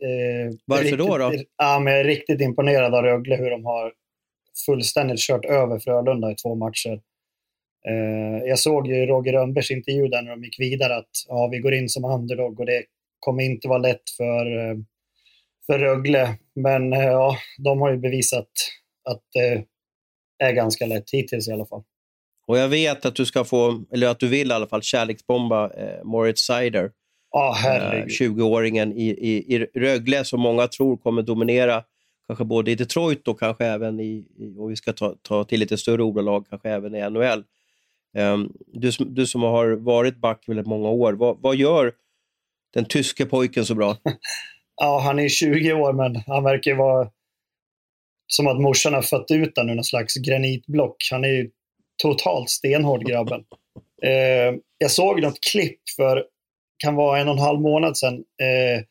Eh, 0.02 0.54
Varför 0.66 0.96
då? 0.96 1.18
då? 1.18 1.32
Ja, 1.56 1.78
men 1.78 1.92
jag 1.92 2.00
är 2.00 2.04
riktigt 2.04 2.40
imponerad 2.40 2.94
av 2.94 3.02
Rögle, 3.02 3.36
hur 3.36 3.50
de 3.50 3.64
har 3.64 3.92
fullständigt 4.66 5.20
kört 5.20 5.44
över 5.44 5.78
Frölunda 5.78 6.30
i 6.30 6.34
två 6.34 6.54
matcher. 6.54 7.00
Eh, 7.88 8.48
jag 8.48 8.58
såg 8.58 8.86
ju 8.86 9.06
Roger 9.06 9.32
Rönnbergs 9.32 9.70
intervju 9.70 10.08
där 10.08 10.22
när 10.22 10.30
de 10.30 10.44
gick 10.44 10.60
vidare 10.60 10.96
att 10.96 11.10
ja, 11.28 11.48
vi 11.52 11.58
går 11.58 11.74
in 11.74 11.88
som 11.88 12.04
underdog 12.04 12.60
och 12.60 12.66
det 12.66 12.84
kommer 13.20 13.42
inte 13.42 13.68
vara 13.68 13.78
lätt 13.78 14.10
för, 14.16 14.58
eh, 14.58 14.76
för 15.66 15.78
Rögle. 15.78 16.38
Men 16.54 16.92
eh, 16.92 17.04
ja, 17.04 17.36
de 17.58 17.80
har 17.80 17.90
ju 17.90 17.98
bevisat 17.98 18.48
att 19.10 19.22
det 19.34 19.64
är 20.44 20.52
ganska 20.52 20.86
lätt 20.86 21.10
hittills 21.12 21.48
i 21.48 21.52
alla 21.52 21.66
fall. 21.66 21.82
Och 22.46 22.58
jag 22.58 22.68
vet 22.68 23.04
att 23.04 23.14
du 23.14 23.26
ska 23.26 23.44
få, 23.44 23.84
eller 23.92 24.08
att 24.08 24.20
du 24.20 24.28
vill 24.28 24.50
i 24.50 24.54
alla 24.54 24.66
fall, 24.66 24.82
kärleksbomba 24.82 25.70
eh, 25.70 26.04
Moritz 26.04 26.40
Seider. 26.40 26.90
Ja, 27.32 27.54
herregud. 27.56 28.08
20-åringen 28.08 28.92
i, 28.92 29.08
i, 29.08 29.54
i 29.54 29.58
Rögle 29.74 30.24
som 30.24 30.40
många 30.40 30.66
tror 30.66 30.96
kommer 30.96 31.22
dominera 31.22 31.84
kanske 32.30 32.44
både 32.44 32.70
i 32.70 32.74
Detroit 32.74 33.28
och 33.28 33.38
kanske 33.38 33.66
även 33.66 34.00
i, 34.00 34.24
och 34.58 34.70
vi 34.70 34.76
ska 34.76 34.92
ta, 34.92 35.14
ta 35.22 35.44
till 35.44 35.60
lite 35.60 35.78
större 35.78 36.02
ordalag, 36.02 36.46
kanske 36.50 36.70
även 36.70 36.94
i 36.94 37.10
NHL. 37.10 37.44
Ehm, 38.16 38.52
du, 38.66 38.90
du 38.98 39.26
som 39.26 39.42
har 39.42 39.70
varit 39.70 40.16
back 40.16 40.44
väldigt 40.46 40.66
många 40.66 40.88
år, 40.88 41.12
vad, 41.12 41.38
vad 41.40 41.56
gör 41.56 41.92
den 42.74 42.84
tyske 42.84 43.26
pojken 43.26 43.64
så 43.64 43.74
bra? 43.74 43.96
ja, 44.80 44.98
han 44.98 45.18
är 45.18 45.28
20 45.28 45.72
år, 45.72 45.92
men 45.92 46.16
han 46.16 46.44
verkar 46.44 46.74
vara 46.74 47.08
som 48.26 48.46
att 48.46 48.60
morsan 48.60 48.94
har 48.94 49.02
fött 49.02 49.30
ut 49.30 49.56
honom 49.56 49.70
ur 49.70 49.74
någon 49.74 49.84
slags 49.84 50.14
granitblock. 50.14 51.08
Han 51.10 51.24
är 51.24 51.28
ju 51.28 51.50
totalt 52.02 52.50
stenhård, 52.50 53.06
grabben. 53.06 53.40
Uh, 54.04 54.58
jag 54.78 54.90
såg 54.90 55.22
något 55.22 55.40
klipp 55.52 55.80
för, 55.96 56.24
kan 56.84 56.94
vara 56.94 57.20
en 57.20 57.28
och 57.28 57.34
en 57.34 57.40
halv 57.40 57.60
månad 57.60 57.96
sedan. 57.96 58.14
Uh, 58.14 58.82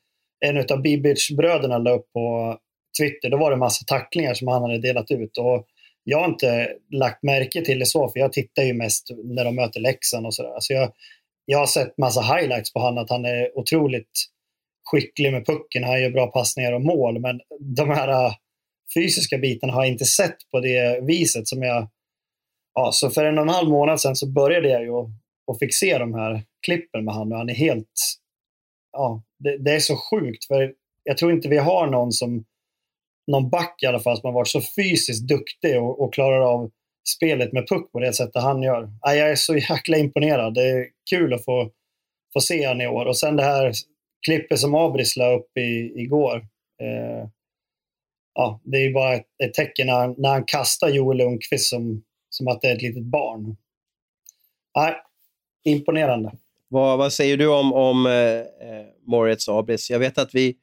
en 0.45 0.57
av 0.57 0.81
Bibic-bröderna 0.81 1.77
la 1.77 1.91
upp 1.91 2.13
på 2.13 2.57
Twitter, 2.99 3.29
då 3.29 3.37
var 3.37 3.51
det 3.51 3.57
massa 3.57 3.85
tacklingar 3.85 4.33
som 4.33 4.47
han 4.47 4.61
hade 4.61 4.81
delat 4.81 5.11
ut. 5.11 5.37
Och 5.37 5.65
jag 6.03 6.19
har 6.19 6.25
inte 6.25 6.69
lagt 6.91 7.23
märke 7.23 7.65
till 7.65 7.79
det 7.79 7.85
så, 7.85 8.09
för 8.09 8.19
jag 8.19 8.33
tittar 8.33 8.63
ju 8.63 8.73
mest 8.73 9.09
när 9.23 9.45
de 9.45 9.55
möter 9.55 9.79
Leksand 9.79 10.25
och 10.25 10.33
sådär. 10.33 10.53
Alltså 10.53 10.73
jag, 10.73 10.91
jag 11.45 11.59
har 11.59 11.65
sett 11.65 11.97
massa 11.97 12.21
highlights 12.21 12.73
på 12.73 12.79
honom, 12.79 13.03
att 13.03 13.09
han 13.09 13.25
är 13.25 13.57
otroligt 13.57 14.11
skicklig 14.91 15.31
med 15.31 15.45
pucken, 15.45 15.83
han 15.83 16.01
gör 16.01 16.09
bra 16.09 16.27
passningar 16.27 16.73
och 16.73 16.81
mål, 16.81 17.19
men 17.19 17.41
de 17.59 17.89
här 17.89 18.07
äh, 18.07 18.33
fysiska 18.93 19.37
bitarna 19.37 19.73
har 19.73 19.83
jag 19.83 19.91
inte 19.91 20.05
sett 20.05 20.37
på 20.51 20.59
det 20.59 20.99
viset 21.03 21.47
som 21.47 21.63
jag... 21.63 21.87
Ja, 22.73 22.91
så 22.93 23.09
för 23.09 23.25
en 23.25 23.37
och 23.37 23.43
en 23.43 23.49
halv 23.49 23.69
månad 23.69 24.01
sedan 24.01 24.15
så 24.15 24.31
började 24.31 24.69
jag 24.69 24.81
ju 24.81 24.91
och 25.49 25.59
fick 25.59 25.75
se 25.75 25.97
de 25.97 26.13
här 26.13 26.43
klippen 26.65 27.05
med 27.05 27.13
honom 27.13 27.31
och 27.31 27.37
han 27.37 27.49
är 27.49 27.53
helt... 27.53 28.19
Ja, 28.91 29.23
det, 29.39 29.57
det, 29.57 29.71
är 29.71 29.79
så 29.79 29.95
sjukt, 29.95 30.45
för 30.45 30.73
jag 31.03 31.17
tror 31.17 31.31
inte 31.31 31.49
vi 31.49 31.57
har 31.57 31.87
någon 31.87 32.11
som 32.11 32.45
någon 33.31 33.49
back 33.49 33.83
i 33.83 33.85
alla 33.85 33.99
fall 33.99 34.17
som 34.17 34.27
har 34.27 34.33
varit 34.33 34.47
så 34.47 34.61
fysiskt 34.75 35.27
duktig 35.27 35.81
och, 35.81 36.01
och 36.01 36.13
klarar 36.13 36.39
av 36.39 36.71
spelet 37.17 37.53
med 37.53 37.67
puck 37.67 37.91
på 37.91 37.99
det 37.99 38.13
sättet 38.13 38.43
han 38.43 38.61
gör. 38.61 38.89
Ja, 39.01 39.15
jag 39.15 39.29
är 39.29 39.35
så 39.35 39.55
jäkla 39.55 39.97
imponerad. 39.97 40.53
Det 40.53 40.69
är 40.69 40.85
kul 41.09 41.33
att 41.33 41.45
få, 41.45 41.69
få 42.33 42.41
se 42.41 42.67
honom 42.67 42.81
i 42.81 42.87
år. 42.87 43.05
Och 43.05 43.17
sen 43.17 43.35
det 43.35 43.43
här 43.43 43.71
klippet 44.25 44.59
som 44.59 44.75
Abris 44.75 45.17
la 45.17 45.35
upp 45.35 45.57
i, 45.57 46.01
igår. 46.01 46.37
Eh, 46.81 47.29
ja, 48.33 48.61
det 48.63 48.77
är 48.77 48.93
bara 48.93 49.13
ett, 49.15 49.27
ett 49.43 49.53
tecken 49.53 49.87
när 49.87 49.93
han, 49.93 50.15
när 50.17 50.29
han 50.29 50.43
kastar 50.43 50.89
Joel 50.89 51.17
Lundqvist 51.17 51.69
som, 51.69 52.03
som 52.29 52.47
att 52.47 52.61
det 52.61 52.67
är 52.67 52.75
ett 52.75 52.81
litet 52.81 53.03
barn. 53.03 53.57
Nej, 54.75 54.95
imponerande. 55.63 56.31
Vad, 56.67 56.97
vad 56.97 57.13
säger 57.13 57.37
du 57.37 57.47
om, 57.47 57.73
om 57.73 58.05
eh, 58.05 58.13
eh 58.13 58.85
Moritz 59.05 59.49
Abris? 59.49 59.89
Jag 59.89 59.99
vet 59.99 60.17
att 60.17 60.35
vi 60.35 60.55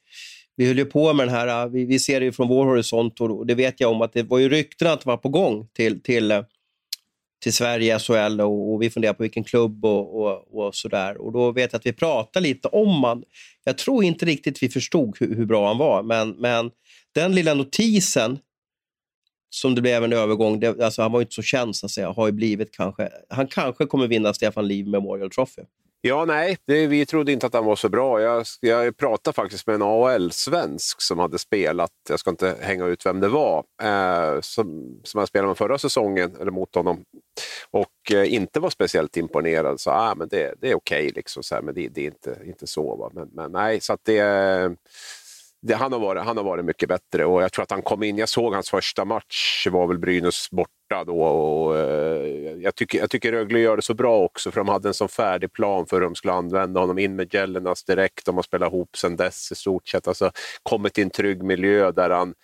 vi 0.56 0.66
höll 0.66 0.78
ju 0.78 0.84
på 0.84 1.12
med 1.12 1.26
den 1.26 1.34
här, 1.34 1.64
eh, 1.64 1.70
vi, 1.70 1.84
vi 1.84 1.98
ser 1.98 2.20
det 2.20 2.32
från 2.32 2.48
vår 2.48 2.66
horisont 2.66 3.20
och 3.20 3.46
det 3.46 3.54
vet 3.54 3.80
jag 3.80 3.90
om 3.90 4.02
att 4.02 4.12
det 4.12 4.22
var 4.22 4.38
ju 4.38 4.48
rykten 4.48 4.88
att 4.88 5.00
det 5.00 5.08
var 5.08 5.16
på 5.16 5.28
gång 5.28 5.68
till, 5.72 6.02
till, 6.02 6.30
eh, 6.30 6.42
till 7.42 7.52
Sverige, 7.52 7.98
SHL 7.98 8.40
och, 8.40 8.72
och 8.72 8.82
vi 8.82 8.90
funderar 8.90 9.14
på 9.14 9.22
vilken 9.22 9.44
klubb 9.44 9.84
och, 9.84 10.22
och, 10.22 10.66
och 10.66 10.74
sådär. 10.74 11.20
Och 11.20 11.32
då 11.32 11.52
vet 11.52 11.72
jag 11.72 11.78
att 11.78 11.86
vi 11.86 11.92
pratade 11.92 12.48
lite 12.48 12.68
om 12.68 13.04
han. 13.04 13.22
Jag 13.64 13.78
tror 13.78 14.04
inte 14.04 14.26
riktigt 14.26 14.62
vi 14.62 14.68
förstod 14.68 15.16
hur, 15.20 15.34
hur 15.34 15.46
bra 15.46 15.68
han 15.68 15.78
var, 15.78 16.02
men, 16.02 16.30
men 16.30 16.70
den 17.14 17.34
lilla 17.34 17.54
notisen 17.54 18.38
som 19.50 19.74
det 19.74 19.82
blev 19.82 20.04
en 20.04 20.12
övergång, 20.12 20.60
det, 20.60 20.82
alltså 20.82 21.02
han 21.02 21.12
var 21.12 21.20
ju 21.20 21.22
inte 21.24 21.34
så 21.34 21.42
känd 21.42 21.76
så 21.76 21.86
att 21.86 21.92
säga, 21.92 22.10
har 22.10 22.26
ju 22.26 22.32
blivit 22.32 22.76
kanske, 22.76 23.08
han 23.28 23.46
kanske 23.46 23.86
kommer 23.86 24.06
vinna 24.06 24.34
Stefan 24.34 24.68
Liv 24.68 24.86
Memorial 24.86 25.30
Trophy. 25.30 25.62
Ja, 26.00 26.24
nej, 26.24 26.56
det, 26.66 26.86
vi 26.86 27.06
trodde 27.06 27.32
inte 27.32 27.46
att 27.46 27.54
han 27.54 27.64
var 27.64 27.76
så 27.76 27.88
bra. 27.88 28.20
Jag, 28.20 28.46
jag 28.60 28.96
pratade 28.96 29.34
faktiskt 29.34 29.66
med 29.66 29.74
en 29.74 29.82
AHL-svensk 29.82 31.00
som 31.00 31.18
hade 31.18 31.38
spelat, 31.38 31.90
jag 32.08 32.20
ska 32.20 32.30
inte 32.30 32.56
hänga 32.60 32.86
ut 32.86 33.06
vem 33.06 33.20
det 33.20 33.28
var, 33.28 33.64
eh, 33.82 34.40
som, 34.40 35.00
som 35.02 35.02
spelat 35.04 35.28
spelade 35.28 35.48
med 35.48 35.58
förra 35.58 35.78
säsongen, 35.78 36.36
eller 36.40 36.50
mot 36.50 36.74
honom, 36.74 37.04
och 37.70 38.12
eh, 38.12 38.34
inte 38.34 38.60
var 38.60 38.70
speciellt 38.70 39.16
imponerad. 39.16 39.80
Så 39.80 39.90
ah, 39.90 40.14
men 40.14 40.28
det, 40.28 40.54
det 40.60 40.70
är 40.70 40.74
okej, 40.74 41.06
okay, 41.06 41.12
liksom, 41.14 41.42
men 41.62 41.74
det, 41.74 41.88
det, 41.88 42.00
är 42.00 42.06
inte, 42.06 42.38
inte 42.44 42.66
så. 42.66 42.96
Va? 42.96 43.10
Men, 43.14 43.28
men 43.32 43.52
nej, 43.52 43.80
så 43.80 43.92
att 43.92 44.00
det 44.04 44.76
det, 45.62 45.74
han, 45.74 45.92
har 45.92 46.00
varit, 46.00 46.24
han 46.24 46.36
har 46.36 46.44
varit 46.44 46.64
mycket 46.64 46.88
bättre 46.88 47.24
och 47.24 47.42
jag 47.42 47.52
tror 47.52 47.62
att 47.62 47.70
han 47.70 47.82
kom 47.82 48.02
in, 48.02 48.18
jag 48.18 48.28
såg 48.28 48.54
hans 48.54 48.70
första 48.70 49.04
match, 49.04 49.64
det 49.64 49.70
var 49.70 49.86
väl 49.86 49.98
Brynäs 49.98 50.50
borta 50.88 51.04
då. 51.04 51.22
Och, 51.22 51.78
eh, 51.78 52.56
jag, 52.60 52.74
tycker, 52.74 52.98
jag 52.98 53.10
tycker 53.10 53.32
Rögle 53.32 53.58
gör 53.58 53.76
det 53.76 53.82
så 53.82 53.94
bra 53.94 54.18
också 54.18 54.50
för 54.50 54.60
de 54.60 54.68
hade 54.68 54.88
en 54.88 54.94
sån 54.94 55.08
färdig 55.08 55.52
plan 55.52 55.86
för 55.86 55.96
hur 55.96 56.02
de 56.02 56.14
skulle 56.14 56.32
använda 56.32 56.80
honom. 56.80 56.98
In 56.98 57.16
med 57.16 57.32
Gellenas 57.32 57.84
direkt, 57.84 58.26
de 58.26 58.34
har 58.34 58.42
spelat 58.42 58.72
ihop 58.72 58.96
sedan 58.96 59.16
dess 59.16 59.52
i 59.52 59.54
stort 59.54 59.88
sett. 59.88 60.08
Alltså, 60.08 60.30
kommit 60.62 60.98
i 60.98 61.02
en 61.02 61.10
trygg 61.10 61.42
miljö 61.42 61.92
där 61.92 62.10
han 62.10 62.34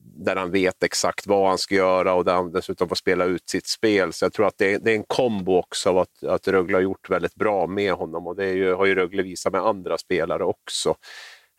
där 0.00 0.36
han 0.36 0.50
vet 0.50 0.82
exakt 0.82 1.26
vad 1.26 1.48
han 1.48 1.58
ska 1.58 1.74
göra 1.74 2.14
och 2.14 2.24
där 2.24 2.34
han 2.34 2.52
dessutom 2.52 2.88
får 2.88 2.96
spela 2.96 3.24
ut 3.24 3.48
sitt 3.48 3.66
spel. 3.66 4.12
Så 4.12 4.24
jag 4.24 4.32
tror 4.32 4.46
att 4.46 4.58
det 4.58 4.74
är, 4.74 4.78
det 4.78 4.90
är 4.90 4.94
en 4.94 5.04
kombo 5.06 5.56
också 5.56 5.90
av 5.90 5.98
att, 5.98 6.24
att 6.24 6.48
Rögle 6.48 6.76
har 6.76 6.82
gjort 6.82 7.10
väldigt 7.10 7.34
bra 7.34 7.66
med 7.66 7.92
honom 7.92 8.26
och 8.26 8.36
det 8.36 8.50
ju, 8.50 8.72
har 8.72 8.86
ju 8.86 8.94
Rögle 8.94 9.22
visat 9.22 9.52
med 9.52 9.62
andra 9.62 9.98
spelare 9.98 10.44
också. 10.44 10.94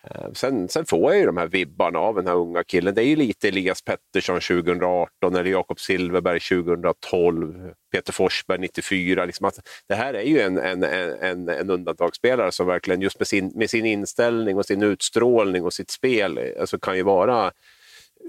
Eh, 0.10 0.32
sen, 0.34 0.70
sen, 0.70 0.86
får 0.86 1.12
jag 1.12 1.20
ju 1.20 1.26
de 1.26 1.38
här 1.38 1.48
vibbarna 1.48 2.00
av 2.00 2.16
den 2.16 2.28
här 2.28 2.36
unga 2.36 2.64
killen. 2.64 2.96
Det 2.96 3.04
är 3.04 3.06
ju 3.06 3.16
lite 3.16 3.48
Elias 3.48 3.82
Pettersson 3.82 4.40
2018 4.40 5.36
eller 5.36 5.52
Jakob 5.52 5.80
Silverberg 5.80 6.40
2012, 6.40 7.74
Peter 7.92 8.14
Forsberg 8.14 8.60
94. 8.60 9.26
Liksom 9.26 9.46
att 9.46 9.60
det 9.88 9.96
här 9.96 10.14
är 10.14 10.24
ju 10.24 10.40
en, 10.40 10.58
en, 10.58 10.84
en, 10.84 11.50
en 11.50 11.70
undantagsspelare 11.70 12.52
som 12.52 12.68
verkligen 12.68 13.02
just 13.02 13.20
med 13.20 13.28
sin, 13.28 13.52
med 13.56 13.70
sin 13.70 13.86
inställning 13.86 14.58
och 14.58 14.66
sin 14.66 14.84
utstrålning 14.84 15.64
och 15.64 15.74
sitt 15.74 15.90
spel 15.90 16.40
alltså 16.60 16.80
kan 16.80 16.98
ju 16.98 17.04
vara 17.04 17.52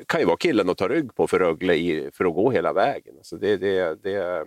kan 0.06 0.20
ju 0.20 0.26
vara 0.26 0.36
killen 0.36 0.68
att 0.68 0.78
ta 0.78 0.88
rygg 0.88 1.14
på 1.14 1.26
för 1.26 1.38
Rögle 1.38 1.74
i, 1.74 2.10
för 2.12 2.24
att 2.24 2.34
gå 2.34 2.50
hela 2.50 2.72
vägen. 2.72 3.14
Alltså 3.18 3.36
det, 3.36 3.56
det, 3.56 4.02
det, 4.02 4.46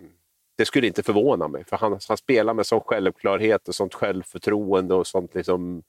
det 0.58 0.66
skulle 0.66 0.88
inte 0.88 1.04
förvåna 1.04 1.48
mig, 1.48 1.64
för 1.66 1.78
han, 1.78 2.00
han 2.08 2.18
spelar 2.18 2.54
med 2.54 2.66
sån 2.66 2.82
självklarhet 2.82 3.68
och 3.68 3.76
sånt 3.76 3.94
självförtroende 3.94 4.96
och 4.96 5.08
sånt 5.08 5.36
liksom 5.36 5.84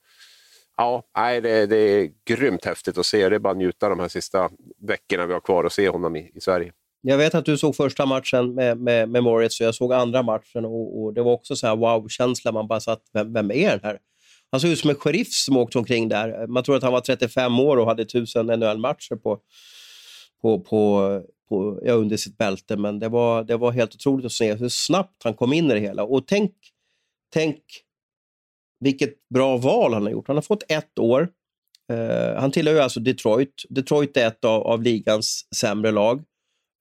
Ja, 0.77 1.03
nej, 1.17 1.41
det, 1.41 1.65
det, 1.65 1.77
är 1.77 2.09
grymt 2.25 2.65
häftigt 2.65 2.97
att 2.97 3.05
se. 3.05 3.29
Det 3.29 3.35
är 3.35 3.39
bara 3.39 3.51
att 3.51 3.57
njuta 3.57 3.89
de 3.89 3.99
här 3.99 4.07
sista 4.07 4.49
veckorna 4.87 5.25
vi 5.25 5.33
har 5.33 5.39
kvar 5.39 5.63
att 5.63 5.73
se 5.73 5.89
honom 5.89 6.15
i, 6.15 6.31
i 6.35 6.41
Sverige. 6.41 6.71
Jag 7.01 7.17
vet 7.17 7.35
att 7.35 7.45
du 7.45 7.57
såg 7.57 7.75
första 7.75 8.05
matchen 8.05 8.53
med, 8.53 8.77
med, 8.77 9.09
med 9.09 9.23
Moritz 9.23 9.61
och 9.61 9.67
jag 9.67 9.75
såg 9.75 9.93
andra 9.93 10.23
matchen 10.23 10.65
och, 10.65 11.03
och 11.03 11.13
det 11.13 11.21
var 11.21 11.31
också 11.31 11.55
så 11.55 11.67
här 11.67 11.75
wow-känsla. 11.75 12.51
Man 12.51 12.67
bara 12.67 12.79
satt, 12.79 13.01
vem, 13.13 13.33
vem 13.33 13.51
är 13.51 13.69
den 13.69 13.79
här? 13.83 13.99
Han 14.51 14.61
såg 14.61 14.71
ut 14.71 14.79
som 14.79 14.89
en 14.89 14.95
sheriff 14.95 15.27
som 15.31 15.57
åkte 15.57 15.77
omkring 15.77 16.09
där. 16.09 16.47
Man 16.47 16.63
tror 16.63 16.75
att 16.75 16.83
han 16.83 16.93
var 16.93 17.01
35 17.01 17.59
år 17.59 17.77
och 17.77 17.85
hade 17.85 18.05
tusen 18.05 18.45
NHL-matcher 18.45 19.15
på, 19.15 19.39
på, 20.41 20.59
på, 20.59 21.21
på, 21.49 21.79
ja, 21.83 21.93
under 21.93 22.17
sitt 22.17 22.37
bälte. 22.37 22.77
Men 22.77 22.99
det 22.99 23.09
var, 23.09 23.43
det 23.43 23.57
var 23.57 23.71
helt 23.71 23.95
otroligt 23.95 24.25
att 24.25 24.31
se 24.31 24.53
hur 24.53 24.69
snabbt 24.69 25.23
han 25.23 25.33
kom 25.33 25.53
in 25.53 25.71
i 25.71 25.73
det 25.73 25.79
hela. 25.79 26.03
Och 26.03 26.27
tänk, 26.27 26.51
tänk 27.33 27.61
vilket 28.85 29.29
bra 29.33 29.57
val 29.57 29.93
han 29.93 30.03
har 30.03 30.11
gjort. 30.11 30.27
Han 30.27 30.37
har 30.37 30.41
fått 30.41 30.63
ett 30.71 30.99
år. 30.99 31.29
Uh, 31.93 32.39
han 32.39 32.51
tillhör 32.51 32.73
ju 32.73 32.79
alltså 32.79 32.99
Detroit. 32.99 33.63
Detroit 33.69 34.17
är 34.17 34.27
ett 34.27 34.45
av, 34.45 34.61
av 34.61 34.83
ligans 34.83 35.47
sämre 35.55 35.91
lag. 35.91 36.17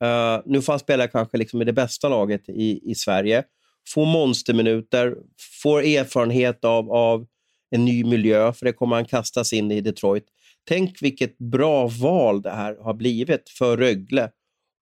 Uh, 0.05 0.43
nu 0.47 0.63
får 0.63 0.73
han 0.73 0.81
spela 0.81 1.09
kanske 1.09 1.39
liksom 1.39 1.63
i 1.63 1.65
det 1.65 1.73
bästa 1.73 2.09
laget 2.09 2.49
i, 2.49 2.91
i 2.91 2.95
Sverige. 2.95 3.45
Får 3.89 4.07
monsterminuter, 4.07 5.17
får 5.63 5.83
erfarenhet 5.83 6.65
av, 6.65 6.93
av 6.93 7.27
en 7.71 7.85
ny 7.85 8.05
miljö, 8.05 8.53
för 8.53 8.67
det 8.67 8.73
kommer 8.73 8.97
han 8.97 9.05
kastas 9.05 9.53
in 9.53 9.71
i 9.71 9.81
Detroit. 9.81 10.25
Tänk 10.69 11.03
vilket 11.03 11.39
bra 11.39 11.87
val 11.87 12.43
det 12.43 12.51
här 12.51 12.77
har 12.81 12.95
blivit 12.95 13.49
för 13.59 13.77
Rögle 13.77 14.31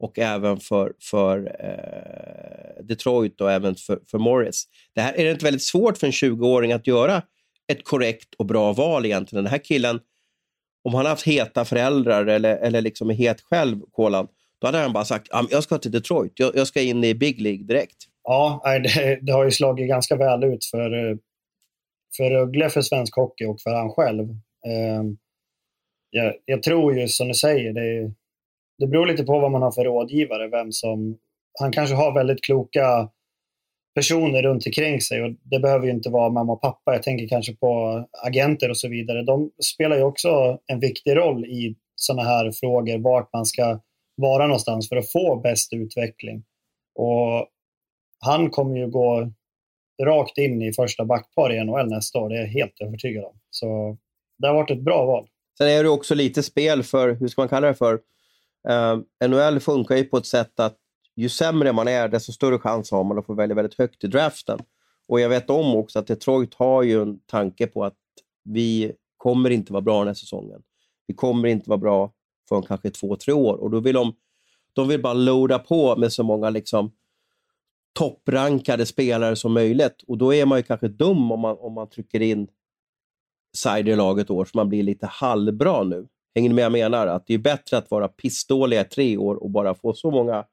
och 0.03 0.19
även 0.19 0.61
för, 0.61 0.93
för 1.01 1.57
eh, 1.61 2.85
Detroit 2.85 3.41
och 3.41 3.53
även 3.53 3.75
för, 3.75 4.01
för 4.11 4.19
Morris. 4.19 4.65
Det 4.95 5.01
här, 5.01 5.13
är 5.13 5.25
det 5.25 5.31
inte 5.31 5.45
väldigt 5.45 5.63
svårt 5.63 5.99
för 5.99 6.07
en 6.07 6.13
20-åring 6.13 6.73
att 6.73 6.87
göra 6.87 7.23
ett 7.73 7.85
korrekt 7.85 8.35
och 8.39 8.47
bra 8.47 8.73
val 8.73 9.07
egentligen? 9.07 9.45
Den 9.45 9.51
här 9.51 9.59
killen, 9.59 10.01
om 10.85 10.95
han 10.95 11.07
haft 11.07 11.27
heta 11.27 11.65
föräldrar 11.65 12.27
eller, 12.27 12.57
eller 12.57 12.81
liksom 12.81 13.11
är 13.11 13.15
het 13.15 13.41
själv, 13.41 13.81
Kolan, 13.93 14.29
då 14.61 14.67
hade 14.67 14.79
han 14.79 14.93
bara 14.93 15.05
sagt 15.05 15.29
jag 15.51 15.63
ska 15.63 15.79
till 15.79 15.91
Detroit, 15.91 16.33
jag, 16.35 16.57
jag 16.57 16.67
ska 16.67 16.81
in 16.81 17.05
i 17.05 17.15
Big 17.15 17.41
League 17.41 17.65
direkt. 17.65 17.97
Ja, 18.25 18.63
det, 18.65 19.19
det, 19.23 19.33
har 19.33 19.45
ju 19.45 19.51
slagit 19.51 19.89
ganska 19.89 20.17
väl 20.17 20.45
ut 20.45 20.65
för, 20.65 21.11
eh, 21.11 21.17
för 22.17 22.31
Rögle, 22.31 22.71
för 22.71 22.83
svensk 22.83 23.17
hockey 23.17 23.45
och 23.45 23.61
för 23.61 23.71
han 23.71 23.91
själv. 23.91 24.29
Ehm, 24.67 25.17
jag, 26.11 26.35
jag 26.45 26.63
tror 26.63 26.99
ju 26.99 27.09
som 27.09 27.29
du 27.29 27.35
säger, 27.35 27.73
det, 27.73 28.13
det 28.79 28.87
beror 28.87 29.07
lite 29.07 29.25
på 29.25 29.41
vad 29.41 29.51
man 29.51 29.63
har 29.63 29.73
för 29.73 29.85
rådgivare. 29.85 30.49
Vem 30.49 30.73
som, 30.73 31.19
han 31.61 31.73
kanske 31.73 31.95
har 31.95 32.15
väldigt 32.15 32.45
kloka 32.45 33.09
personer 33.95 34.43
runt 34.43 34.67
omkring 34.67 35.01
sig 35.01 35.23
och 35.23 35.31
det 35.43 35.59
behöver 35.59 35.87
ju 35.87 35.93
inte 35.93 36.11
vara 36.11 36.31
mamma 36.31 36.53
och 36.53 36.61
pappa. 36.61 36.93
Jag 36.93 37.03
tänker 37.03 37.29
kanske 37.29 37.57
på 37.57 38.05
agenter 38.27 38.71
och 38.71 38.77
så 38.77 38.89
vidare. 38.89 39.23
De 39.23 39.51
spelar 39.75 39.97
ju 39.97 40.03
också 40.03 40.59
en 40.67 40.81
viktig 40.81 41.17
roll 41.17 41.45
i 41.45 41.77
sådana 41.97 42.23
här 42.23 42.53
frågor, 42.53 42.99
vart 42.99 43.33
man 43.33 43.47
ska 43.47 43.81
vara 44.17 44.47
någonstans 44.47 44.89
för 44.89 44.97
att 44.97 45.13
få 45.13 45.37
bäst 45.37 45.73
utveckling. 45.73 46.45
Och 46.95 47.49
han 48.25 48.51
kommer 48.51 48.77
ju 48.77 48.91
gå 48.91 49.33
rakt 50.03 50.39
in 50.39 50.63
i 50.63 50.73
första 50.73 51.05
backpar 51.05 51.53
i 51.53 51.65
NHL 51.65 51.89
nästa 51.89 52.19
år, 52.19 52.29
det 52.29 52.37
är 52.37 52.41
jag 52.41 52.49
helt 52.49 52.81
övertygad 52.81 53.25
om. 53.25 53.39
Så 53.51 53.97
det 54.39 54.47
har 54.47 54.55
varit 54.55 54.71
ett 54.71 54.85
bra 54.85 55.05
val. 55.07 55.29
Sen 55.59 55.69
är 55.69 55.83
det 55.83 55.89
också 55.89 56.15
lite 56.15 56.43
spel 56.43 56.83
för, 56.83 57.15
hur 57.15 57.29
ska 57.29 57.41
man 57.41 57.49
kalla 57.49 57.67
det 57.67 57.75
för? 57.75 58.01
Uh, 58.69 59.03
eh, 59.21 59.29
NHL 59.29 59.61
funkar 59.61 59.97
ju 59.97 60.05
på 60.05 60.17
ett 60.17 60.27
sätt 60.27 60.61
att 60.61 60.77
ju 61.17 61.29
sämre 61.29 61.73
man 61.73 61.89
är, 61.89 62.09
desto 62.09 62.33
större 62.33 62.59
chans 62.59 62.91
har 62.91 63.05
man 63.05 63.19
att 63.19 63.27
få 63.27 63.35
välja 63.35 63.55
väldigt 63.55 63.79
högt 63.79 64.05
i 64.05 64.07
draften. 64.07 64.59
Och 65.09 65.21
jag 65.21 65.29
vet 65.29 65.51
om 65.51 65.77
också 65.77 65.99
att 65.99 66.07
Detroit 66.07 66.55
har 66.55 66.83
ju 66.83 67.03
en 67.03 67.21
tanke 67.27 67.67
på 67.67 67.85
att 67.85 67.97
vi 68.45 68.93
kommer 69.17 69.51
inte 69.51 69.73
vara 69.73 69.81
bra 69.81 69.99
den 69.99 70.07
här 70.07 70.15
säsongen. 70.15 70.63
Vi 71.07 71.15
kommer 71.15 71.49
inte 71.49 71.71
vara 71.71 71.79
bra 71.79 72.13
förrän 72.49 72.63
kanske 72.63 72.91
två, 72.91 73.17
tre 73.17 73.35
år. 73.35 73.55
Och 73.55 73.71
då 73.71 73.81
vill 73.81 73.95
de, 73.95 74.15
de 74.73 74.89
vill 74.89 75.03
bara 75.03 75.13
loada 75.13 75.59
på 75.59 75.97
med 75.97 76.13
så 76.13 76.23
många 76.23 76.51
liksom 76.51 76.93
topprankade 77.93 78.87
spelare 78.87 79.37
som 79.37 79.53
möjligt. 79.53 80.03
Och 80.07 80.19
då 80.19 80.35
är 80.35 80.47
man 80.47 80.59
ju 80.59 80.63
kanske 80.63 80.89
dum 80.89 81.33
om 81.33 81.41
man, 81.41 81.57
om 81.61 81.73
man 81.73 81.89
trycker 81.89 82.23
in 82.23 82.49
Sider 83.57 83.93
i 83.93 83.97
laget 83.97 84.31
år 84.31 84.45
så 84.45 84.51
man 84.55 84.69
blir 84.69 84.83
lite 84.83 85.07
halvbra 85.07 85.83
nu. 85.83 86.09
Hänger 86.35 86.49
ni 86.49 86.55
med 86.55 86.65
jag 86.65 86.73
menar? 86.73 87.07
Att 87.07 87.27
det 87.27 87.35
är 87.35 87.39
bättre 87.39 87.77
att 87.77 87.91
vara 87.91 88.09
pissdåliga 88.09 88.81
i 88.81 88.85
tre 88.85 89.17
år 89.17 89.35
och 89.35 89.51
bara 89.51 89.75
få 89.75 89.95
så 89.95 90.11
många 90.11 90.45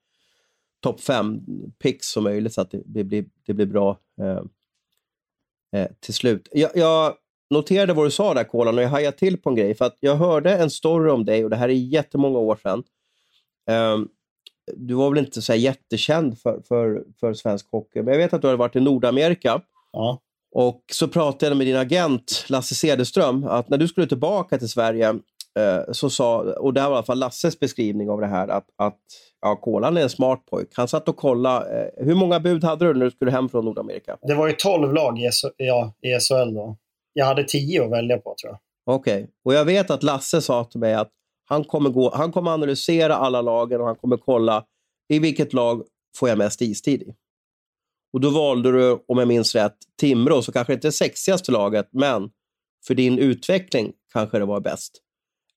topp 0.79 1.01
fem 1.01 1.41
picks 1.83 2.07
som 2.07 2.23
möjligt 2.23 2.53
så 2.53 2.61
att 2.61 2.73
det, 2.85 3.03
blir, 3.03 3.25
det 3.45 3.53
blir 3.53 3.65
bra 3.65 3.97
eh, 4.21 4.41
eh, 5.81 5.87
till 5.99 6.13
slut. 6.13 6.47
Jag, 6.51 6.71
jag, 6.75 7.15
noterade 7.49 7.93
vad 7.93 8.05
du 8.05 8.11
sa 8.11 8.33
där, 8.33 8.43
Kolan, 8.43 8.77
och 8.77 8.83
jag 8.83 8.89
hajade 8.89 9.17
till 9.17 9.37
på 9.37 9.49
en 9.49 9.55
grej. 9.55 9.75
För 9.75 9.85
att 9.85 9.97
jag 9.99 10.15
hörde 10.15 10.57
en 10.57 10.69
story 10.69 11.09
om 11.09 11.25
dig, 11.25 11.43
och 11.43 11.49
det 11.49 11.55
här 11.55 11.69
är 11.69 11.73
jättemånga 11.73 12.39
år 12.39 12.55
sedan. 12.63 12.83
Um, 13.71 14.09
du 14.75 14.93
var 14.93 15.09
väl 15.09 15.25
inte 15.25 15.41
så 15.41 15.53
jättekänd 15.53 16.39
för, 16.39 16.61
för, 16.67 17.03
för 17.19 17.33
svensk 17.33 17.71
hockey, 17.71 18.01
men 18.01 18.13
jag 18.13 18.17
vet 18.17 18.33
att 18.33 18.41
du 18.41 18.47
hade 18.47 18.57
varit 18.57 18.75
i 18.75 18.79
Nordamerika. 18.79 19.61
Ja. 19.91 20.21
Och 20.51 20.83
så 20.91 21.07
pratade 21.07 21.51
jag 21.51 21.57
med 21.57 21.67
din 21.67 21.75
agent 21.75 22.45
Lasse 22.47 22.75
Cederström 22.75 23.43
att 23.43 23.69
när 23.69 23.77
du 23.77 23.87
skulle 23.87 24.07
tillbaka 24.07 24.57
till 24.57 24.69
Sverige 24.69 25.09
eh, 25.09 25.15
så 25.91 26.09
sa, 26.09 26.39
och 26.41 26.73
det 26.73 26.81
här 26.81 26.87
var 26.87 26.95
i 26.95 26.97
alla 26.97 27.05
fall 27.05 27.19
Lasses 27.19 27.59
beskrivning 27.59 28.09
av 28.09 28.21
det 28.21 28.27
här, 28.27 28.47
att, 28.47 28.65
att 28.77 28.99
ja, 29.41 29.55
Kolan 29.55 29.97
är 29.97 30.01
en 30.01 30.09
smart 30.09 30.45
pojk. 30.45 30.69
Han 30.73 30.87
satt 30.87 31.09
och 31.09 31.17
kollade. 31.17 31.91
Eh, 31.97 32.05
hur 32.05 32.15
många 32.15 32.39
bud 32.39 32.63
hade 32.63 32.85
du 32.85 32.93
när 32.93 33.05
du 33.05 33.11
skulle 33.11 33.31
hem 33.31 33.49
från 33.49 33.65
Nordamerika? 33.65 34.17
Det 34.21 34.35
var 34.35 34.47
ju 34.47 34.53
12 34.53 34.93
lag 34.93 35.19
i, 35.19 35.29
ja, 35.57 35.93
i 36.01 36.19
SHL 36.19 36.53
då. 36.53 36.77
Jag 37.13 37.25
hade 37.25 37.43
10 37.43 37.83
att 37.83 37.91
välja 37.91 38.17
på 38.17 38.35
tror 38.41 38.51
jag. 38.51 38.59
Okej, 38.95 39.13
okay. 39.13 39.27
och 39.45 39.53
jag 39.53 39.65
vet 39.65 39.91
att 39.91 40.03
Lasse 40.03 40.41
sa 40.41 40.63
till 40.63 40.79
mig 40.79 40.93
att 40.93 41.11
han 41.45 41.63
kommer, 41.63 41.89
gå, 41.89 42.11
han 42.15 42.31
kommer 42.31 42.51
analysera 42.51 43.15
alla 43.15 43.41
lagen 43.41 43.81
och 43.81 43.87
han 43.87 43.95
kommer 43.95 44.17
kolla 44.17 44.65
i 45.09 45.19
vilket 45.19 45.53
lag 45.53 45.83
får 46.17 46.29
jag 46.29 46.37
mest 46.37 46.61
istid 46.61 47.01
i. 47.01 47.13
Och 48.13 48.21
då 48.21 48.29
valde 48.29 48.71
du, 48.71 49.03
om 49.07 49.17
jag 49.17 49.27
minns 49.27 49.55
rätt, 49.55 49.75
Timrå, 49.99 50.41
så 50.41 50.51
kanske 50.51 50.73
inte 50.73 50.91
sexigaste 50.91 51.51
laget, 51.51 51.87
men 51.91 52.29
för 52.87 52.95
din 52.95 53.19
utveckling 53.19 53.93
kanske 54.13 54.39
det 54.39 54.45
var 54.45 54.59
bäst. 54.59 55.01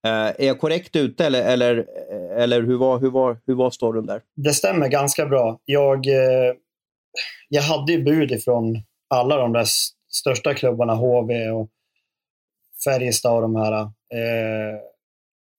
Eh, 0.06 0.10
är 0.10 0.46
jag 0.46 0.60
korrekt 0.60 0.96
ute 0.96 1.26
eller, 1.26 1.42
eller, 1.42 1.86
eller 2.36 2.62
hur, 2.62 2.78
var, 2.78 2.98
hur, 2.98 3.10
var, 3.10 3.38
hur 3.46 3.54
var 3.54 3.70
storyn 3.70 4.06
där? 4.06 4.22
Det 4.36 4.52
stämmer 4.52 4.88
ganska 4.88 5.26
bra. 5.26 5.60
Jag, 5.64 6.06
eh, 6.06 6.54
jag 7.48 7.62
hade 7.62 7.92
ju 7.92 8.02
bud 8.02 8.32
ifrån 8.32 8.82
alla 9.08 9.36
de 9.36 9.52
där 9.52 9.66
största 10.08 10.54
klubbarna, 10.54 10.94
HV 10.94 11.50
och 11.50 11.68
Färjestad 12.84 13.34
och 13.36 13.42
de 13.42 13.56
här. 13.56 13.72
Eh, 13.82 14.78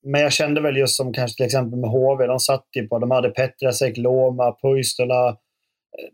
men 0.05 0.21
jag 0.21 0.33
kände 0.33 0.61
väl 0.61 0.77
just 0.77 0.95
som 0.95 1.13
kanske 1.13 1.37
till 1.37 1.45
exempel 1.45 1.79
med 1.79 1.89
HV, 1.89 2.27
de 2.27 2.39
satt 2.39 2.67
ju 2.75 2.87
på, 2.87 2.99
de 2.99 3.11
hade 3.11 3.29
Petrasek, 3.29 3.97
Loma, 3.97 4.55
Puistola. 4.61 5.37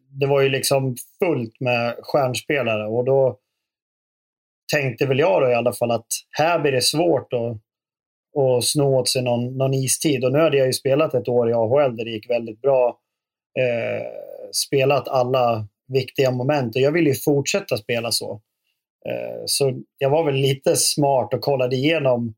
Det 0.09 0.25
var 0.25 0.41
ju 0.41 0.49
liksom 0.49 0.95
fullt 1.19 1.59
med 1.59 1.95
stjärnspelare 2.01 2.87
och 2.87 3.05
då 3.05 3.37
tänkte 4.73 5.05
väl 5.05 5.19
jag 5.19 5.41
då 5.41 5.49
i 5.49 5.55
alla 5.55 5.73
fall 5.73 5.91
att 5.91 6.07
här 6.37 6.59
blir 6.59 6.71
det 6.71 6.81
svårt 6.81 7.33
att, 7.33 7.57
och 8.33 8.63
sno 8.63 8.99
åt 8.99 9.09
sig 9.09 9.23
någon, 9.23 9.57
någon 9.57 9.73
istid. 9.73 10.25
Och 10.25 10.31
nu 10.31 10.39
hade 10.39 10.57
jag 10.57 10.67
ju 10.67 10.73
spelat 10.73 11.13
ett 11.13 11.27
år 11.27 11.49
i 11.49 11.53
AHL 11.53 11.95
där 11.95 12.05
det 12.05 12.11
gick 12.11 12.29
väldigt 12.29 12.61
bra. 12.61 12.99
Eh, 13.59 14.07
spelat 14.51 15.07
alla 15.07 15.67
viktiga 15.87 16.31
moment 16.31 16.75
och 16.75 16.81
jag 16.81 16.91
ville 16.91 17.09
ju 17.09 17.15
fortsätta 17.15 17.77
spela 17.77 18.11
så. 18.11 18.41
Eh, 19.09 19.41
så 19.45 19.73
jag 19.97 20.09
var 20.09 20.23
väl 20.23 20.35
lite 20.35 20.75
smart 20.75 21.33
och 21.33 21.41
kollade 21.41 21.75
igenom 21.75 22.35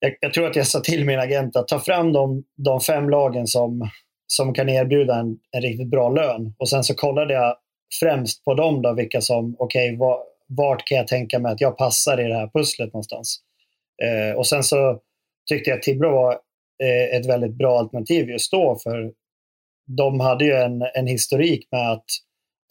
jag, 0.00 0.16
jag, 0.20 0.34
tror 0.34 0.46
att 0.46 0.56
jag 0.56 0.66
sa 0.66 0.80
till 0.80 1.04
min 1.04 1.18
agent 1.18 1.56
att 1.56 1.68
ta 1.68 1.78
fram 1.78 2.12
de, 2.12 2.44
de 2.56 2.80
fem 2.80 3.10
lagen 3.10 3.46
som, 3.46 3.90
som 4.26 4.54
kan 4.54 4.68
erbjuda 4.68 5.14
en, 5.16 5.38
en, 5.50 5.62
riktigt 5.62 5.90
bra 5.90 6.08
lön. 6.08 6.54
Och 6.58 6.68
sen 6.68 6.84
så 6.84 6.94
kollade 6.94 7.34
jag 7.34 7.56
främst 8.00 8.44
på 8.44 8.54
dem, 8.54 8.82
då, 8.82 8.94
vilka 8.94 9.20
som, 9.20 9.56
okej, 9.58 9.96
okay, 9.96 10.16
vart 10.48 10.86
kan 10.86 10.98
jag 10.98 11.06
tänka 11.06 11.38
mig 11.38 11.52
att 11.52 11.60
jag 11.60 11.78
passar 11.78 12.20
i 12.20 12.28
det 12.28 12.34
här 12.34 12.48
pusslet 12.48 12.92
någonstans? 12.92 13.40
Eh, 14.04 14.36
och 14.36 14.46
sen 14.46 14.62
så 14.62 15.00
tyckte 15.48 15.70
jag 15.70 15.76
att 15.76 15.82
Tibro 15.82 16.10
var 16.10 16.32
eh, 16.82 17.18
ett 17.18 17.26
väldigt 17.26 17.58
bra 17.58 17.78
alternativ 17.78 18.30
just 18.30 18.52
då, 18.52 18.78
för 18.82 19.12
de 19.86 20.20
hade 20.20 20.44
ju 20.44 20.52
en, 20.52 20.82
en 20.94 21.06
historik 21.06 21.68
med 21.70 21.92
att 21.92 22.04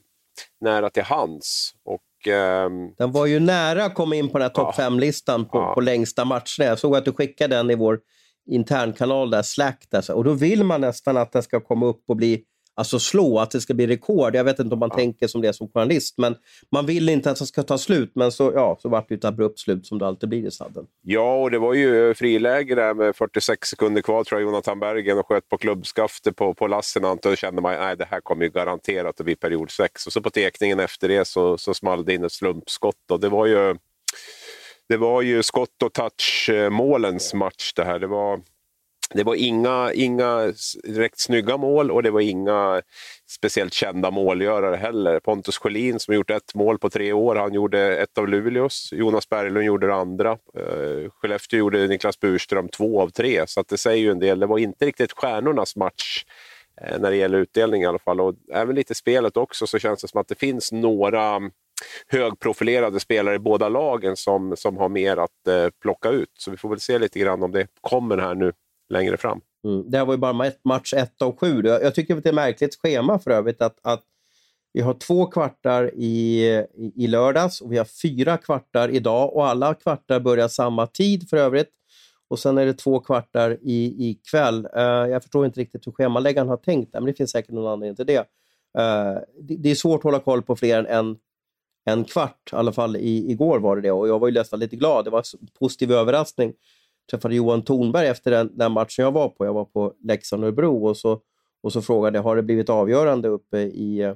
nära 0.62 0.90
till 0.90 1.04
hands. 1.04 1.74
Och 1.84 2.02
Um... 2.28 2.94
Den 2.98 3.12
var 3.12 3.26
ju 3.26 3.40
nära 3.40 3.86
att 3.86 3.96
komma 3.96 4.16
in 4.16 4.30
på 4.30 4.38
den 4.38 4.42
här 4.42 4.50
topp 4.50 4.76
5-listan 4.76 5.46
på, 5.46 5.58
ja. 5.58 5.74
på 5.74 5.82
längsta 5.82 6.26
matcherna. 6.26 6.44
Jag 6.58 6.80
såg 6.80 6.96
att 6.96 7.06
du 7.06 7.14
skickade 7.14 7.56
den 7.56 7.70
i 7.70 7.76
vår 7.76 8.00
internkanal, 8.50 9.30
där, 9.30 9.42
Slack. 9.42 9.86
Där, 9.90 10.12
och 10.12 10.24
då 10.24 10.34
vill 10.34 10.64
man 10.64 10.82
nästan 10.82 11.18
att 11.18 11.32
den 11.32 11.44
ska 11.44 11.60
komma 11.60 11.86
upp 11.86 12.04
och 12.08 12.16
bli 12.16 12.44
alltså 12.76 13.00
slå, 13.00 13.40
att 13.40 13.52
det 13.52 13.62
ska 13.62 13.74
bli 13.74 13.88
rekord. 13.88 14.36
Jag 14.36 14.44
vet 14.44 14.60
inte 14.60 14.74
om 14.74 14.80
man 14.80 14.90
ja. 14.92 14.98
tänker 14.98 15.28
som 15.28 15.42
det 15.42 15.54
som 15.54 15.68
journalist, 15.68 16.18
men 16.18 16.36
man 16.72 16.86
vill 16.86 17.10
inte 17.10 17.32
att 17.32 17.40
det 17.40 17.46
ska 17.46 17.64
ta 17.64 17.78
slut. 17.78 18.12
Men 18.16 18.32
så, 18.32 18.52
ja, 18.56 18.78
så 18.82 18.90
vart 18.90 19.10
det 19.10 19.16
ett 19.16 19.26
abrupt 19.26 19.60
slut 19.60 19.86
som 19.86 20.00
det 20.00 20.08
alltid 20.08 20.30
blir 20.30 20.48
i 20.48 20.52
sadden. 20.52 20.86
Ja, 21.02 21.42
och 21.42 21.52
det 21.52 21.60
var 21.60 21.74
ju 21.74 22.14
friläge 22.14 22.76
där 22.76 22.94
med 22.94 23.16
46 23.16 23.70
sekunder 23.70 24.02
kvar, 24.02 24.24
tror 24.24 24.42
jag, 24.42 24.48
Jonathan 24.48 24.80
Bergen 24.80 25.18
och 25.18 25.28
sköt 25.28 25.50
på 25.50 25.58
klubbskaftet 25.58 26.36
på, 26.36 26.54
på 26.54 26.68
Lassinantti. 26.68 27.30
Då 27.30 27.36
kände 27.36 27.62
man 27.62 27.76
att 27.76 27.98
det 27.98 28.08
här 28.10 28.22
kommer 28.22 28.44
ju 28.44 28.52
garanterat 28.52 29.20
att 29.20 29.26
bli 29.26 29.36
period 29.36 29.72
6. 29.72 30.08
Och 30.08 30.14
så 30.14 30.22
på 30.22 30.30
tekningen 30.30 30.80
efter 30.80 31.08
det 31.08 31.26
så, 31.26 31.58
så 31.58 31.74
small 31.74 32.06
det 32.06 32.14
in 32.14 32.24
ett 32.24 32.32
slumpskott. 32.32 33.12
Och 33.12 33.20
det 33.20 33.30
var 33.30 33.46
ju 33.46 33.76
det 34.90 34.98
var 34.98 35.22
ju 35.22 35.44
skott 35.44 35.84
och 35.84 35.94
touch-målens 35.94 37.34
match 37.34 37.74
det 37.76 37.84
här. 37.84 38.00
Det 38.00 38.08
var 38.08 38.42
det 39.14 39.24
var 39.24 39.36
inga, 39.36 39.94
inga 39.94 40.54
direkt 40.84 41.20
snygga 41.20 41.58
mål 41.58 41.92
och 41.92 42.04
det 42.04 42.12
var 42.12 42.22
inga 42.22 42.82
speciellt 43.30 43.74
kända 43.74 44.12
målgörare 44.12 44.76
heller. 44.76 45.20
Pontus 45.20 45.58
Sjölin 45.58 46.00
som 46.00 46.16
gjort 46.16 46.30
ett 46.30 46.56
mål 46.56 46.80
på 46.80 46.90
tre 46.90 47.14
år, 47.14 47.36
han 47.36 47.54
gjorde 47.54 47.98
ett 47.98 48.18
av 48.18 48.28
Luleås. 48.28 48.90
Jonas 48.94 49.30
Berglund 49.30 49.66
gjorde 49.66 49.88
det 49.88 49.96
andra. 49.96 50.32
Eh, 50.32 51.12
Skellefteå 51.12 51.60
gjorde 51.60 51.88
Niklas 51.88 52.20
Burström 52.20 52.70
två 52.70 53.02
av 53.02 53.10
tre, 53.10 53.48
så 53.48 53.60
att 53.60 53.68
det 53.68 53.78
säger 53.78 54.04
ju 54.04 54.12
en 54.12 54.20
del. 54.20 54.40
Det 54.40 54.46
var 54.46 54.58
inte 54.58 54.86
riktigt 54.86 55.12
stjärnornas 55.12 55.76
match 55.76 56.26
eh, 56.82 57.00
när 57.00 57.12
det 57.12 57.18
gäller 57.18 57.38
utdelning 57.38 57.82
i 57.82 57.86
alla 57.86 58.00
fall. 58.00 58.22
Och 58.22 58.36
även 58.54 58.76
lite 58.76 58.96
spelet 58.96 59.38
också 59.38 59.68
så 59.68 59.80
känns 59.80 60.02
det 60.02 60.08
som 60.08 60.22
att 60.22 60.28
det 60.28 60.40
finns 60.40 60.72
några 60.72 61.42
högprofilerade 62.08 63.00
spelare 63.00 63.36
i 63.36 63.40
båda 63.40 63.70
lagen 63.70 64.18
som, 64.18 64.58
som 64.58 64.78
har 64.78 64.90
mer 64.90 65.18
att 65.18 65.48
eh, 65.48 65.68
plocka 65.82 66.10
ut. 66.10 66.30
Så 66.34 66.52
vi 66.52 66.58
får 66.58 66.70
väl 66.70 66.80
se 66.80 67.00
lite 67.00 67.20
grann 67.20 67.44
om 67.44 67.52
det 67.52 67.68
kommer 67.82 68.18
här 68.18 68.36
nu 68.36 68.54
längre 68.92 69.18
fram. 69.18 69.42
Mm. 69.64 69.92
Det 69.92 69.98
här 69.98 70.06
var 70.06 70.14
ju 70.14 70.18
bara 70.18 70.52
match 70.64 70.94
1 70.94 71.22
av 71.22 71.38
7. 71.38 71.62
Jag 71.66 71.96
tycker 71.96 72.16
att 72.18 72.24
det 72.24 72.30
är 72.30 72.32
ett 72.32 72.36
märkligt 72.36 72.76
schema 72.76 73.20
för 73.20 73.32
övrigt 73.32 73.62
att, 73.62 73.80
att 73.82 74.04
vi 74.74 74.82
har 74.82 74.94
två 74.94 75.26
kvartar 75.26 75.92
i, 75.96 76.46
i, 76.74 76.92
i 76.96 77.08
lördags 77.08 77.62
och 77.62 77.72
vi 77.72 77.78
har 77.78 77.86
fyra 77.86 78.38
kvartar 78.38 78.90
idag 78.90 79.36
och 79.36 79.48
alla 79.48 79.74
kvartar 79.74 80.20
börjar 80.20 80.48
samma 80.48 80.88
tid 80.88 81.30
för 81.30 81.38
övrigt. 81.38 81.70
Och 82.28 82.40
sen 82.40 82.58
är 82.58 82.66
det 82.66 82.74
två 82.74 83.00
kvartar 83.00 83.58
i, 83.62 83.86
i 83.86 84.20
kväll. 84.32 84.68
Uh, 84.78 84.84
jag 84.84 85.22
förstår 85.24 85.46
inte 85.46 85.60
riktigt 85.60 85.88
hur 85.88 85.92
schemaläggaren 85.92 86.48
har 86.48 86.58
tänkt, 86.58 86.94
men 86.94 87.06
det 87.06 87.14
finns 87.14 87.32
säkert 87.32 87.52
någon 87.52 87.72
anledning 87.72 87.96
till 87.96 88.06
det. 88.06 88.20
Uh, 88.20 89.22
det, 89.42 89.56
det, 89.56 89.72
är 89.72 89.76
svårt 89.76 90.00
att 90.00 90.04
hålla 90.04 90.20
koll 90.20 90.42
på 90.42 90.56
fler 90.56 90.84
än 90.84 90.86
en, 90.86 91.18
en 91.86 92.04
kvart, 92.04 92.50
i 92.54 92.56
alla 92.56 92.72
fall 92.72 92.96
i, 92.96 93.32
igår 93.32 93.60
var 93.60 93.76
det 93.76 93.82
det. 93.82 93.92
Och 93.92 94.08
jag 94.08 94.20
var 94.20 94.28
ju 94.28 94.34
nästan 94.34 94.60
lite 94.60 94.76
glad. 94.76 95.06
Det 95.06 95.12
var 95.12 95.20
en 95.20 95.48
positiv 95.60 95.92
överraskning. 95.92 96.54
Träffade 97.12 97.36
Johan 97.36 97.62
Thornberg 97.62 98.08
efter 98.08 98.32
den, 98.32 98.58
den 98.58 98.72
matchen 98.72 99.04
jag 99.04 99.12
var 99.12 99.30
på. 99.30 99.46
Jag 99.46 99.54
var 99.54 99.66
på 99.66 99.94
Leksand-Örebro 100.04 100.88
och 100.88 100.98
så, 100.98 101.22
och 101.64 101.74
så 101.74 101.82
frågade 101.82 102.18
jag, 102.18 102.24
har 102.24 102.36
det 102.36 102.44
blivit 102.44 102.70
avgörande 102.70 103.28
uppe 103.28 103.58
i 103.58 104.02
eh, 104.02 104.16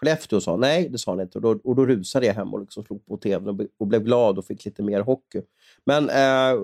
Skellefteå 0.00 0.36
Och 0.36 0.42
sa 0.42 0.56
nej, 0.56 0.88
det 0.88 0.98
sa 0.98 1.12
han 1.12 1.20
inte. 1.20 1.38
Och 1.38 1.42
då, 1.42 1.60
och 1.64 1.76
då 1.76 1.86
rusade 1.86 2.26
jag 2.26 2.34
hem 2.34 2.54
och 2.54 2.60
liksom 2.60 2.84
slog 2.84 3.06
på 3.06 3.16
tvn 3.16 3.48
och, 3.48 3.60
och 3.78 3.86
blev 3.86 4.02
glad 4.02 4.38
och 4.38 4.44
fick 4.44 4.64
lite 4.64 4.82
mer 4.82 5.00
hockey. 5.00 5.42
Men 5.84 6.10
eh, 6.10 6.62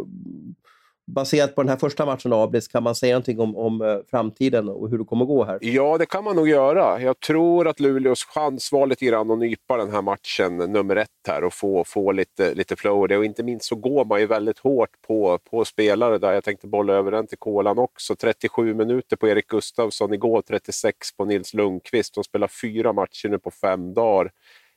baserat 1.06 1.54
på 1.54 1.62
den 1.62 1.68
här 1.68 1.76
första 1.76 2.06
matchen 2.06 2.32
av 2.32 2.40
Abris, 2.40 2.68
kan 2.68 2.82
man 2.82 2.94
säga 2.94 3.14
någonting 3.14 3.40
om, 3.40 3.56
om 3.56 3.82
eh, 3.82 3.98
framtiden 4.10 4.68
och 4.68 4.90
hur 4.90 4.98
det 4.98 5.04
kommer 5.04 5.24
gå 5.24 5.44
här? 5.44 5.58
Ja, 5.60 5.98
det 5.98 6.06
kan 6.06 6.24
man 6.24 6.36
nog 6.36 6.48
göra. 6.48 7.00
Jag 7.00 7.20
tror 7.20 7.68
att 7.68 7.80
Luleås 7.80 8.24
chans 8.24 8.72
var 8.72 8.86
lite 8.86 9.04
grann 9.04 9.30
att 9.30 9.38
nypa 9.38 9.76
den 9.76 9.90
här 9.90 10.02
matchen 10.02 10.56
nummer 10.56 10.96
ett 10.96 11.08
här 11.28 11.44
och 11.44 11.54
få, 11.54 11.84
få 11.84 12.12
lite, 12.12 12.54
lite 12.54 12.76
flow 12.76 13.08
det. 13.08 13.16
Och 13.16 13.24
inte 13.24 13.42
minst 13.42 13.66
så 13.66 13.74
går 13.74 14.04
man 14.04 14.20
ju 14.20 14.26
väldigt 14.26 14.58
hårt 14.58 14.90
på, 15.06 15.38
på 15.50 15.64
spelare 15.64 16.18
där. 16.18 16.32
Jag 16.32 16.44
tänkte 16.44 16.66
bolla 16.66 16.92
över 16.92 17.10
den 17.10 17.26
till 17.26 17.38
Kolan 17.38 17.78
också. 17.78 18.16
37 18.16 18.74
minuter 18.74 19.16
på 19.16 19.28
Erik 19.28 19.46
Gustafsson 19.46 20.14
igår, 20.14 20.42
36 20.42 21.16
på 21.16 21.24
Nils 21.24 21.54
Lundqvist. 21.54 22.14
De 22.14 22.24
spelar 22.24 22.48
fyra 22.48 22.92
matcher 22.92 23.28
nu 23.28 23.38
på 23.38 23.50
fem 23.50 23.94
dagar. 23.94 24.30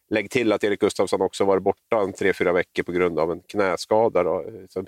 Lägg 0.10 0.30
till 0.30 0.52
att 0.52 0.64
Erik 0.64 0.80
Gustafsson 0.80 1.22
också 1.22 1.46
varit 1.46 1.64
borta 1.64 2.02
en 2.02 2.14
tre, 2.14 2.34
fyra 2.34 2.54
veckor 2.54 2.84
på 2.84 2.92
grund 2.92 3.20
av 3.20 3.32
en 3.32 3.40
knäskada. 3.40 4.24
Då. 4.24 4.46
Så 4.70 4.86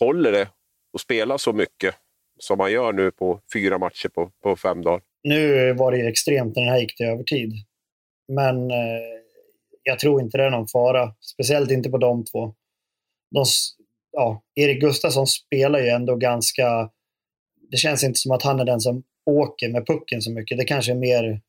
håller 0.00 0.32
det 0.32 0.48
och 0.92 1.00
spela 1.00 1.38
så 1.38 1.52
mycket 1.52 1.94
som 2.38 2.58
man 2.58 2.72
gör 2.72 2.92
nu 2.92 3.10
på 3.10 3.40
fyra 3.52 3.78
matcher 3.78 4.08
på, 4.08 4.30
på 4.42 4.56
fem 4.56 4.82
dagar. 4.82 5.00
Nu 5.22 5.72
var 5.72 5.92
det 5.92 6.08
extremt 6.08 6.56
när 6.56 6.62
den 6.62 6.72
här 6.72 6.80
gick 6.80 6.96
till 6.96 7.06
övertid. 7.06 7.52
Men 8.28 8.70
eh, 8.70 9.20
jag 9.82 9.98
tror 9.98 10.22
inte 10.22 10.38
det 10.38 10.44
är 10.44 10.50
någon 10.50 10.68
fara. 10.68 11.14
Speciellt 11.20 11.70
inte 11.70 11.90
på 11.90 11.98
de 11.98 12.24
två. 12.24 12.54
De, 13.30 13.44
ja, 14.12 14.42
Erik 14.54 14.80
Gustafsson 14.80 15.26
spelar 15.26 15.80
ju 15.80 15.88
ändå 15.88 16.16
ganska... 16.16 16.90
Det 17.70 17.76
känns 17.76 18.04
inte 18.04 18.18
som 18.18 18.32
att 18.32 18.42
han 18.42 18.60
är 18.60 18.64
den 18.64 18.80
som 18.80 19.02
åker 19.26 19.68
med 19.68 19.86
pucken 19.86 20.22
så 20.22 20.32
mycket. 20.32 20.58
Det 20.58 20.64
kanske 20.64 20.92
är 20.92 20.96
mer 20.96 21.40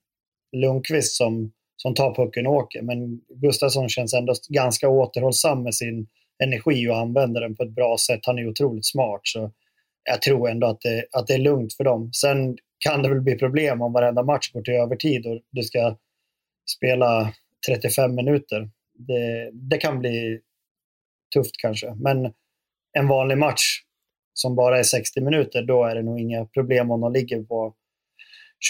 Lundqvist 0.52 1.16
som, 1.16 1.52
som 1.78 1.94
tar 1.94 2.16
pucken 2.16 2.48
och 2.48 2.54
åker. 2.54 2.82
Men 2.82 3.22
Gustafsson 3.30 3.90
känns 3.90 4.14
ändå 4.14 4.34
ganska 4.50 4.90
återhållsam 4.90 5.64
med 5.64 5.76
sin 5.76 6.08
energi 6.44 6.90
och 6.90 6.98
använder 6.98 7.42
den 7.42 7.56
på 7.56 7.64
ett 7.64 7.76
bra 7.76 7.98
sätt. 7.98 8.20
Han 8.24 8.40
är 8.40 8.50
otroligt 8.50 8.86
smart. 8.86 9.22
Så 9.24 9.52
jag 10.04 10.22
tror 10.22 10.50
ändå 10.50 10.68
att 10.68 10.82
det, 10.82 11.06
att 11.12 11.28
det 11.28 11.34
är 11.34 11.38
lugnt 11.38 11.74
för 11.74 11.84
dem. 11.84 12.14
Sen 12.14 12.58
kan 12.80 13.04
det 13.04 13.10
väl 13.10 13.22
bli 13.22 13.36
problem 13.38 13.82
om 13.82 13.94
varenda 13.94 14.24
match 14.24 14.52
går 14.52 14.62
till 14.62 14.74
övertid 14.74 15.26
och 15.26 15.42
du 15.52 15.64
ska 15.64 15.98
spela 16.78 17.34
35 17.68 18.16
minuter. 18.16 18.70
Det, 18.94 19.50
det 19.54 19.78
kan 19.78 20.00
bli 20.00 20.40
tufft 21.34 21.58
kanske. 21.62 21.94
Men 21.96 22.34
en 22.98 23.08
vanlig 23.08 23.38
match 23.38 23.82
som 24.34 24.56
bara 24.56 24.80
är 24.80 24.84
60 24.84 25.22
minuter, 25.22 25.62
då 25.62 25.86
är 25.86 25.96
det 25.96 26.04
nog 26.04 26.20
inga 26.20 26.46
problem 26.46 26.92
om 26.92 27.02
de 27.02 27.14
ligger 27.14 27.44
på 27.44 27.76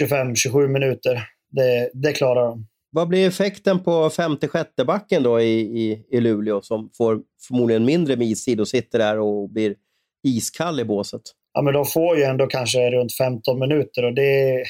25-27 0.01 0.67
minuter. 0.67 1.27
Det, 1.49 1.91
det 1.93 2.13
klarar 2.13 2.45
de. 2.45 2.67
Vad 2.93 3.07
blir 3.07 3.27
effekten 3.27 3.83
på 3.83 4.09
femte 4.09 4.47
sjätte 4.47 4.85
backen 4.85 5.23
då 5.23 5.41
i, 5.41 5.59
i, 5.59 6.05
i 6.09 6.19
Luleå 6.21 6.61
som 6.61 6.89
får 6.97 7.21
förmodligen 7.47 7.85
mindre 7.85 8.15
med 8.15 8.27
istid 8.27 8.59
och 8.59 8.67
sitter 8.67 8.99
där 8.99 9.19
och 9.19 9.49
blir 9.49 9.75
iskall 10.23 10.79
i 10.79 10.85
båset? 10.85 11.21
Ja, 11.53 11.61
men 11.61 11.73
de 11.73 11.85
får 11.85 12.17
ju 12.17 12.23
ändå 12.23 12.47
kanske 12.47 12.91
runt 12.91 13.17
15 13.17 13.59
minuter 13.59 14.05
och 14.05 14.13
det, 14.13 14.63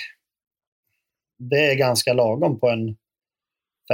det 1.40 1.72
är 1.72 1.76
ganska 1.76 2.14
lagom 2.14 2.60
på 2.60 2.70
en 2.70 2.98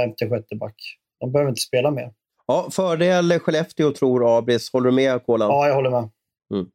femte 0.00 0.28
sjätte 0.28 0.56
back. 0.56 0.74
De 1.20 1.32
behöver 1.32 1.48
inte 1.50 1.60
spela 1.60 1.90
mer. 1.90 2.12
Ja, 2.46 2.68
fördel 2.72 3.38
Skellefteå 3.38 3.92
tror 3.92 4.38
Abris. 4.38 4.72
Håller 4.72 4.90
du 4.90 4.96
med 4.96 5.26
Kolan? 5.26 5.48
Ja, 5.48 5.68
jag 5.68 5.74
håller 5.74 5.90
med. 5.90 6.10
Mm. 6.54 6.66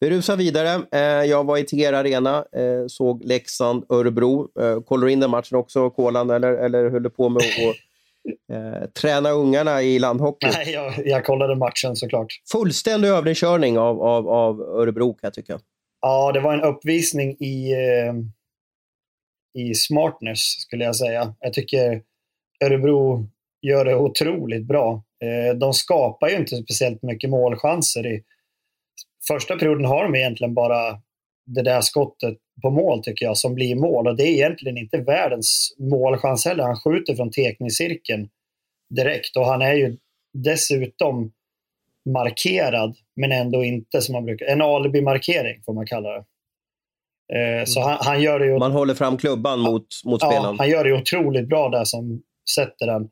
Vi 0.00 0.10
rusar 0.10 0.36
vidare. 0.36 0.86
Eh, 0.92 1.30
jag 1.30 1.44
var 1.44 1.58
i 1.58 1.64
Tegera 1.64 1.98
Arena, 1.98 2.36
eh, 2.36 2.86
såg 2.86 3.24
Leksand, 3.24 3.84
Örebro. 3.88 4.48
Eh, 4.60 4.80
kollar 4.80 5.06
du 5.06 5.12
in 5.12 5.20
den 5.20 5.30
matchen 5.30 5.58
också, 5.58 5.90
Kolan, 5.90 6.30
eller, 6.30 6.52
eller 6.52 6.90
höll 6.90 7.02
du 7.02 7.10
på 7.10 7.28
med 7.28 7.42
att 7.42 7.76
eh, 8.56 8.90
träna 8.90 9.30
ungarna 9.30 9.82
i 9.82 9.98
landhockey? 9.98 10.48
Nej, 10.52 10.70
jag, 10.70 11.06
jag 11.06 11.24
kollade 11.24 11.56
matchen 11.56 11.96
såklart. 11.96 12.26
Fullständig 12.52 13.08
övningskörning 13.08 13.78
av, 13.78 14.02
av, 14.02 14.28
av 14.28 14.60
Örebro 14.60 15.12
kan 15.12 15.20
jag 15.26 15.34
tycka. 15.34 15.60
Ja, 16.00 16.32
det 16.32 16.40
var 16.40 16.54
en 16.54 16.62
uppvisning 16.62 17.36
i, 17.40 17.72
eh, 17.72 18.14
i 19.62 19.74
smartness 19.74 20.40
skulle 20.40 20.84
jag 20.84 20.96
säga. 20.96 21.34
Jag 21.40 21.52
tycker 21.52 22.02
Örebro 22.64 23.28
gör 23.62 23.84
det 23.84 23.96
otroligt 23.96 24.66
bra. 24.66 25.04
Eh, 25.24 25.56
de 25.56 25.72
skapar 25.74 26.28
ju 26.28 26.36
inte 26.36 26.56
speciellt 26.56 27.02
mycket 27.02 27.30
målchanser 27.30 28.06
i 28.06 28.22
första 29.34 29.56
perioden 29.56 29.84
har 29.84 30.04
de 30.04 30.14
egentligen 30.14 30.54
bara 30.54 30.98
det 31.46 31.62
där 31.62 31.80
skottet 31.80 32.38
på 32.62 32.70
mål 32.70 33.02
tycker 33.02 33.26
jag 33.26 33.38
som 33.38 33.54
blir 33.54 33.74
mål 33.74 34.06
och 34.06 34.16
det 34.16 34.22
är 34.22 34.32
egentligen 34.32 34.78
inte 34.78 34.98
världens 34.98 35.76
målchans 35.78 36.44
heller. 36.44 36.64
Han 36.64 36.80
skjuter 36.80 37.14
från 37.14 37.30
tekningscirkeln 37.30 38.28
direkt 38.94 39.36
och 39.36 39.46
han 39.46 39.62
är 39.62 39.74
ju 39.74 39.96
dessutom 40.32 41.32
markerad 42.14 42.96
men 43.16 43.32
ändå 43.32 43.64
inte 43.64 44.00
som 44.00 44.12
man 44.12 44.24
brukar, 44.24 44.46
en 44.46 44.62
alibi-markering 44.62 45.62
får 45.64 45.72
man 45.74 45.86
kalla 45.86 46.08
det. 46.08 46.24
Eh, 47.34 47.64
så 47.64 47.80
han, 47.80 47.98
han, 48.00 48.22
gör 48.22 48.38
det 48.38 48.46
ju, 48.46 48.58
Man 48.58 48.72
håller 48.72 48.94
fram 48.94 49.16
klubban 49.16 49.60
mot, 49.60 49.86
mot 50.04 50.20
spelaren. 50.20 50.42
Ja, 50.42 50.56
han 50.58 50.70
gör 50.70 50.84
det 50.84 50.92
otroligt 50.92 51.48
bra 51.48 51.68
där 51.68 51.84
som 51.84 52.22
sätter 52.54 52.86
den. 52.86 53.02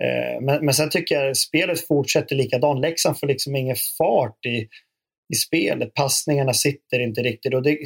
Eh, 0.00 0.40
men, 0.40 0.64
men 0.64 0.74
sen 0.74 0.90
tycker 0.90 1.14
jag 1.14 1.36
spelet 1.36 1.86
fortsätter 1.86 2.36
likadant. 2.36 2.80
Leksand 2.80 3.18
får 3.18 3.26
liksom 3.26 3.56
ingen 3.56 3.76
fart 3.98 4.46
i 4.46 4.68
i 5.32 5.36
spelet. 5.36 5.94
Passningarna 5.94 6.54
sitter 6.54 7.00
inte 7.00 7.22
riktigt 7.22 7.54
och 7.54 7.62
det, 7.62 7.78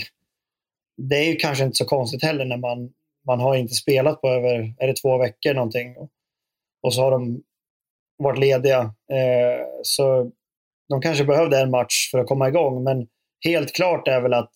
det 0.97 1.17
är 1.17 1.25
ju 1.25 1.37
kanske 1.37 1.65
inte 1.65 1.77
så 1.77 1.85
konstigt 1.85 2.23
heller 2.23 2.45
när 2.45 2.57
man, 2.57 2.93
man 3.27 3.41
har 3.41 3.57
inte 3.57 3.75
spelat 3.75 4.21
på 4.21 4.29
över 4.29 4.75
är 4.79 4.87
det 4.87 4.97
två 4.97 5.19
veckor 5.19 5.55
någonting. 5.55 5.97
Och 6.83 6.95
så 6.95 7.03
har 7.03 7.11
de 7.11 7.43
varit 8.19 8.39
lediga. 8.39 8.81
Eh, 9.13 9.67
så 9.83 10.31
de 10.89 11.01
kanske 11.01 11.25
behövde 11.25 11.61
en 11.61 11.71
match 11.71 12.11
för 12.11 12.19
att 12.19 12.27
komma 12.27 12.49
igång, 12.49 12.85
men 12.85 13.07
helt 13.45 13.75
klart 13.75 14.09
är 14.09 14.21
väl 14.21 14.35
att 14.35 14.53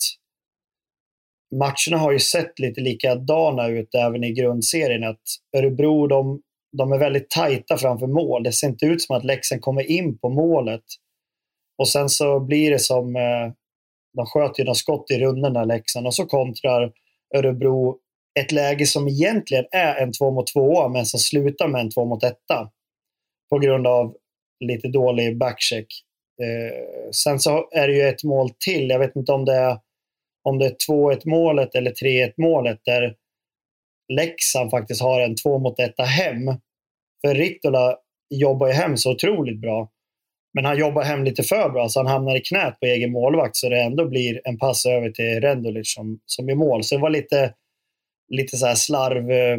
matcherna 1.54 2.02
har 2.02 2.12
ju 2.12 2.18
sett 2.18 2.58
lite 2.58 2.80
likadana 2.80 3.68
ut 3.68 3.94
även 3.94 4.24
i 4.24 4.32
grundserien. 4.32 5.04
Att 5.04 5.22
Örebro, 5.56 6.06
de, 6.06 6.42
de 6.76 6.92
är 6.92 6.98
väldigt 6.98 7.30
tajta 7.30 7.76
framför 7.76 8.06
mål. 8.06 8.42
Det 8.42 8.52
ser 8.52 8.68
inte 8.68 8.86
ut 8.86 9.02
som 9.02 9.16
att 9.16 9.24
Leksand 9.24 9.60
kommer 9.60 9.90
in 9.90 10.18
på 10.18 10.28
målet 10.28 10.84
och 11.78 11.88
sen 11.88 12.08
så 12.08 12.40
blir 12.40 12.70
det 12.70 12.78
som, 12.78 13.16
eh, 13.16 13.52
de 14.16 14.26
sköt 14.26 14.58
ju 14.58 14.64
några 14.64 14.74
skott 14.74 15.10
i 15.10 15.18
rundorna 15.18 15.64
Leksand 15.64 16.06
och 16.06 16.14
så 16.14 16.26
kontrar 16.26 16.92
Örebro 17.36 17.98
ett 18.40 18.52
läge 18.52 18.86
som 18.86 19.08
egentligen 19.08 19.64
är 19.70 19.94
en 19.94 20.12
två 20.12 20.30
mot 20.30 20.46
tvåa 20.46 20.88
men 20.88 21.06
som 21.06 21.20
slutar 21.20 21.68
med 21.68 21.80
en 21.80 21.90
två 21.90 22.04
mot 22.04 22.24
etta. 22.24 22.70
På 23.50 23.58
grund 23.58 23.86
av 23.86 24.16
lite 24.64 24.88
dålig 24.88 25.38
backcheck. 25.38 25.86
Eh, 26.42 27.10
sen 27.10 27.40
så 27.40 27.68
är 27.70 27.88
det 27.88 27.94
ju 27.94 28.02
ett 28.02 28.24
mål 28.24 28.50
till. 28.64 28.88
Jag 28.88 28.98
vet 28.98 29.16
inte 29.16 29.32
om 29.32 29.44
det 29.44 29.54
är, 29.54 29.78
om 30.42 30.58
det 30.58 30.66
är 30.66 30.76
2-1 30.90 31.26
målet 31.26 31.74
eller 31.74 31.90
3-1 31.90 32.32
målet 32.36 32.80
där 32.84 33.16
Leksand 34.12 34.70
faktiskt 34.70 35.02
har 35.02 35.20
en 35.20 35.36
två 35.36 35.58
mot 35.58 35.80
etta 35.80 36.02
hem. 36.02 36.46
För 37.26 37.34
Ritola 37.34 37.96
jobbar 38.30 38.66
ju 38.66 38.72
hem 38.72 38.96
så 38.96 39.12
otroligt 39.12 39.60
bra. 39.60 39.90
Men 40.54 40.64
han 40.64 40.78
jobbar 40.78 41.02
hem 41.02 41.24
lite 41.24 41.42
för 41.42 41.68
bra 41.70 41.88
så 41.88 42.00
han 42.00 42.06
hamnar 42.06 42.36
i 42.36 42.40
knät 42.40 42.80
på 42.80 42.86
egen 42.86 43.12
målvakt 43.12 43.56
så 43.56 43.68
det 43.68 43.82
ändå 43.82 44.08
blir 44.08 44.40
en 44.44 44.58
pass 44.58 44.86
över 44.86 45.10
till 45.10 45.40
Rendulic 45.40 45.94
som, 45.94 46.20
som 46.26 46.48
är 46.48 46.54
mål. 46.54 46.84
Så 46.84 46.94
det 46.94 47.00
var 47.00 47.10
lite, 47.10 47.54
lite 48.28 48.56
så 48.56 48.74
slarv, 48.76 49.30
eh, 49.30 49.58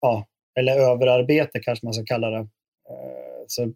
ja, 0.00 0.26
eller 0.58 0.72
överarbete 0.72 1.60
kanske 1.60 1.86
man 1.86 1.94
ska 1.94 2.04
kalla 2.04 2.30
det. 2.30 2.38
Eh, 2.90 3.44
så 3.46 3.72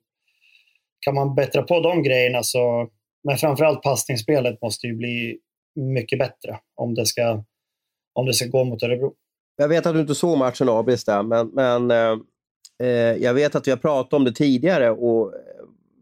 kan 1.01 1.15
man 1.15 1.35
bättra 1.35 1.63
på 1.63 1.81
de 1.81 2.03
grejerna 2.03 2.43
så, 2.43 2.89
men 3.25 3.37
framförallt 3.37 3.83
passningsspelet 3.83 4.63
måste 4.63 4.87
ju 4.87 4.95
bli 4.95 5.39
mycket 5.75 6.19
bättre 6.19 6.59
om 6.75 6.95
det 6.95 7.07
ska, 7.07 7.45
om 8.13 8.27
det 8.27 8.35
ska 8.35 8.47
gå 8.47 8.65
mot 8.65 8.83
Örebro. 8.83 9.15
Jag 9.57 9.69
vet 9.69 9.87
att 9.87 9.95
du 9.95 10.01
inte 10.01 10.15
såg 10.15 10.39
matchen 10.39 10.69
Abis 10.69 11.05
där, 11.05 11.23
men, 11.23 11.49
men 11.49 11.91
eh, 11.91 12.19
eh 12.83 13.17
jag 13.23 13.35
vet 13.35 13.55
att 13.55 13.67
vi 13.67 13.71
har 13.71 13.79
pratat 13.79 14.13
om 14.13 14.25
det 14.25 14.33
tidigare. 14.33 14.91
Och, 14.91 15.35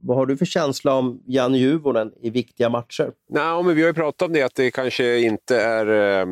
vad 0.06 0.16
har 0.16 0.26
du 0.26 0.36
för 0.36 0.44
känsla 0.44 0.94
om 0.94 1.22
Jan 1.26 1.54
Juvonen 1.54 2.12
i 2.20 2.30
viktiga 2.30 2.68
matcher? 2.68 3.12
Nej, 3.28 3.62
men 3.62 3.76
vi 3.76 3.82
har 3.82 3.88
ju 3.88 3.94
pratat 3.94 4.26
om 4.26 4.32
det, 4.32 4.42
att 4.42 4.54
det 4.54 4.70
kanske 4.70 5.18
inte 5.18 5.60
är... 5.60 6.20
Eh, 6.20 6.26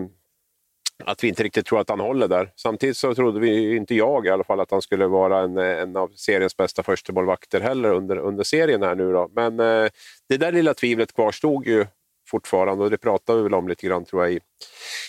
att 1.04 1.24
vi 1.24 1.28
inte 1.28 1.42
riktigt 1.42 1.66
tror 1.66 1.80
att 1.80 1.88
han 1.88 2.00
håller 2.00 2.28
där. 2.28 2.52
Samtidigt 2.56 2.96
så 2.96 3.14
trodde 3.14 3.40
vi, 3.40 3.76
inte 3.76 3.94
jag 3.94 4.26
i 4.26 4.30
alla 4.30 4.44
fall, 4.44 4.60
att 4.60 4.70
han 4.70 4.82
skulle 4.82 5.06
vara 5.06 5.40
en, 5.40 5.58
en 5.58 5.96
av 5.96 6.08
seriens 6.16 6.56
bästa 6.56 6.82
förstemålvakter 6.82 7.60
heller 7.60 7.92
under, 7.92 8.16
under 8.16 8.44
serien 8.44 8.82
här 8.82 8.94
nu. 8.94 9.12
Då. 9.12 9.30
Men 9.34 9.60
eh, 9.60 9.90
det 10.28 10.37
där 10.37 10.52
lilla 10.52 10.74
tvivlet 10.74 11.12
kvarstod 11.12 11.66
ju 11.66 11.87
fortfarande 12.30 12.84
och 12.84 12.90
det 12.90 12.98
pratade 12.98 13.38
vi 13.38 13.42
väl 13.42 13.54
om 13.54 13.68
lite 13.68 13.87
grann 13.87 14.04
tror 14.04 14.22
jag 14.22 14.32
i, 14.32 14.40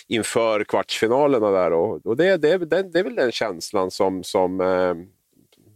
inför 0.08 0.64
kvartsfinalerna 0.64 1.50
där. 1.50 1.72
Och, 1.72 2.06
och 2.06 2.16
det, 2.16 2.36
det, 2.36 2.58
det, 2.58 2.82
det 2.82 2.98
är 2.98 3.04
väl 3.04 3.14
den 3.14 3.32
känslan 3.32 3.90
som, 3.90 4.24
som 4.24 4.60
eh, 4.60 4.94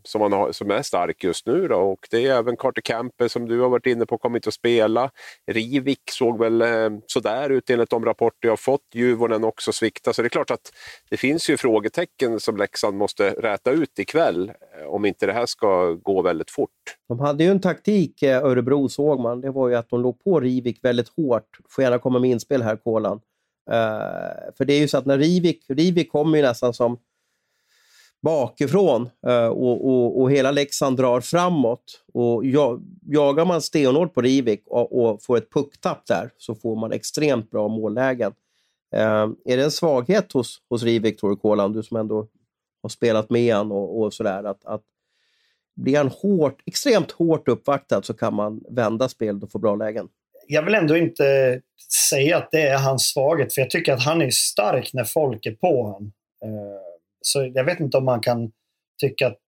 som, 0.03 0.21
man 0.21 0.33
har, 0.33 0.53
som 0.53 0.71
är 0.71 0.83
stark 0.83 1.25
just 1.25 1.47
nu. 1.47 1.69
Då. 1.69 1.77
Och 1.77 2.07
det 2.11 2.27
är 2.27 2.39
även 2.39 2.57
Carter 2.57 2.83
Camper 2.83 3.29
som 3.29 3.49
du 3.49 3.61
har 3.61 3.69
varit 3.69 3.87
inne 3.87 4.07
på, 4.07 4.19
kommer 4.19 4.39
inte 4.39 4.49
att 4.49 4.55
spela. 4.55 5.11
Rivik 5.47 6.01
såg 6.11 6.39
väl 6.39 6.63
eh, 6.63 6.91
sådär 7.07 7.51
ut 7.51 7.71
enligt 7.71 7.91
de 7.91 8.05
rapporter 8.05 8.39
jag 8.49 8.53
har 8.53 8.57
fått. 8.57 8.81
Juvonen 8.95 9.45
också 9.45 9.73
svikta. 9.73 10.13
Så 10.13 10.23
det 10.23 10.27
är 10.27 10.31
klart 10.31 10.51
att 10.51 10.73
det 11.11 11.17
finns 11.17 11.51
ju 11.51 11.57
frågetecken 11.57 12.41
som 12.41 12.57
Leksand 12.57 12.97
måste 12.97 13.31
räta 13.31 13.71
ut 13.71 13.99
ikväll 13.99 14.53
eh, 14.81 14.87
om 14.87 15.05
inte 15.05 15.27
det 15.27 15.33
här 15.33 15.47
ska 15.47 15.93
gå 15.93 16.23
väldigt 16.23 16.51
fort. 16.51 16.71
De 17.09 17.21
hade 17.21 17.45
ju 17.45 17.51
en 17.51 17.61
taktik, 17.61 18.23
eh, 18.23 18.45
Örebro 18.45 18.89
såg 18.89 19.21
man. 19.21 19.41
Det 19.41 19.51
var 19.51 19.69
ju 19.69 19.75
att 19.75 19.91
de 19.91 20.01
låg 20.01 20.25
på 20.25 20.41
Rivik 20.41 20.79
väldigt 20.83 21.09
hårt. 21.09 21.59
Får 21.69 21.85
gärna 21.85 21.99
komma 21.99 22.19
med 22.19 22.31
inspel 22.31 22.63
här, 22.63 22.77
Kolan. 22.77 23.21
Uh, 23.71 24.53
för 24.57 24.65
det 24.65 24.73
är 24.73 24.79
ju 24.79 24.89
så 24.89 24.99
att 24.99 25.07
när 25.07 25.19
Rivik, 25.19 25.65
Rivik 25.69 26.13
kommer 26.13 26.39
ju 26.39 26.43
nästan 26.43 26.75
som 26.75 26.99
bakifrån 28.23 29.11
eh, 29.27 29.47
och, 29.47 29.89
och, 29.89 30.21
och, 30.21 30.33
hela 30.33 30.51
Leksand 30.51 30.97
drar 30.97 31.21
framåt. 31.21 32.03
Och 32.13 32.47
jag, 32.47 32.83
jagar 33.07 33.45
man 33.45 33.63
stenhårt 33.63 34.15
på 34.15 34.21
Rivik 34.21 34.63
och, 34.67 35.05
och, 35.05 35.23
får 35.23 35.37
ett 35.37 35.53
pucktapp 35.53 36.07
där 36.07 36.31
så 36.37 36.55
får 36.55 36.77
man 36.77 36.93
extremt 36.93 37.51
bra 37.51 37.69
mållägen. 37.69 38.33
Eh, 38.97 39.29
är 39.45 39.57
det 39.57 39.65
en 39.65 39.71
svaghet 39.71 40.33
hos, 40.33 40.63
hos 40.71 40.83
Rivik, 40.83 41.21
tror 41.21 41.31
du, 41.31 41.37
Kolan? 41.37 41.73
Du 41.73 41.83
som 41.83 41.97
ändå 41.97 42.27
har 42.83 42.89
spelat 42.89 43.31
med 43.31 43.55
honom 43.55 43.73
och, 43.73 44.01
och 44.03 44.15
sådär. 44.15 44.45
Att, 44.45 44.65
att 44.65 44.83
blir 45.77 45.97
han 45.97 46.09
hårt, 46.09 46.63
extremt 46.67 47.11
hårt 47.11 47.49
uppvaktad 47.49 48.03
så 48.03 48.15
kan 48.15 48.35
man 48.35 48.61
vända 48.71 49.09
spelet 49.09 49.43
och 49.43 49.53
få 49.53 49.59
bra 49.59 49.75
lägen. 49.75 50.09
Jag 50.47 50.63
vill 50.63 50.75
ändå 50.75 50.97
inte 50.97 51.61
säga 52.11 52.37
att 52.37 52.49
det 52.51 52.63
är 52.63 52.79
hans 52.79 53.03
svaghet, 53.03 53.55
för 53.55 53.61
jag 53.61 53.71
tycker 53.71 53.93
att 53.93 54.03
han 54.03 54.23
är 54.23 54.31
stark 54.31 54.91
när 54.93 55.05
folk 55.05 55.47
är 55.47 55.53
på 55.53 55.83
honom. 55.83 56.13
Eh, 56.45 56.90
så 57.21 57.51
jag 57.55 57.65
vet 57.65 57.81
inte 57.81 57.97
om 57.97 58.05
man 58.05 58.21
kan 58.21 58.53
tycka 59.01 59.27
att, 59.27 59.39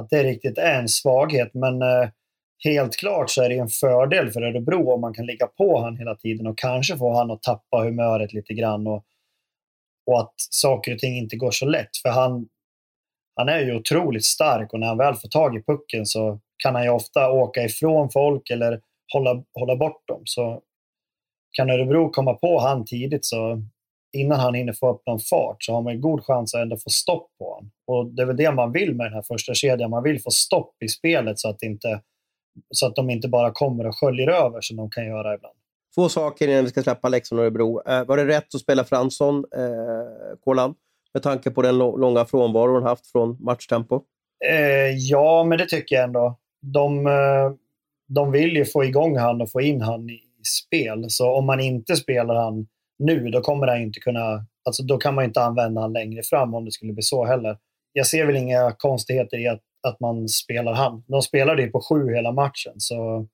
att 0.00 0.10
det 0.10 0.22
riktigt 0.22 0.58
är 0.58 0.80
en 0.80 0.88
svaghet, 0.88 1.54
men 1.54 1.82
eh, 1.82 2.08
helt 2.64 2.96
klart 2.96 3.30
så 3.30 3.42
är 3.42 3.48
det 3.48 3.58
en 3.58 3.68
fördel 3.68 4.30
för 4.30 4.42
Örebro 4.42 4.92
om 4.92 5.00
man 5.00 5.14
kan 5.14 5.26
ligga 5.26 5.46
på 5.46 5.80
han 5.80 5.96
hela 5.96 6.14
tiden 6.14 6.46
och 6.46 6.58
kanske 6.58 6.96
få 6.96 7.12
han 7.12 7.30
att 7.30 7.42
tappa 7.42 7.84
humöret 7.84 8.32
lite 8.32 8.54
grann 8.54 8.86
och, 8.86 9.04
och 10.06 10.20
att 10.20 10.34
saker 10.36 10.94
och 10.94 10.98
ting 10.98 11.18
inte 11.18 11.36
går 11.36 11.50
så 11.50 11.66
lätt. 11.66 11.96
För 12.02 12.08
han, 12.08 12.48
han 13.36 13.48
är 13.48 13.60
ju 13.60 13.76
otroligt 13.76 14.24
stark 14.24 14.72
och 14.72 14.80
när 14.80 14.86
han 14.86 14.98
väl 14.98 15.14
får 15.14 15.28
tag 15.28 15.56
i 15.56 15.62
pucken 15.62 16.06
så 16.06 16.40
kan 16.62 16.74
han 16.74 16.84
ju 16.84 16.90
ofta 16.90 17.30
åka 17.30 17.64
ifrån 17.64 18.10
folk 18.10 18.50
eller 18.50 18.80
hålla, 19.12 19.44
hålla 19.54 19.76
bort 19.76 20.08
dem. 20.08 20.22
Så 20.24 20.62
kan 21.52 21.70
Örebro 21.70 22.10
komma 22.10 22.34
på 22.34 22.60
han 22.60 22.84
tidigt 22.84 23.24
så 23.24 23.62
innan 24.16 24.40
han 24.40 24.54
hinner 24.54 24.72
få 24.72 24.90
upp 24.90 25.02
någon 25.06 25.20
fart 25.20 25.56
så 25.64 25.72
har 25.72 25.82
man 25.82 25.92
en 25.92 26.00
god 26.00 26.24
chans 26.24 26.54
att 26.54 26.62
ändå 26.62 26.76
få 26.76 26.90
stopp 26.90 27.28
på 27.38 27.54
honom. 27.54 27.70
Och 27.86 28.06
det 28.06 28.22
är 28.22 28.26
väl 28.26 28.36
det 28.36 28.52
man 28.52 28.72
vill 28.72 28.94
med 28.94 29.06
den 29.06 29.12
här 29.12 29.22
första 29.22 29.54
kedjan. 29.54 29.90
Man 29.90 30.02
vill 30.02 30.22
få 30.22 30.30
stopp 30.30 30.82
i 30.84 30.88
spelet 30.88 31.38
så 31.38 31.48
att, 31.48 31.62
inte, 31.62 32.00
så 32.70 32.86
att 32.86 32.96
de 32.96 33.10
inte 33.10 33.28
bara 33.28 33.50
kommer 33.50 33.86
och 33.86 33.98
sköljer 33.98 34.28
över 34.28 34.60
som 34.60 34.76
de 34.76 34.90
kan 34.90 35.06
göra 35.06 35.34
ibland. 35.34 35.54
Två 35.94 36.08
saker 36.08 36.48
innan 36.48 36.64
vi 36.64 36.70
ska 36.70 36.82
släppa 36.82 37.08
Leksand 37.08 37.38
och 37.38 37.44
Örebro. 37.44 37.82
Eh, 37.88 38.04
var 38.04 38.16
det 38.16 38.26
rätt 38.26 38.54
att 38.54 38.60
spela 38.60 38.84
Fransson, 38.84 39.44
eh, 39.56 40.38
Kolan? 40.44 40.74
Med 41.14 41.22
tanke 41.22 41.50
på 41.50 41.62
den 41.62 41.78
långa 41.78 42.24
frånvaron 42.24 42.74
han 42.74 42.82
haft 42.82 43.06
från 43.06 43.36
matchtempo? 43.40 44.02
Eh, 44.48 44.90
ja, 44.96 45.44
men 45.44 45.58
det 45.58 45.66
tycker 45.66 45.96
jag 45.96 46.04
ändå. 46.04 46.38
De, 46.62 47.06
eh, 47.06 47.52
de 48.08 48.32
vill 48.32 48.56
ju 48.56 48.64
få 48.64 48.84
igång 48.84 49.16
han 49.16 49.40
och 49.40 49.50
få 49.50 49.60
in 49.60 49.80
han 49.80 50.10
i 50.10 50.20
spel. 50.46 51.04
Så 51.08 51.32
om 51.32 51.46
man 51.46 51.60
inte 51.60 51.96
spelar 51.96 52.34
han 52.34 52.66
nu, 52.98 53.30
då 53.30 53.40
kommer 53.40 53.66
han 53.66 53.82
inte 53.82 54.00
kunna... 54.00 54.46
Alltså 54.64 54.82
då 54.82 54.98
kan 54.98 55.14
man 55.14 55.24
inte 55.24 55.42
använda 55.42 55.80
han 55.80 55.92
längre 55.92 56.22
fram 56.22 56.54
om 56.54 56.64
det 56.64 56.72
skulle 56.72 56.92
bli 56.92 57.02
så 57.02 57.24
heller. 57.24 57.58
Jag 57.92 58.06
ser 58.06 58.26
väl 58.26 58.36
inga 58.36 58.72
konstigheter 58.78 59.38
i 59.38 59.48
att, 59.48 59.60
att 59.88 60.00
man 60.00 60.28
spelar 60.28 60.72
han. 60.72 61.04
De 61.06 61.22
spelade 61.22 61.62
ju 61.62 61.70
på 61.70 61.80
sju 61.80 62.14
hela 62.14 62.32
matchen, 62.32 62.72
så 62.76 63.26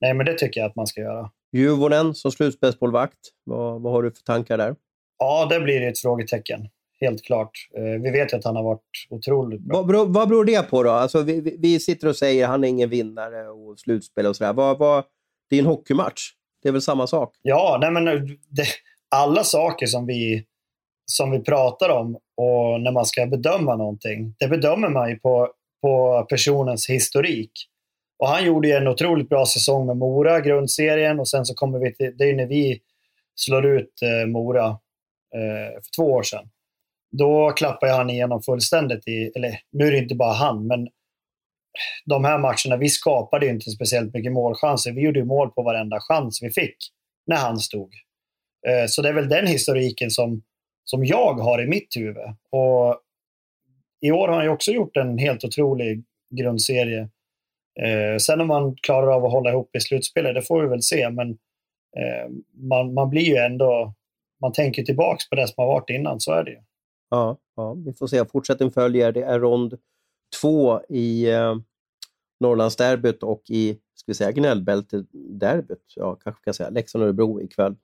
nej, 0.00 0.14
men 0.14 0.26
det 0.26 0.38
tycker 0.38 0.60
jag 0.60 0.68
att 0.68 0.76
man 0.76 0.86
ska 0.86 1.00
göra. 1.00 1.30
Juvonen 1.52 2.14
som 2.14 2.32
slutspelsmålvakt, 2.32 3.18
vad, 3.44 3.82
vad 3.82 3.92
har 3.92 4.02
du 4.02 4.10
för 4.10 4.22
tankar 4.22 4.58
där? 4.58 4.76
Ja, 5.18 5.46
det 5.50 5.60
blir 5.60 5.82
ett 5.82 5.98
frågetecken. 5.98 6.68
Helt 7.00 7.22
klart. 7.22 7.50
Eh, 7.76 8.02
vi 8.02 8.10
vet 8.10 8.32
ju 8.32 8.36
att 8.36 8.44
han 8.44 8.56
har 8.56 8.62
varit 8.62 8.80
otroligt 9.10 9.60
bra. 9.60 9.76
Vad, 9.76 9.86
beror, 9.86 10.06
vad 10.06 10.28
beror 10.28 10.44
det 10.44 10.70
på 10.70 10.82
då? 10.82 10.90
Alltså, 10.90 11.22
vi, 11.22 11.56
vi 11.58 11.80
sitter 11.80 12.08
och 12.08 12.16
säger 12.16 12.44
att 12.44 12.50
han 12.50 12.64
är 12.64 12.68
ingen 12.68 12.90
vinnare 12.90 13.48
och 13.48 13.78
slutspel 13.78 14.26
och 14.26 14.36
sådär. 14.36 14.52
Vad, 14.52 14.78
vad, 14.78 15.04
det 15.50 15.56
är 15.56 15.60
en 15.60 15.66
hockeymatch. 15.66 16.22
Det 16.64 16.68
är 16.68 16.72
väl 16.72 16.82
samma 16.82 17.06
sak? 17.06 17.34
Ja, 17.42 17.78
nej 17.80 17.90
men 17.90 18.08
eh, 18.08 18.20
det, 18.48 18.66
alla 19.16 19.44
saker 19.44 19.86
som 19.86 20.06
vi, 20.06 20.44
som 21.06 21.30
vi 21.30 21.40
pratar 21.40 21.88
om 21.88 22.14
och 22.14 22.80
när 22.80 22.92
man 22.92 23.06
ska 23.06 23.26
bedöma 23.26 23.76
någonting, 23.76 24.34
det 24.38 24.48
bedömer 24.48 24.88
man 24.88 25.10
ju 25.10 25.18
på, 25.18 25.50
på 25.82 26.26
personens 26.28 26.90
historik. 26.90 27.50
Och 28.18 28.28
han 28.28 28.44
gjorde 28.44 28.68
ju 28.68 28.74
en 28.74 28.88
otroligt 28.88 29.28
bra 29.28 29.46
säsong 29.46 29.86
med 29.86 29.96
Mora, 29.96 30.40
grundserien, 30.40 31.20
och 31.20 31.28
sen 31.28 31.46
så 31.46 31.54
kommer 31.54 31.78
vi 31.78 31.94
till, 31.94 32.16
det 32.16 32.24
är 32.24 32.34
när 32.34 32.46
vi 32.46 32.80
slår 33.34 33.66
ut 33.66 33.92
eh, 34.02 34.26
Mora 34.26 34.66
eh, 35.34 35.74
för 35.74 35.96
två 35.96 36.12
år 36.12 36.22
sedan. 36.22 36.48
Då 37.18 37.50
klappar 37.50 37.88
han 37.88 38.10
igenom 38.10 38.42
fullständigt, 38.42 39.08
i, 39.08 39.32
eller 39.34 39.58
nu 39.72 39.86
är 39.86 39.92
det 39.92 39.98
inte 39.98 40.14
bara 40.14 40.32
han, 40.32 40.66
men 40.66 40.88
de 42.04 42.24
här 42.24 42.38
matcherna, 42.38 42.76
vi 42.80 42.88
skapade 42.88 43.48
inte 43.48 43.70
speciellt 43.70 44.14
mycket 44.14 44.32
målchanser. 44.32 44.92
Vi 44.92 45.00
gjorde 45.00 45.24
mål 45.24 45.50
på 45.50 45.62
varenda 45.62 46.00
chans 46.00 46.42
vi 46.42 46.50
fick 46.50 46.76
när 47.26 47.36
han 47.36 47.58
stod. 47.58 47.92
Eh, 48.68 48.86
så 48.86 49.02
det 49.02 49.08
är 49.08 49.12
väl 49.12 49.28
den 49.28 49.46
historiken 49.46 50.10
som, 50.10 50.42
som 50.84 51.04
jag 51.04 51.34
har 51.34 51.62
i 51.62 51.66
mitt 51.66 51.96
huvud. 51.96 52.36
Och 52.50 53.00
I 54.00 54.10
år 54.10 54.28
har 54.28 54.34
han 54.34 54.44
ju 54.44 54.50
också 54.50 54.70
gjort 54.70 54.96
en 54.96 55.18
helt 55.18 55.44
otrolig 55.44 56.04
grundserie. 56.30 57.08
Eh, 57.80 58.16
sen 58.20 58.40
om 58.40 58.48
man 58.48 58.76
klarar 58.76 59.14
av 59.14 59.24
att 59.24 59.32
hålla 59.32 59.50
ihop 59.50 59.76
i 59.76 59.80
slutspelet, 59.80 60.34
det 60.34 60.42
får 60.42 60.62
vi 60.62 60.68
väl 60.68 60.82
se. 60.82 61.10
Men 61.10 61.30
eh, 61.96 62.30
man, 62.54 62.94
man 62.94 63.10
blir 63.10 63.22
ju 63.22 63.36
ändå... 63.36 63.94
Man 64.40 64.52
tänker 64.52 64.82
tillbaka 64.82 65.18
på 65.30 65.36
det 65.36 65.48
som 65.48 65.54
har 65.56 65.66
varit 65.66 65.90
innan, 65.90 66.20
så 66.20 66.32
är 66.32 66.44
det 66.44 66.50
ju. 66.50 66.58
Ja, 67.10 67.38
ja 67.56 67.74
vi 67.74 67.92
får 67.92 68.06
se. 68.06 68.24
Fortsättning 68.24 68.70
följer. 68.70 69.12
Det 69.12 69.22
är 69.22 69.40
rond 69.40 69.78
två 70.40 70.80
i 70.88 71.30
eh, 71.30 71.56
Norrlandsderbyt 72.40 73.22
och 73.22 73.42
i 73.48 73.78
ska 74.04 74.12
vi 74.12 74.14
säga, 74.14 74.32
gnällbältederbyt. 74.32 75.92
Ja, 75.96 76.14
kanske 76.14 76.44
kan 76.44 76.54
säga 76.54 76.70
Leksand 76.70 77.02
och 77.02 77.08
Örebro 77.08 77.40
ikväll. 77.40 77.74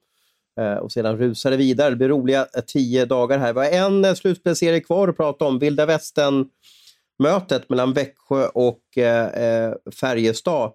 Eh, 0.60 0.74
och 0.74 0.92
sedan 0.92 1.18
rusar 1.18 1.50
det 1.50 1.56
vidare. 1.56 1.90
Det 1.90 1.96
blir 1.96 2.08
roliga 2.08 2.46
eh, 2.56 2.62
tio 2.66 3.04
dagar 3.04 3.38
här. 3.38 3.52
Vi 3.52 3.60
har 3.60 3.66
en 3.66 4.04
eh, 4.04 4.14
slutspelserie 4.14 4.80
kvar 4.80 5.08
att 5.08 5.16
prata 5.16 5.44
om. 5.44 5.58
Vilda 5.58 5.86
Västern-mötet 5.86 7.68
mellan 7.68 7.92
Växjö 7.92 8.48
och 8.54 8.98
eh, 8.98 9.26
eh 9.26 9.74
Färjestad. 10.00 10.72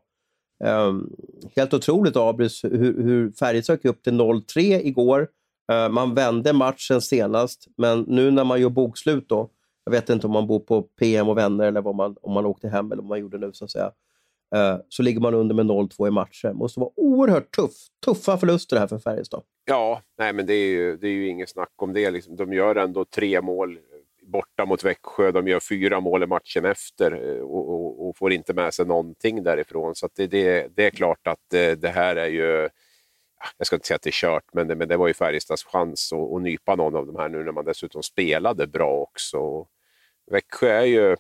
Um, 0.63 1.15
helt 1.55 1.73
otroligt, 1.73 2.15
Abris, 2.15 2.63
hur, 2.63 3.03
hur 3.03 3.31
Färjestad 3.31 3.75
gick 3.75 3.85
upp 3.85 4.03
till 4.03 4.13
0-3 4.13 4.81
igår. 4.83 5.27
Uh, 5.71 5.89
man 5.89 6.15
vände 6.15 6.53
matchen 6.53 7.01
senast, 7.01 7.67
men 7.77 8.01
nu 8.01 8.31
när 8.31 8.43
man 8.43 8.61
gör 8.61 8.69
bokslut 8.69 9.29
då, 9.29 9.49
jag 9.85 9.91
vet 9.91 10.09
inte 10.09 10.27
om 10.27 10.33
man 10.33 10.47
bor 10.47 10.59
på 10.59 10.81
PM 10.81 11.29
och 11.29 11.37
vänner 11.37 11.65
eller 11.65 11.93
man, 11.93 12.15
om 12.21 12.33
man 12.33 12.45
åkte 12.45 12.69
hem 12.69 12.91
eller 12.91 13.01
vad 13.01 13.09
man 13.09 13.19
gjorde 13.19 13.37
nu, 13.37 13.53
så 13.53 13.65
att 13.65 13.71
säga. 13.71 13.91
Eh, 14.55 14.77
så 14.89 15.03
ligger 15.03 15.21
man 15.21 15.33
under 15.33 15.55
med 15.55 15.65
0-2 15.65 16.07
i 16.07 16.11
matcher. 16.11 16.47
Det 16.47 16.53
måste 16.53 16.79
vara 16.79 16.89
oerhört 16.95 17.55
tuff, 17.55 17.71
tuffa 18.05 18.37
förluster 18.37 18.77
här 18.77 18.87
för 18.87 18.99
Färjestad. 18.99 19.43
Ja, 19.65 20.01
nej, 20.17 20.33
men 20.33 20.45
det 20.45 20.53
är 20.53 20.67
ju, 20.67 20.97
det 20.97 21.07
är 21.07 21.11
ju 21.11 21.27
inget 21.27 21.49
snack 21.49 21.73
om 21.75 21.93
det. 21.93 22.11
Liksom, 22.11 22.35
de 22.35 22.53
gör 22.53 22.75
ändå 22.75 23.05
tre 23.05 23.41
mål 23.41 23.79
borta 24.21 24.65
mot 24.65 24.83
Växjö. 24.83 25.31
De 25.31 25.47
gör 25.47 25.59
fyra 25.59 25.99
mål 25.99 26.23
i 26.23 26.27
matchen 26.27 26.65
efter 26.65 27.11
eh, 27.11 27.41
och, 27.41 27.69
och, 27.69 28.07
och 28.07 28.17
får 28.17 28.33
inte 28.33 28.53
med 28.53 28.73
sig 28.73 28.85
någonting 28.85 29.43
därifrån. 29.43 29.95
Så 29.95 30.09
det, 30.15 30.27
det, 30.27 30.67
det, 30.75 30.85
är 30.85 30.89
klart 30.89 31.27
att 31.27 31.39
det, 31.51 31.75
det, 31.75 31.89
här 31.89 32.15
är 32.15 32.27
ju... 32.27 32.69
Jag 33.57 33.67
ska 33.67 33.75
inte 33.75 33.87
säga 33.87 33.95
att 33.95 34.01
det 34.01 34.09
är 34.09 34.11
kört, 34.11 34.53
men 34.53 34.67
det, 34.67 34.75
men 34.75 34.87
det 34.87 34.97
var 34.97 35.07
ju 35.07 35.13
Färjestads 35.13 35.63
chans 35.63 36.13
att, 36.13 36.33
att 36.33 36.41
nypa 36.41 36.75
någon 36.75 36.95
av 36.95 37.07
de 37.07 37.15
här 37.15 37.29
nu 37.29 37.43
när 37.43 37.51
man 37.51 37.65
dessutom 37.65 38.03
spelade 38.03 38.67
bra 38.67 38.91
också. 38.91 39.67
Växjö 40.31 40.69
är 40.69 40.85
ju 40.85 41.15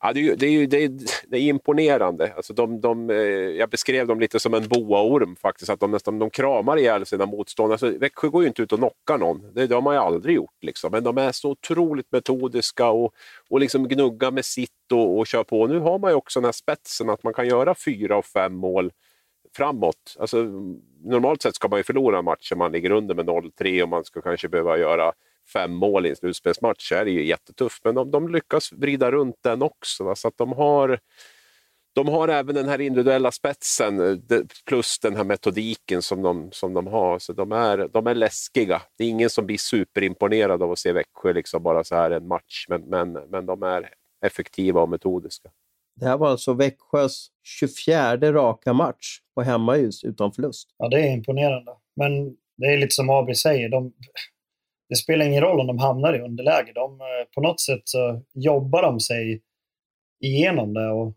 Ja, 0.00 0.12
det, 0.12 0.28
är, 0.28 0.36
det, 0.36 0.46
är, 0.46 0.66
det, 0.66 0.84
är, 0.84 0.90
det 1.28 1.38
är 1.38 1.40
imponerande. 1.40 2.32
Alltså 2.36 2.52
de, 2.52 2.80
de, 2.80 3.10
eh, 3.10 3.16
jag 3.58 3.70
beskrev 3.70 4.06
dem 4.06 4.20
lite 4.20 4.40
som 4.40 4.54
en 4.54 4.68
boaorm 4.68 5.36
faktiskt, 5.36 5.70
att 5.70 5.80
de 5.80 5.90
nästan 5.90 6.18
de 6.18 6.30
kramar 6.30 6.76
ihjäl 6.76 7.06
sina 7.06 7.26
motståndare. 7.26 7.74
Alltså, 7.74 7.98
Växjö 7.98 8.28
går 8.28 8.42
ju 8.42 8.48
inte 8.48 8.62
ut 8.62 8.72
och 8.72 8.78
knockar 8.78 9.18
någon, 9.18 9.54
det, 9.54 9.66
det 9.66 9.74
har 9.74 9.82
man 9.82 9.94
ju 9.94 10.00
aldrig 10.00 10.36
gjort. 10.36 10.62
Liksom. 10.62 10.92
Men 10.92 11.04
de 11.04 11.18
är 11.18 11.32
så 11.32 11.50
otroligt 11.50 12.12
metodiska 12.12 12.90
och, 12.90 13.14
och 13.50 13.60
liksom 13.60 13.88
gnuggar 13.88 14.30
med 14.30 14.44
sitt 14.44 14.92
och, 14.92 15.18
och 15.18 15.26
kör 15.26 15.44
på. 15.44 15.66
Nu 15.66 15.78
har 15.78 15.98
man 15.98 16.10
ju 16.10 16.14
också 16.14 16.40
den 16.40 16.44
här 16.44 16.52
spetsen 16.52 17.10
att 17.10 17.22
man 17.22 17.34
kan 17.34 17.48
göra 17.48 17.74
fyra 17.74 18.16
och 18.16 18.26
fem 18.26 18.54
mål 18.54 18.92
framåt. 19.56 20.16
Alltså, 20.18 20.36
normalt 21.04 21.42
sett 21.42 21.54
ska 21.54 21.68
man 21.68 21.78
ju 21.78 21.82
förlora 21.82 22.22
matcher 22.22 22.56
man 22.56 22.72
ligger 22.72 22.90
under 22.90 23.14
med 23.14 23.26
0-3 23.26 23.82
och 23.82 23.88
man 23.88 24.04
ska 24.04 24.20
kanske 24.20 24.48
behöva 24.48 24.78
göra 24.78 25.12
fem 25.52 25.72
mål 25.72 26.06
i 26.06 26.10
en 26.10 26.16
slutspelsmatch 26.16 26.88
så 26.88 26.94
är 26.94 27.04
det 27.04 27.10
ju 27.10 27.26
jättetufft. 27.26 27.84
Men 27.84 27.94
de, 27.94 28.10
de 28.10 28.28
lyckas 28.28 28.72
vrida 28.72 29.10
runt 29.10 29.36
den 29.40 29.62
också. 29.62 30.04
Va? 30.04 30.14
Så 30.14 30.28
att 30.28 30.36
de 30.36 30.52
har, 30.52 30.98
de 31.94 32.08
har 32.08 32.28
även 32.28 32.54
den 32.54 32.68
här 32.68 32.80
individuella 32.80 33.30
spetsen 33.30 34.22
plus 34.66 34.98
den 34.98 35.16
här 35.16 35.24
metodiken 35.24 36.02
som 36.02 36.22
de, 36.22 36.52
som 36.52 36.74
de 36.74 36.86
har. 36.86 37.18
Så 37.18 37.32
de 37.32 37.52
är, 37.52 37.88
de 37.92 38.06
är 38.06 38.14
läskiga. 38.14 38.82
Det 38.98 39.04
är 39.04 39.08
ingen 39.08 39.30
som 39.30 39.46
blir 39.46 39.58
superimponerad 39.58 40.62
av 40.62 40.72
att 40.72 40.78
se 40.78 40.92
Växjö 40.92 41.32
liksom 41.32 41.62
bara 41.62 41.84
så 41.84 41.94
här 41.94 42.10
en 42.10 42.28
match, 42.28 42.66
men, 42.68 42.82
men, 42.82 43.12
men 43.12 43.46
de 43.46 43.62
är 43.62 43.90
effektiva 44.26 44.82
och 44.82 44.88
metodiska. 44.88 45.50
Det 45.96 46.06
här 46.06 46.16
var 46.16 46.28
alltså 46.28 46.52
Växjös 46.52 47.28
24 47.42 48.32
raka 48.32 48.72
match 48.72 49.18
på 49.34 49.42
hemmajus 49.42 50.04
utan 50.04 50.32
förlust. 50.32 50.68
Ja, 50.78 50.88
det 50.88 51.00
är 51.00 51.12
imponerande. 51.12 51.72
Men 51.96 52.36
det 52.56 52.66
är 52.66 52.76
lite 52.76 52.94
som 52.94 53.10
Abri 53.10 53.34
säger, 53.34 53.68
de, 53.68 53.92
det 54.90 54.96
spelar 54.96 55.26
ingen 55.26 55.42
roll 55.42 55.60
om 55.60 55.66
de 55.66 55.78
hamnar 55.78 56.14
i 56.14 56.20
underläge. 56.20 56.72
De, 56.74 57.00
eh, 57.00 57.06
på 57.34 57.40
något 57.40 57.60
sätt 57.60 57.82
så 57.84 58.22
jobbar 58.34 58.82
de 58.82 59.00
sig 59.00 59.42
igenom 60.20 60.74
det 60.74 60.88
och 60.88 61.14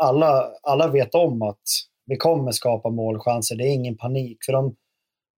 alla, 0.00 0.50
alla 0.62 0.88
vet 0.88 1.14
om 1.14 1.42
att 1.42 1.62
vi 2.06 2.16
kommer 2.16 2.50
skapa 2.50 2.90
målchanser. 2.90 3.56
Det 3.56 3.64
är 3.64 3.74
ingen 3.74 3.96
panik. 3.96 4.38
För 4.46 4.52
de, 4.52 4.76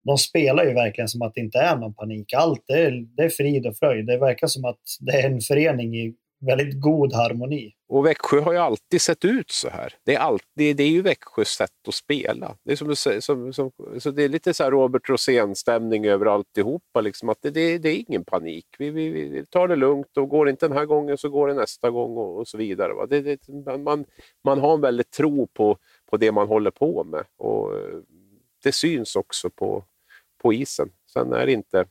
de 0.04 0.18
spelar 0.18 0.64
ju 0.64 0.74
verkligen 0.74 1.08
som 1.08 1.22
att 1.22 1.34
det 1.34 1.40
inte 1.40 1.58
är 1.58 1.76
någon 1.76 1.94
panik. 1.94 2.32
Allt 2.32 2.70
är, 2.70 3.16
det 3.16 3.22
är 3.22 3.28
frid 3.28 3.66
och 3.66 3.76
fröjd. 3.76 4.06
Det 4.06 4.18
verkar 4.18 4.46
som 4.46 4.64
att 4.64 4.80
det 5.00 5.12
är 5.12 5.30
en 5.30 5.40
förening 5.40 5.96
i 5.96 6.14
väldigt 6.46 6.80
god 6.80 7.12
harmoni. 7.12 7.72
Och 7.88 8.06
Växjö 8.06 8.40
har 8.40 8.52
ju 8.52 8.58
alltid 8.58 9.00
sett 9.00 9.24
ut 9.24 9.50
så 9.50 9.68
här. 9.68 9.94
Det 10.04 10.14
är, 10.14 10.18
alltid, 10.18 10.76
det 10.76 10.82
är 10.82 10.88
ju 10.88 11.02
Växjös 11.02 11.48
sätt 11.48 11.88
att 11.88 11.94
spela. 11.94 12.56
Det 12.64 12.72
är, 12.72 12.76
som, 12.76 12.96
som, 13.20 13.52
som 13.52 13.70
så 14.00 14.10
det 14.10 14.22
är 14.22 14.28
lite 14.28 14.54
så 14.54 14.70
Robert 14.70 15.08
Rosén-stämning 15.08 16.06
över 16.06 16.26
alltihopa. 16.26 17.00
Liksom, 17.00 17.28
att 17.28 17.38
det, 17.42 17.50
det, 17.50 17.78
det 17.78 17.88
är 17.88 18.04
ingen 18.08 18.24
panik. 18.24 18.66
Vi, 18.78 18.90
vi, 18.90 19.08
vi, 19.10 19.46
tar 19.46 19.68
det 19.68 19.76
lugnt 19.76 20.16
och 20.16 20.28
går 20.28 20.44
det 20.44 20.50
inte 20.50 20.68
den 20.68 20.76
här 20.76 20.86
gången 20.86 21.18
så 21.18 21.28
går 21.28 21.48
det 21.48 21.54
nästa 21.54 21.90
gång 21.90 22.16
och, 22.16 22.38
och 22.38 22.48
så 22.48 22.58
vidare. 22.58 22.92
Va? 22.92 23.06
Det, 23.06 23.20
det, 23.20 23.78
man, 23.78 24.04
man 24.44 24.60
har 24.60 24.74
en 24.74 24.80
väldigt 24.80 25.10
tro 25.10 25.46
på, 25.46 25.78
på 26.10 26.16
det 26.16 26.32
man 26.32 26.48
håller 26.48 26.70
på 26.70 27.04
med. 27.04 27.24
Och 27.36 27.74
eh, 27.74 27.98
Det 28.62 28.72
syns 28.72 29.16
också 29.16 29.50
på, 29.50 29.84
på 30.42 30.52
isen. 30.52 30.90
Sen 31.14 31.32
är 31.32 31.46
det 31.46 31.52
inte 31.52 31.86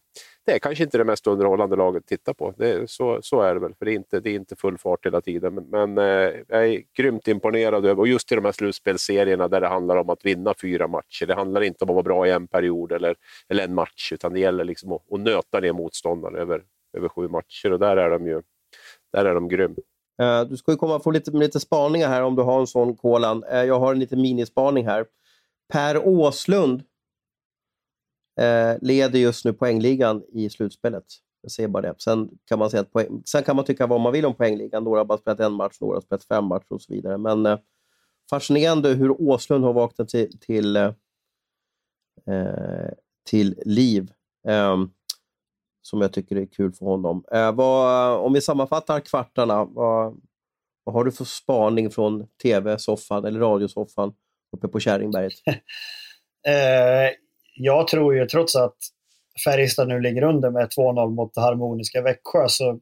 det 0.46 0.52
är 0.52 0.60
kanske 0.60 0.84
inte 0.84 0.98
det 0.98 1.04
mest 1.04 1.28
underhållande 1.28 1.76
laget 1.76 2.04
att 2.04 2.08
titta 2.08 2.34
på. 2.34 2.54
Det, 2.58 2.90
så, 2.90 3.20
så 3.22 3.42
är 3.42 3.54
det 3.54 3.60
väl, 3.60 3.74
för 3.76 3.86
det 3.86 3.92
är 3.92 3.96
inte, 3.96 4.20
det 4.20 4.30
är 4.30 4.36
inte 4.36 4.56
full 4.56 4.78
fart 4.78 5.06
hela 5.06 5.22
tiden. 5.22 5.56
Men, 5.56 5.70
men 5.70 5.98
eh, 5.98 6.34
jag 6.48 6.68
är 6.68 6.82
grymt 6.98 7.28
imponerad 7.28 7.86
över, 7.86 8.00
och 8.00 8.08
just 8.08 8.32
i 8.32 8.36
de 8.36 8.46
här 8.46 8.52
slutspelsserierna 8.52 9.48
där 9.48 9.62
det 9.62 9.68
handlar 9.68 9.98
om 9.98 10.10
att 10.10 10.26
vinna 10.26 10.54
fyra 10.62 10.88
matcher. 10.88 11.26
Det 11.26 11.36
handlar 11.36 11.62
inte 11.62 11.86
om 11.86 11.90
att 11.90 11.96
vara 11.96 12.04
bra 12.04 12.28
i 12.28 12.32
en 12.32 12.48
period 12.48 12.92
eller, 12.92 13.16
eller 13.50 13.64
en 13.64 13.74
match, 13.74 14.12
utan 14.14 14.34
det 14.34 14.40
gäller 14.40 14.64
liksom 14.64 14.92
att, 14.92 15.14
att 15.14 15.20
nöta 15.20 15.60
ner 15.60 15.74
motståndaren 15.74 16.36
över, 16.36 16.64
över 16.98 17.10
sju 17.10 17.28
matcher 17.28 17.72
och 17.72 17.80
där 17.80 17.98
är 17.98 18.10
de 18.10 18.28
ju 18.28 18.42
där 19.14 19.26
är 19.26 19.34
de 19.34 19.48
grym. 19.48 19.76
Uh, 20.22 20.50
du 20.50 20.58
ska 20.58 20.72
ju 20.72 20.78
komma 20.78 21.00
få 21.00 21.12
lite, 21.12 21.32
lite 21.32 21.60
spaningar 21.60 22.10
här 22.10 22.24
om 22.24 22.36
du 22.36 22.42
har 22.42 22.60
en 22.60 22.68
sån, 22.68 22.96
Kolan. 22.96 23.44
Uh, 23.44 23.64
jag 23.64 23.80
har 23.80 23.92
en 23.92 24.00
liten 24.00 24.22
minispaning 24.22 24.86
här. 24.86 25.06
Per 25.74 26.08
Åslund 26.08 26.84
Eh, 28.42 28.78
leder 28.82 29.20
just 29.20 29.46
nu 29.46 29.54
poängligan 29.54 30.24
i 30.34 30.50
slutspelet. 30.50 31.04
Jag 31.42 31.52
säger 31.52 31.70
bara 31.70 31.82
det. 31.82 31.96
Sen 31.98 32.30
kan 32.46 32.60
man, 32.60 32.70
säga 32.70 32.82
att 32.82 32.92
poäng, 32.92 33.22
sen 33.26 33.44
kan 33.44 33.56
man 33.56 33.66
tycka 33.66 33.88
vad 33.88 34.02
man 34.02 34.14
vill 34.14 34.26
om 34.26 34.36
poängligan. 34.36 34.84
Några 34.84 35.00
har 35.00 35.06
bara 35.06 35.18
spelat 35.18 35.40
en 35.40 35.54
match, 35.54 35.78
några 35.82 35.96
har 35.96 36.02
spelat 36.02 36.24
fem 36.24 36.46
matcher 36.46 36.72
och 36.74 36.82
så 36.82 36.94
vidare. 36.94 37.18
Men 37.18 37.46
eh, 37.46 37.60
fascinerande 38.30 38.90
hur 38.90 39.22
Åslund 39.22 39.64
har 39.64 39.74
vaknat 39.74 40.10
till, 40.10 40.40
till, 40.40 40.76
eh, 40.76 40.94
eh 42.28 42.92
till 43.30 43.62
liv. 43.66 44.12
Ehm, 44.48 44.90
som 45.82 46.02
jag 46.02 46.14
tycker 46.14 46.36
är 46.36 46.46
kul 46.46 46.74
för 46.74 46.86
honom. 46.86 47.24
Eh, 47.32 47.52
vad, 47.52 48.18
om 48.20 48.34
vi 48.34 48.42
sammanfattar 48.42 49.00
kvartarna, 49.00 49.66
vad, 49.66 50.22
vad 50.84 50.96
har 50.96 51.04
du 51.04 51.12
för 51.12 51.26
spaning 51.26 51.90
från 51.92 52.28
tv-soffan 52.44 53.26
eller 53.26 53.40
radiosoffan 53.40 54.14
uppe 54.58 54.68
på 54.68 54.80
Kärringberget? 54.80 55.34
Uh, 56.48 56.54
eh, 56.54 57.10
jag 57.54 57.88
tror 57.88 58.16
ju 58.16 58.26
trots 58.26 58.56
att 58.56 58.78
Färjestad 59.46 59.88
nu 59.88 60.00
ligger 60.00 60.24
under 60.24 60.50
med 60.50 60.70
2-0 60.78 61.10
mot 61.10 61.36
harmoniska 61.36 62.02
Växjö 62.02 62.48
så 62.48 62.80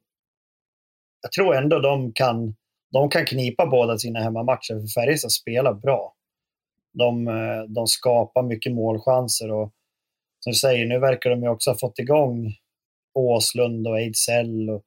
jag 1.22 1.32
tror 1.32 1.56
ändå 1.56 1.80
de 1.80 2.14
kan, 2.14 2.56
de 2.92 3.10
kan 3.10 3.26
knipa 3.26 3.66
båda 3.66 3.98
sina 3.98 4.20
hemmamatcher 4.20 4.80
för 4.80 5.02
Färjestad 5.02 5.32
spelar 5.32 5.74
bra. 5.74 6.14
De, 6.94 7.28
eh, 7.28 7.64
de 7.68 7.88
skapar 7.88 8.44
mycket 8.44 8.74
målchanser 8.74 9.52
och 9.52 9.74
som 10.40 10.52
du 10.52 10.56
säger, 10.56 10.86
nu 10.86 11.00
verkar 11.00 11.30
de 11.30 11.44
ju 11.44 11.50
också 11.50 11.70
ha 11.70 11.78
fått 11.78 12.00
igång 12.00 12.54
Åslund 13.14 13.88
och 13.88 14.00
Ejdsell 14.00 14.70
och 14.70 14.84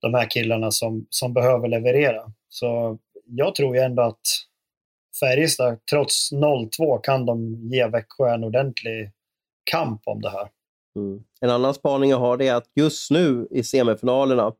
de 0.00 0.14
här 0.14 0.30
killarna 0.30 0.70
som, 0.70 1.06
som 1.10 1.32
behöver 1.34 1.68
leverera. 1.68 2.32
Så 2.48 2.98
jag 3.26 3.54
tror 3.54 3.76
ju 3.76 3.82
ändå 3.82 4.02
att 4.02 4.20
Färjestad, 5.20 5.78
trots 5.90 6.32
0-2, 6.32 7.00
kan 7.02 7.26
de 7.26 7.54
ge 7.54 7.86
Växjö 7.86 8.34
en 8.34 8.44
ordentlig 8.44 9.10
kamp 9.70 10.02
om 10.04 10.20
det 10.20 10.30
här. 10.30 10.48
Mm. 10.96 11.22
En 11.40 11.50
annan 11.50 11.74
spaning 11.74 12.10
jag 12.10 12.18
har 12.18 12.42
är 12.42 12.54
att 12.54 12.70
just 12.74 13.10
nu 13.10 13.48
i 13.50 13.62
semifinalerna, 13.62 14.52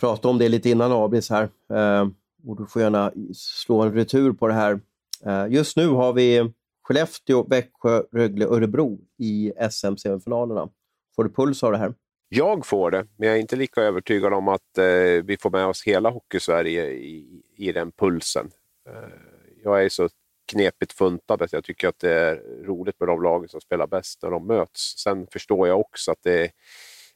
pratade 0.00 0.28
om 0.28 0.38
det 0.38 0.48
lite 0.48 0.70
innan 0.70 0.92
Abris 0.92 1.30
här, 1.30 1.42
eh, 1.72 2.08
och 2.46 2.56
du 2.56 2.66
får 2.66 2.82
gärna 2.82 3.12
slå 3.34 3.82
en 3.82 3.94
retur 3.94 4.32
på 4.32 4.48
det 4.48 4.54
här. 4.54 4.80
Eh, 5.26 5.46
just 5.52 5.76
nu 5.76 5.88
har 5.88 6.12
vi 6.12 6.52
Skellefteå, 6.82 7.42
Växjö, 7.42 8.02
Rögle, 8.12 8.46
Örebro 8.46 8.98
i 9.18 9.52
SM-semifinalerna. 9.70 10.68
Får 11.16 11.24
du 11.24 11.30
puls 11.30 11.62
av 11.62 11.72
det 11.72 11.78
här? 11.78 11.94
Jag 12.28 12.66
får 12.66 12.90
det, 12.90 13.06
men 13.16 13.28
jag 13.28 13.36
är 13.36 13.40
inte 13.40 13.56
lika 13.56 13.80
övertygad 13.80 14.32
om 14.32 14.48
att 14.48 14.78
eh, 14.78 15.24
vi 15.24 15.36
får 15.40 15.50
med 15.50 15.66
oss 15.66 15.82
hela 15.86 16.10
Hockeysverige 16.10 16.86
i, 16.86 17.42
i 17.56 17.72
den 17.72 17.92
pulsen. 17.92 18.50
Eh, 18.88 19.31
jag 19.64 19.84
är 19.84 19.88
så 19.88 20.08
knepigt 20.52 20.92
funtad 20.92 21.42
att 21.42 21.52
jag 21.52 21.64
tycker 21.64 21.88
att 21.88 21.98
det 21.98 22.12
är 22.12 22.36
roligt 22.64 23.00
med 23.00 23.08
de 23.08 23.22
lagen 23.22 23.48
som 23.48 23.60
spelar 23.60 23.86
bäst 23.86 24.22
när 24.22 24.30
de 24.30 24.46
möts. 24.46 24.98
Sen 24.98 25.26
förstår 25.26 25.68
jag 25.68 25.80
också 25.80 26.10
att 26.12 26.22
det, 26.22 26.50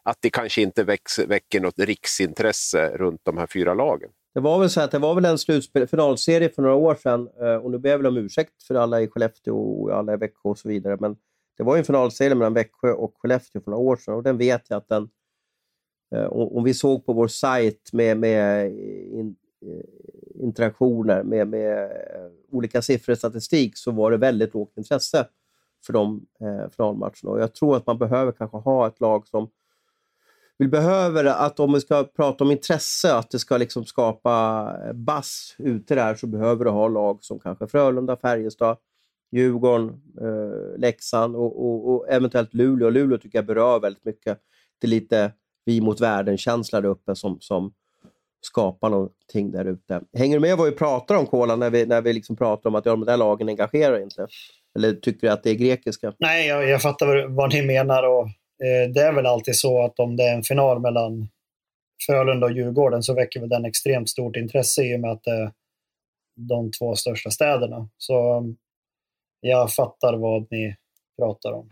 att 0.03 0.18
det 0.20 0.30
kanske 0.30 0.62
inte 0.62 0.84
väcks, 0.84 1.18
väcker 1.18 1.61
något 1.61 1.78
riksintresse 1.78 2.97
runt 2.97 3.20
de 3.24 3.38
här 3.38 3.47
fyra 3.47 3.74
lagen. 3.74 4.11
Det 4.34 4.40
var 4.40 4.59
väl 4.59 4.70
så 4.70 4.80
att 4.80 4.90
det 4.90 4.99
var 4.99 5.14
väl 5.14 5.24
en 5.24 5.38
slutspel, 5.38 5.86
finalserie 5.86 6.49
för 6.49 6.62
några 6.62 6.74
år 6.74 6.94
sedan 6.94 7.28
eh, 7.40 7.57
och 7.57 7.70
nu 7.70 7.78
ber 7.78 7.90
jag 7.90 7.99
väl 7.99 8.07
om 8.07 8.16
ursäkt 8.16 8.62
för 8.62 8.74
alla 8.74 9.01
i 9.01 9.09
Skellefteå 9.09 9.57
och 9.57 9.94
alla 9.94 10.14
i 10.14 10.16
Växjö 10.16 10.49
och 10.49 10.59
så 10.59 10.68
vidare. 10.68 10.97
Men 11.01 11.16
det 11.57 11.62
var 11.62 11.76
en 11.76 11.84
finalserie 11.84 12.34
mellan 12.34 12.55
Växjö 12.55 12.92
och 12.92 13.14
Skellefteå 13.18 13.62
för 13.62 13.70
några 13.70 13.84
år 13.84 13.97
sedan 13.97 14.14
och 14.14 14.22
den 14.22 14.38
vet 14.38 14.62
jag 14.68 14.76
att 14.76 14.88
den... 14.88 15.09
Eh, 16.14 16.26
om 16.26 16.64
vi 16.64 16.74
såg 16.74 17.07
på 17.07 17.12
vår 17.12 17.28
sajt 17.28 17.92
med, 17.92 18.16
med 18.16 18.70
in, 19.12 19.36
eh, 19.66 19.84
interaktioner 20.41 21.22
med, 21.22 21.49
med 21.49 21.84
eh, 21.84 22.30
olika 22.51 22.82
siffror 22.82 23.12
och 23.12 23.18
statistik 23.18 23.76
så 23.76 23.91
var 23.91 24.11
det 24.11 24.16
väldigt 24.16 24.55
lågt 24.55 24.76
intresse 24.76 25.26
för 25.87 25.93
de 25.93 26.26
eh, 26.41 26.70
finalmatcherna. 26.70 27.30
Och 27.30 27.41
jag 27.41 27.55
tror 27.55 27.76
att 27.76 27.87
man 27.87 27.99
behöver 27.99 28.32
kanske 28.32 28.57
ha 28.57 28.87
ett 28.87 29.01
lag 29.01 29.26
som 29.26 29.51
vi 30.59 30.68
behöver 30.68 31.24
att 31.24 31.61
om 31.61 31.72
vi 31.72 31.80
ska 31.80 32.05
prata 32.05 32.45
om 32.45 32.51
intresse, 32.51 33.14
att 33.14 33.30
det 33.30 33.39
ska 33.39 33.57
liksom 33.57 33.84
skapa 33.84 34.76
eh, 34.87 34.93
bass 34.93 35.57
ute 35.59 35.95
där, 35.95 36.14
så 36.14 36.26
behöver 36.26 36.64
du 36.64 36.70
ha 36.70 36.89
lag 36.89 37.18
som 37.24 37.39
kanske 37.39 37.66
Frölunda, 37.66 38.16
Färjestad, 38.16 38.76
Djurgården, 39.32 39.89
eh, 40.20 40.78
Leksand 40.78 41.37
och, 41.37 41.66
och, 41.66 41.95
och, 41.95 42.09
eventuellt 42.09 42.55
Luleå. 42.55 42.91
Luleå 42.91 43.18
tycker 43.18 43.39
jag 43.39 43.47
berör 43.47 43.80
väldigt 43.80 44.05
mycket. 44.05 44.39
Det 44.78 44.87
är 44.87 44.89
lite 44.89 45.32
vi 45.64 45.80
mot 45.80 46.01
världen-känsla 46.01 46.80
där 46.80 46.89
uppe 46.89 47.14
som, 47.14 47.41
som 47.41 47.72
skapa 48.41 48.89
någonting 48.89 49.51
där 49.51 49.64
ute. 49.64 50.01
Hänger 50.18 50.37
du 50.37 50.41
med 50.41 50.57
vad 50.57 50.66
vi 50.66 50.76
pratar 50.76 51.14
om, 51.14 51.26
Kola, 51.26 51.57
när 51.57 51.70
vi, 51.70 51.87
när 51.87 52.03
vi 52.03 52.12
liksom 52.12 52.37
pratar 52.37 52.70
om 52.70 52.74
att 52.74 52.87
ja, 52.87 52.93
de 52.93 53.05
där 53.05 53.16
lagen 53.16 53.49
engagerar 53.49 54.03
inte? 54.03 54.26
Eller 54.78 54.93
tycker 54.93 55.26
du 55.26 55.32
att 55.32 55.43
det 55.43 55.51
är 55.51 55.55
grekiska? 55.55 56.12
Nej, 56.18 56.47
jag, 56.47 56.68
jag 56.68 56.82
fattar 56.82 57.26
vad 57.26 57.53
ni 57.53 57.62
menar. 57.62 58.03
Och, 58.03 58.26
eh, 58.64 58.91
det 58.95 59.01
är 59.01 59.12
väl 59.12 59.26
alltid 59.26 59.57
så 59.57 59.84
att 59.84 59.99
om 59.99 60.16
det 60.16 60.24
är 60.24 60.34
en 60.34 60.43
final 60.43 60.80
mellan 60.80 61.28
Frölunda 62.07 62.47
och 62.47 62.53
Djurgården 62.53 63.03
så 63.03 63.14
väcker 63.14 63.41
väl 63.41 63.49
den 63.49 63.64
extremt 63.64 64.09
stort 64.09 64.37
intresse 64.37 64.82
i 64.82 64.97
och 64.97 65.01
med 65.01 65.11
att 65.11 65.24
det 65.24 65.30
är 65.30 65.51
de 66.37 66.70
två 66.70 66.95
största 66.95 67.30
städerna. 67.30 67.89
Så 67.99 68.45
jag 69.41 69.72
fattar 69.72 70.14
vad 70.16 70.47
ni 70.51 70.76
pratar 71.18 71.53
om. 71.53 71.70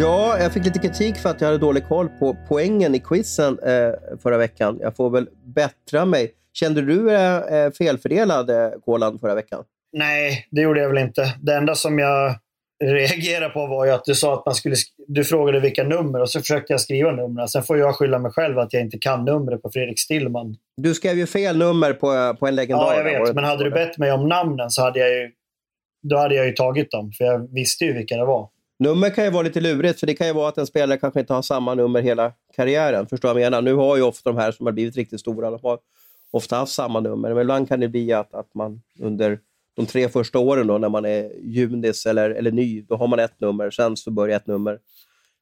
Ja, 0.00 0.38
jag 0.38 0.52
fick 0.52 0.64
lite 0.64 0.78
kritik 0.78 1.16
för 1.16 1.28
att 1.28 1.40
jag 1.40 1.48
hade 1.48 1.58
dålig 1.58 1.88
koll 1.88 2.08
på 2.08 2.36
poängen 2.48 2.94
i 2.94 3.00
quizen 3.00 3.58
eh, 3.58 4.18
förra 4.22 4.38
veckan. 4.38 4.78
Jag 4.80 4.96
får 4.96 5.10
väl 5.10 5.28
bättra 5.44 6.04
mig. 6.04 6.32
Kände 6.52 6.82
du 6.82 7.14
eh, 7.14 7.36
eh 7.36 7.70
felfördelad, 7.70 8.50
eh, 8.50 8.70
Kolan, 8.84 9.18
förra 9.18 9.34
veckan? 9.34 9.64
Nej, 9.92 10.46
det 10.50 10.60
gjorde 10.60 10.80
jag 10.80 10.88
väl 10.88 10.98
inte. 10.98 11.34
Det 11.40 11.54
enda 11.54 11.74
som 11.74 11.98
jag 11.98 12.34
reagerade 12.84 13.48
på 13.48 13.66
var 13.66 13.86
ju 13.86 13.90
att 13.92 14.04
du 14.04 14.14
sa 14.14 14.34
att 14.34 14.46
man 14.46 14.54
skulle... 14.54 14.76
Du 15.08 15.24
frågade 15.24 15.60
vilka 15.60 15.84
nummer 15.84 16.20
och 16.20 16.30
så 16.30 16.40
försökte 16.40 16.72
jag 16.72 16.80
skriva 16.80 17.10
numren. 17.10 17.48
Sen 17.48 17.62
får 17.62 17.78
jag 17.78 17.94
skylla 17.94 18.18
mig 18.18 18.32
själv 18.32 18.58
att 18.58 18.72
jag 18.72 18.82
inte 18.82 18.98
kan 18.98 19.24
numret 19.24 19.62
på 19.62 19.70
Fredrik 19.70 20.00
Stillman. 20.00 20.56
Du 20.76 20.94
skrev 20.94 21.18
ju 21.18 21.26
fel 21.26 21.58
nummer 21.58 21.92
på, 21.92 22.36
på 22.38 22.46
en 22.46 22.54
legendar. 22.54 22.94
Ja, 22.94 23.10
jag 23.10 23.24
vet. 23.24 23.34
Men 23.34 23.44
hade 23.44 23.64
du 23.64 23.70
bett 23.70 23.98
mig 23.98 24.12
om 24.12 24.28
namnen 24.28 24.70
så 24.70 24.82
hade 24.82 24.98
jag 24.98 25.10
ju... 25.10 25.30
Då 26.02 26.16
hade 26.16 26.34
jag 26.34 26.46
ju 26.46 26.52
tagit 26.52 26.90
dem, 26.90 27.12
för 27.18 27.24
jag 27.24 27.54
visste 27.54 27.84
ju 27.84 27.92
vilka 27.92 28.16
det 28.16 28.24
var. 28.24 28.48
Nummer 28.78 29.10
kan 29.10 29.24
ju 29.24 29.30
vara 29.30 29.42
lite 29.42 29.60
lurigt, 29.60 30.00
för 30.00 30.06
det 30.06 30.14
kan 30.14 30.26
ju 30.26 30.32
vara 30.32 30.48
att 30.48 30.58
en 30.58 30.66
spelare 30.66 30.98
kanske 30.98 31.20
inte 31.20 31.34
har 31.34 31.42
samma 31.42 31.74
nummer 31.74 32.02
hela 32.02 32.32
karriären. 32.56 33.06
Förstår 33.06 33.28
du 33.28 33.34
vad 33.34 33.42
jag 33.42 33.50
menar? 33.50 33.62
Nu 33.62 33.74
har 33.74 33.96
ju 33.96 34.02
ofta 34.02 34.30
de 34.30 34.38
här 34.38 34.52
som 34.52 34.66
har 34.66 34.72
blivit 34.72 34.96
riktigt 34.96 35.20
stora, 35.20 35.50
de 35.50 35.60
har 35.62 35.78
ofta 36.30 36.56
haft 36.56 36.72
samma 36.72 37.00
nummer. 37.00 37.34
Men 37.34 37.42
ibland 37.42 37.68
kan 37.68 37.80
det 37.80 37.88
bli 37.88 38.12
att, 38.12 38.34
att 38.34 38.54
man 38.54 38.82
under 39.00 39.38
de 39.74 39.86
tre 39.86 40.08
första 40.08 40.38
åren 40.38 40.66
då, 40.66 40.78
när 40.78 40.88
man 40.88 41.04
är 41.04 41.32
junis 41.42 42.06
eller, 42.06 42.30
eller 42.30 42.50
ny, 42.50 42.82
då 42.82 42.96
har 42.96 43.06
man 43.06 43.18
ett 43.18 43.40
nummer. 43.40 43.70
Sen 43.70 43.96
så 43.96 44.10
börjar 44.10 44.36
ett 44.36 44.46
nummer 44.46 44.78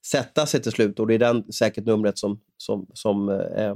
sätta 0.06 0.46
sig 0.46 0.62
till 0.62 0.72
slut 0.72 1.00
och 1.00 1.06
det 1.06 1.14
är 1.14 1.18
den 1.18 1.52
säkert 1.52 1.86
numret 1.86 2.18
som, 2.18 2.40
som, 2.56 2.86
som 2.92 3.28
eh, 3.28 3.74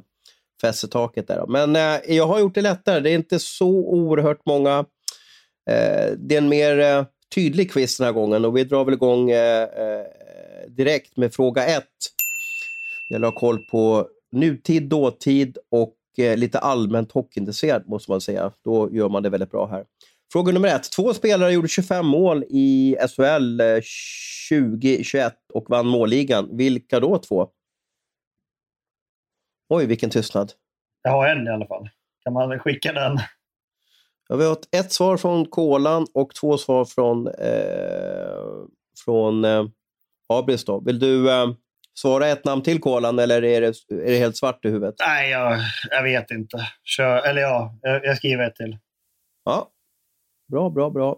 fäster 0.60 0.88
taket 0.88 1.28
där. 1.28 1.46
Men 1.48 1.76
eh, 1.76 2.16
jag 2.16 2.26
har 2.26 2.38
gjort 2.38 2.54
det 2.54 2.62
lättare. 2.62 3.00
Det 3.00 3.10
är 3.10 3.14
inte 3.14 3.38
så 3.38 3.68
oerhört 3.68 4.46
många. 4.46 4.78
Eh, 5.70 6.12
det 6.16 6.34
är 6.34 6.38
en 6.38 6.48
mer 6.48 6.78
eh, 6.78 7.04
tydlig 7.34 7.72
quiz 7.72 7.98
den 7.98 8.04
här 8.04 8.12
gången 8.12 8.44
och 8.44 8.56
vi 8.56 8.64
drar 8.64 8.84
väl 8.84 8.94
igång 8.94 9.30
eh, 9.30 9.62
eh, 9.62 10.06
direkt 10.68 11.16
med 11.16 11.34
fråga 11.34 11.66
ett. 11.66 11.84
Det 13.08 13.14
gäller 13.14 13.28
att 13.28 13.34
ha 13.34 13.40
koll 13.40 13.58
på 13.70 14.08
nutid, 14.32 14.82
dåtid 14.82 15.58
och 15.70 15.96
eh, 16.18 16.36
lite 16.36 16.58
allmänt 16.58 17.12
hockeyintresserad 17.12 17.88
måste 17.88 18.10
man 18.10 18.20
säga. 18.20 18.52
Då 18.64 18.90
gör 18.92 19.08
man 19.08 19.22
det 19.22 19.30
väldigt 19.30 19.50
bra 19.50 19.66
här. 19.66 19.84
Fråga 20.32 20.52
nummer 20.52 20.68
ett. 20.68 20.92
Två 20.92 21.14
spelare 21.14 21.52
gjorde 21.52 21.68
25 21.68 22.06
mål 22.06 22.44
i 22.48 22.96
SHL 23.16 23.60
2021 24.50 25.24
eh, 25.24 25.32
och 25.54 25.70
vann 25.70 25.86
målligan. 25.86 26.56
Vilka 26.56 27.00
då 27.00 27.18
två? 27.18 27.48
Oj, 29.68 29.86
vilken 29.86 30.10
tystnad. 30.10 30.52
Jag 31.02 31.10
har 31.10 31.28
en 31.28 31.46
i 31.46 31.50
alla 31.50 31.66
fall. 31.66 31.88
Kan 32.24 32.32
man 32.32 32.58
skicka 32.58 32.92
den? 32.92 33.18
Ja, 34.30 34.36
vi 34.36 34.44
har 34.44 34.56
ett 34.70 34.92
svar 34.92 35.16
från 35.16 35.46
Kolan 35.46 36.06
och 36.14 36.34
två 36.34 36.58
svar 36.58 36.84
från, 36.84 37.26
eh, 37.26 38.64
från 39.04 39.44
eh, 39.44 39.64
Abris. 40.28 40.64
Då. 40.64 40.80
Vill 40.80 40.98
du 40.98 41.30
eh, 41.30 41.50
svara 41.94 42.28
ett 42.28 42.44
namn 42.44 42.62
till 42.62 42.80
Kolan 42.80 43.18
eller 43.18 43.44
är 43.44 43.60
det, 43.60 43.66
är 43.90 44.10
det 44.10 44.18
helt 44.18 44.36
svart 44.36 44.64
i 44.64 44.68
huvudet? 44.68 44.94
Nej, 45.06 45.30
jag, 45.30 45.58
jag 45.90 46.02
vet 46.02 46.30
inte. 46.30 46.56
Kör, 46.84 47.28
eller 47.28 47.42
ja, 47.42 47.78
jag, 47.82 48.04
jag 48.04 48.16
skriver 48.16 48.46
ett 48.46 48.54
till. 48.54 48.78
Ja, 49.44 49.70
Bra, 50.50 50.70
bra, 50.70 50.90
bra. 50.90 51.16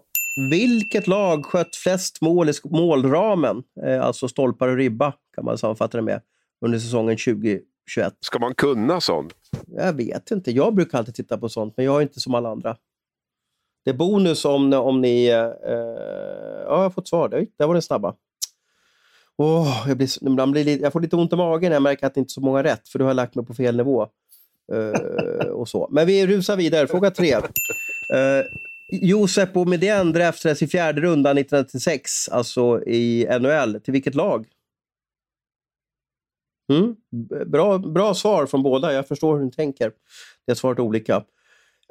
Vilket 0.49 1.07
lag 1.07 1.45
sköt 1.45 1.75
flest 1.75 2.21
mål 2.21 2.49
i 2.49 2.53
målramen, 2.63 3.63
eh, 3.85 4.01
alltså 4.01 4.27
stolpar 4.27 4.67
och 4.67 4.77
ribba, 4.77 5.13
kan 5.35 5.45
man 5.45 5.57
sammanfatta 5.57 5.97
det 5.97 6.03
med, 6.03 6.21
under 6.65 6.79
säsongen 6.79 7.17
2021? 7.17 7.63
Ska 8.19 8.39
man 8.39 8.55
kunna 8.55 9.01
sånt? 9.01 9.33
Jag 9.67 9.93
vet 9.93 10.31
inte. 10.31 10.51
Jag 10.51 10.75
brukar 10.75 10.97
alltid 10.97 11.15
titta 11.15 11.37
på 11.37 11.49
sånt, 11.49 11.73
men 11.77 11.85
jag 11.85 11.97
är 11.97 12.01
inte 12.01 12.19
som 12.19 12.35
alla 12.35 12.49
andra. 12.49 12.77
Det 13.83 13.89
är 13.89 13.93
bonus 13.93 14.45
om, 14.45 14.73
om 14.73 15.01
ni... 15.01 15.27
Eh, 15.27 15.39
eh 15.39 16.53
ja, 16.65 16.75
jag 16.75 16.83
har 16.83 16.89
fått 16.89 17.07
svar. 17.07 17.29
Där, 17.29 17.47
där 17.57 17.67
var 17.67 17.73
den 17.73 17.81
snabba. 17.81 18.15
Oh, 19.37 19.85
jag, 19.87 19.97
blir, 19.97 20.51
blir, 20.51 20.81
jag 20.81 20.93
får 20.93 21.01
lite 21.01 21.15
ont 21.15 21.33
i 21.33 21.35
magen 21.35 21.69
när 21.69 21.75
jag 21.75 21.83
märker 21.83 22.07
att 22.07 22.13
det 22.13 22.19
inte 22.19 22.29
är 22.29 22.33
så 22.33 22.41
många 22.41 22.63
rätt, 22.63 22.87
för 22.87 22.99
då 22.99 23.05
har 23.05 23.09
jag 23.09 23.15
lagt 23.15 23.35
mig 23.35 23.45
på 23.45 23.53
fel 23.53 23.77
nivå. 23.77 24.07
Uh, 24.73 25.49
och 25.49 25.69
så. 25.69 25.87
Men 25.91 26.07
vi 26.07 26.27
rusar 26.27 26.57
vidare. 26.57 26.87
Fråga 26.87 27.11
tre. 27.11 27.35
Uh, 27.35 27.41
Josep 28.91 29.53
Boumedienne 29.53 30.11
draftades 30.11 30.61
i 30.61 30.67
fjärde 30.67 31.01
rundan 31.01 31.37
1996, 31.37 32.29
alltså 32.31 32.83
i 32.83 33.27
NHL. 33.39 33.79
Till 33.79 33.93
vilket 33.93 34.15
lag? 34.15 34.45
Mm? 36.71 36.95
Bra, 37.45 37.77
bra 37.77 38.13
svar 38.13 38.45
från 38.45 38.63
båda. 38.63 38.93
Jag 38.93 39.07
förstår 39.07 39.37
hur 39.37 39.45
ni 39.45 39.51
tänker. 39.51 39.91
Det 40.45 40.51
är 40.51 40.55
svaret 40.55 40.79
olika. 40.79 41.23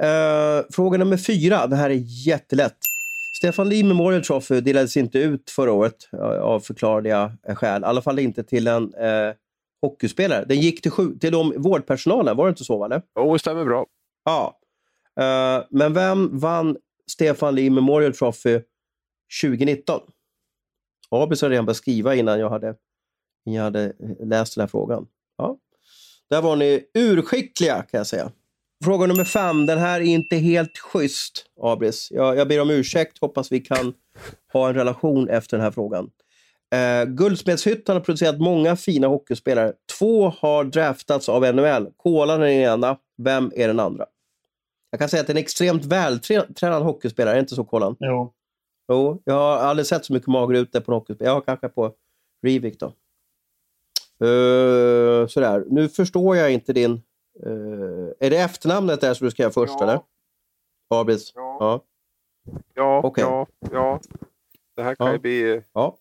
Uh, 0.04 0.64
fråga 0.70 0.98
nummer 0.98 1.16
fyra. 1.16 1.66
Det 1.66 1.76
här 1.76 1.90
är 1.90 2.02
jättelätt. 2.26 2.76
Stefan 3.38 3.68
Lee 3.68 3.84
Memorial 3.84 4.24
Trophy 4.24 4.60
delades 4.60 4.96
inte 4.96 5.18
ut 5.18 5.50
förra 5.50 5.72
året 5.72 6.08
av 6.40 6.60
förklarliga 6.60 7.32
skäl. 7.48 7.82
I 7.82 7.84
alla 7.84 8.02
fall 8.02 8.18
inte 8.18 8.44
till 8.44 8.66
en 8.66 8.94
uh, 8.94 9.34
hockeyspelare. 9.82 10.44
Den 10.44 10.60
gick 10.60 10.82
till, 10.82 11.18
till 11.20 11.32
de 11.32 11.54
vårdpersonalen, 11.56 12.36
var 12.36 12.46
det 12.46 12.50
inte 12.50 12.64
så? 12.64 12.84
Eller? 12.84 13.02
Jo, 13.16 13.32
det 13.32 13.38
stämmer 13.38 13.64
bra. 13.64 13.86
Ja. 14.24 14.58
Uh, 15.20 15.66
men 15.70 15.94
vem 15.94 16.38
vann 16.38 16.76
Stefan 17.10 17.54
Lee 17.54 17.70
Memorial 17.70 18.14
Trophy 18.14 18.60
2019? 19.42 20.00
Abis 21.10 21.42
hade 21.42 21.52
redan 21.52 21.66
börjat 21.66 21.76
skriva 21.76 22.14
innan 22.14 22.40
jag 22.40 22.50
hade, 22.50 22.74
jag 23.44 23.62
hade 23.62 23.92
läst 24.20 24.54
den 24.54 24.62
här 24.62 24.68
frågan. 24.68 25.06
Ja. 25.38 25.58
Där 26.30 26.42
var 26.42 26.56
ni 26.56 26.84
urskickliga 26.94 27.82
kan 27.82 27.98
jag 27.98 28.06
säga. 28.06 28.32
Fråga 28.84 29.06
nummer 29.06 29.24
fem. 29.24 29.66
Den 29.66 29.78
här 29.78 30.00
är 30.00 30.04
inte 30.04 30.36
helt 30.36 30.78
schysst, 30.78 31.44
Abris. 31.60 32.08
Jag, 32.10 32.36
jag 32.36 32.48
ber 32.48 32.60
om 32.60 32.70
ursäkt. 32.70 33.18
Hoppas 33.20 33.52
vi 33.52 33.60
kan 33.60 33.94
ha 34.52 34.68
en 34.68 34.74
relation 34.74 35.28
efter 35.28 35.56
den 35.56 35.64
här 35.64 35.70
frågan. 35.70 36.10
Eh, 36.74 37.04
Guldsmedshyttan 37.04 37.96
har 37.96 38.00
producerat 38.00 38.40
många 38.40 38.76
fina 38.76 39.06
hockeyspelare. 39.06 39.72
Två 39.98 40.28
har 40.28 40.64
draftats 40.64 41.28
av 41.28 41.54
NHL. 41.54 41.86
Kolan 41.96 42.42
är 42.42 42.46
den 42.46 42.52
ena. 42.52 42.96
Vem 43.22 43.52
är 43.56 43.68
den 43.68 43.80
andra? 43.80 44.06
Jag 44.90 45.00
kan 45.00 45.08
säga 45.08 45.20
att 45.20 45.26
det 45.26 45.30
är 45.30 45.34
en 45.34 45.42
extremt 45.42 45.84
vältränad 45.84 46.82
hockeyspelare. 46.82 47.32
Är 47.32 47.36
det 47.36 47.40
inte 47.40 47.54
så, 47.54 47.64
Kolan? 47.64 47.96
Jo. 48.00 48.32
Jo, 48.88 49.22
jag 49.24 49.34
har 49.34 49.56
aldrig 49.56 49.86
sett 49.86 50.04
så 50.04 50.12
mycket 50.12 50.28
mager 50.28 50.54
ute 50.54 50.80
på 50.80 50.92
en 50.92 50.94
hockeyspelare. 50.94 51.30
Jag 51.30 51.34
har 51.34 51.40
kanske 51.40 51.68
på 51.68 51.92
Rivik 52.42 52.80
då. 52.80 52.86
Uh, 54.26 55.26
sådär. 55.26 55.64
Nu 55.70 55.88
förstår 55.88 56.36
jag 56.36 56.52
inte 56.52 56.72
din... 56.72 57.02
Uh, 57.46 58.08
är 58.20 58.30
det 58.30 58.36
efternamnet 58.36 59.00
där 59.00 59.14
som 59.14 59.24
du 59.24 59.30
ska 59.30 59.42
göra 59.42 59.52
först, 59.52 59.74
ja. 59.78 59.82
eller? 59.82 60.00
Abris? 60.90 61.32
Ja. 61.34 61.56
Ja, 61.60 61.84
ja, 62.74 63.02
okay. 63.02 63.24
ja, 63.24 63.46
ja. 63.72 64.00
Det 64.76 64.82
här 64.82 64.94
kan 64.94 65.06
ja. 65.06 65.12
ju 65.12 65.18
bli... 65.18 65.62
Ja. 65.72 65.98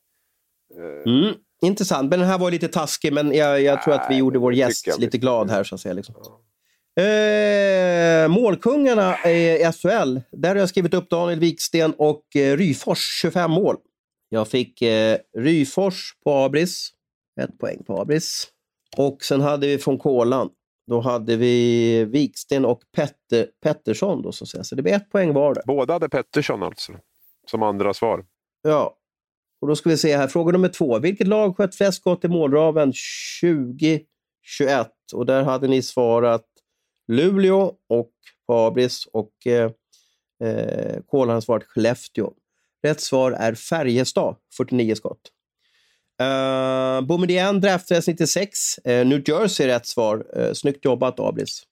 Uh, 0.77 1.13
mm. 1.15 1.35
Intressant. 1.61 2.09
Men 2.09 2.19
den 2.19 2.27
här 2.27 2.37
var 2.37 2.51
lite 2.51 2.67
taskig, 2.67 3.13
men 3.13 3.33
jag, 3.33 3.61
jag 3.61 3.83
tror 3.83 3.93
att 3.93 4.07
vi 4.09 4.15
gjorde 4.15 4.39
vår 4.39 4.53
gäst 4.53 4.99
lite 4.99 5.17
glad 5.17 5.49
här. 5.49 5.63
Så 5.63 5.75
att 5.75 5.81
säga, 5.81 5.93
liksom. 5.93 6.15
Eh, 6.99 8.27
målkungarna 8.27 9.29
i 9.29 9.71
SHL. 9.73 10.19
Där 10.31 10.49
har 10.49 10.55
jag 10.55 10.69
skrivit 10.69 10.93
upp 10.93 11.09
Daniel 11.09 11.39
Wiksten 11.39 11.93
och 11.97 12.35
eh, 12.35 12.57
Ryfors 12.57 13.21
25 13.21 13.51
mål. 13.51 13.75
Jag 14.29 14.47
fick 14.47 14.81
eh, 14.81 15.17
Ryfors 15.37 16.15
på 16.23 16.33
Abris. 16.33 16.89
Ett 17.41 17.57
poäng 17.57 17.83
på 17.83 18.01
Abris. 18.01 18.47
Och 18.97 19.23
sen 19.23 19.41
hade 19.41 19.67
vi 19.67 19.77
från 19.77 19.97
Kolan. 19.97 20.49
Då 20.87 20.99
hade 20.99 21.35
vi 21.35 22.05
Wiksten 22.05 22.65
och 22.65 22.81
Petter, 22.95 23.47
Pettersson. 23.63 24.21
Då, 24.21 24.31
så, 24.31 24.43
att 24.43 24.49
säga. 24.49 24.63
så 24.63 24.75
det 24.75 24.81
blir 24.81 24.93
ett 24.93 25.09
poäng 25.09 25.33
var 25.33 25.53
där. 25.53 25.63
Båda 25.65 25.93
hade 25.93 26.09
Pettersson 26.09 26.63
alltså, 26.63 26.93
som 27.47 27.63
andra 27.63 27.93
svar. 27.93 28.25
Ja. 28.61 28.97
Och 29.61 29.67
då 29.67 29.75
ska 29.75 29.89
vi 29.89 29.97
se 29.97 30.17
här. 30.17 30.27
Fråga 30.27 30.51
nummer 30.51 30.69
två. 30.69 30.99
Vilket 30.99 31.27
lag 31.27 31.57
sköt 31.57 31.75
flest 31.75 31.97
skott 31.97 32.25
i 32.25 32.27
målraven 32.27 32.93
2021? 33.41 34.07
Och 35.13 35.25
där 35.25 35.43
hade 35.43 35.67
ni 35.67 35.81
svarat 35.81 36.45
Luleå 37.07 37.73
och 37.89 38.11
Fabris 38.47 39.05
och 39.13 39.47
eh, 39.47 39.71
eh, 40.43 41.01
har 41.11 41.41
svarat 41.41 41.63
Skellefteå. 41.63 42.33
Rätt 42.83 43.01
svar 43.01 43.31
är 43.31 43.55
Färjestad, 43.55 44.35
49 44.57 44.95
skott. 44.95 45.21
Uh, 46.21 47.01
Boumedienne 47.01 47.59
draftades 47.59 48.07
96. 48.07 48.79
Uh, 48.87 49.05
New 49.05 49.29
Jersey 49.29 49.65
är 49.65 49.67
rätt 49.67 49.85
svar. 49.85 50.25
Uh, 50.37 50.53
snyggt 50.53 50.85
jobbat, 50.85 51.19
Abris. 51.19 51.63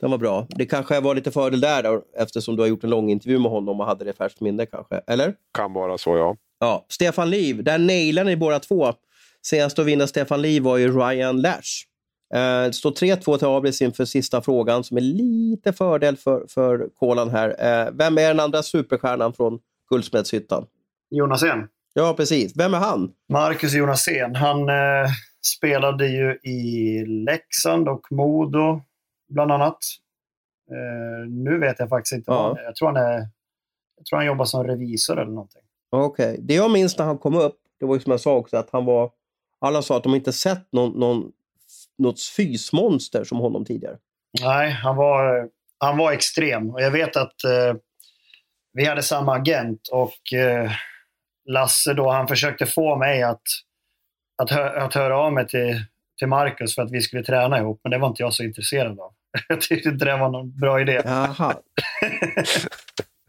Den 0.00 0.10
var 0.10 0.18
bra. 0.18 0.46
Det 0.48 0.66
kanske 0.66 1.00
var 1.00 1.14
lite 1.14 1.30
fördel 1.30 1.60
där 1.60 1.82
då, 1.82 2.02
eftersom 2.18 2.56
du 2.56 2.62
har 2.62 2.68
gjort 2.68 2.84
en 2.84 2.90
lång 2.90 3.10
intervju 3.10 3.38
med 3.38 3.50
honom 3.50 3.80
och 3.80 3.86
hade 3.86 4.04
det 4.04 4.12
färskt 4.12 4.40
minne 4.40 4.66
kanske. 4.66 5.00
Eller? 5.06 5.34
Kan 5.54 5.72
vara 5.72 5.98
så, 5.98 6.16
ja. 6.16 6.36
Ja. 6.60 6.86
Stefan 6.88 7.30
Liv, 7.30 7.64
där 7.64 7.78
nailade 7.78 8.30
ni 8.30 8.36
båda 8.36 8.58
två. 8.58 8.92
Senast 9.42 9.78
att 9.78 9.86
vinna 9.86 10.06
Stefan 10.06 10.42
Liv 10.42 10.62
var 10.62 10.76
ju 10.76 10.98
Ryan 10.98 11.40
Lash. 11.40 11.86
Eh, 12.34 12.64
det 12.66 12.72
står 12.72 12.90
3-2 12.90 13.38
till 13.38 13.46
Abris 13.46 13.82
inför 13.82 14.04
sista 14.04 14.42
frågan 14.42 14.84
som 14.84 14.96
är 14.96 15.00
lite 15.00 15.72
fördel 15.72 16.16
för, 16.16 16.46
för 16.48 16.88
Kolan 16.98 17.30
här. 17.30 17.48
Eh, 17.48 17.92
vem 17.92 18.18
är 18.18 18.28
den 18.28 18.40
andra 18.40 18.62
superstjärnan 18.62 19.32
från 19.32 19.58
Guldsmedshyttan? 19.90 20.66
Jonasén. 21.10 21.68
Ja, 21.94 22.14
precis. 22.16 22.56
Vem 22.56 22.74
är 22.74 22.78
han? 22.78 23.12
Marcus 23.32 23.74
Jonasén. 23.74 24.34
Han 24.34 24.68
eh, 24.68 25.06
spelade 25.56 26.08
ju 26.08 26.38
i 26.42 27.04
Leksand 27.06 27.88
och 27.88 28.06
Modo, 28.10 28.82
bland 29.28 29.52
annat. 29.52 29.78
Eh, 30.70 31.28
nu 31.28 31.58
vet 31.58 31.78
jag 31.78 31.88
faktiskt 31.88 32.12
inte. 32.12 32.30
Ja. 32.30 32.58
Jag, 32.64 32.76
tror 32.76 32.88
han 32.88 32.96
är, 32.96 33.18
jag 33.96 34.06
tror 34.06 34.16
han 34.16 34.26
jobbar 34.26 34.44
som 34.44 34.64
revisor 34.64 35.20
eller 35.20 35.32
någonting. 35.32 35.62
Okej. 35.90 36.30
Okay. 36.32 36.44
Det 36.46 36.54
jag 36.54 36.70
minns 36.70 36.98
när 36.98 37.04
han 37.04 37.18
kom 37.18 37.36
upp, 37.36 37.58
det 37.80 37.86
var 37.86 37.94
ju 37.94 38.00
som 38.00 38.10
jag 38.10 38.20
sa 38.20 38.34
också, 38.36 38.56
att 38.56 38.70
han 38.72 38.84
var 38.84 39.10
alla 39.60 39.82
sa 39.82 39.96
att 39.96 40.02
de 40.02 40.14
inte 40.14 40.32
sett 40.32 40.72
någon, 40.72 41.00
någon, 41.00 41.32
något 41.98 42.22
fysmonster 42.36 43.24
som 43.24 43.38
honom 43.38 43.64
tidigare. 43.64 43.96
Nej, 44.40 44.70
han 44.70 44.96
var, 44.96 45.48
han 45.78 45.98
var 45.98 46.12
extrem. 46.12 46.70
Och 46.70 46.80
jag 46.80 46.90
vet 46.90 47.16
att 47.16 47.44
eh, 47.44 47.74
vi 48.72 48.84
hade 48.84 49.02
samma 49.02 49.34
agent 49.34 49.88
och 49.92 50.38
eh, 50.38 50.70
Lasse 51.44 51.94
då, 51.94 52.10
han 52.10 52.28
försökte 52.28 52.66
få 52.66 52.96
mig 52.96 53.22
att, 53.22 53.42
att, 54.42 54.50
hö 54.50 54.80
att 54.80 54.94
höra 54.94 55.18
av 55.18 55.32
mig 55.32 55.48
till, 55.48 55.84
till 56.18 56.28
Marcus 56.28 56.74
för 56.74 56.82
att 56.82 56.92
vi 56.92 57.00
skulle 57.00 57.22
träna 57.22 57.58
ihop, 57.58 57.80
men 57.84 57.90
det 57.90 57.98
var 57.98 58.08
inte 58.08 58.22
jag 58.22 58.32
så 58.32 58.42
intresserad 58.42 59.00
av. 59.00 59.12
Jag 59.48 59.60
tyckte 59.60 59.88
inte 59.88 60.04
det 60.04 60.16
var 60.16 60.30
någon 60.30 60.58
bra 60.58 60.80
idé. 60.80 61.02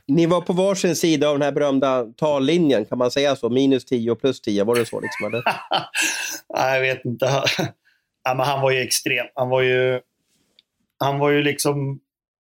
Ni 0.08 0.26
var 0.26 0.42
på 0.42 0.54
varsin 0.54 0.96
sida 0.96 1.30
av 1.30 1.40
den 1.40 1.42
här 1.42 1.52
berömda 1.52 2.06
tallinjen, 2.18 2.86
kan 2.86 2.98
man 2.98 3.12
säga 3.12 3.36
så? 3.36 3.50
Minus 3.50 3.86
10 3.86 4.12
och 4.12 4.22
plus 4.22 4.42
10, 4.42 4.64
var 4.64 4.76
det 4.76 4.86
så? 4.86 5.00
Liksom, 5.00 5.28
eller? 5.28 5.44
Nej, 6.56 6.74
jag 6.74 6.82
vet 6.82 7.06
inte. 7.06 7.44
Ja, 8.24 8.34
men 8.34 8.46
han 8.46 8.62
var 8.62 8.72
ju 8.72 8.80
extrem. 8.80 9.26
Han 9.36 9.50
var 9.50 9.62
ju, 9.62 10.02
han 11.00 11.20
var 11.20 11.30
ju 11.30 11.44
liksom... 11.44 12.00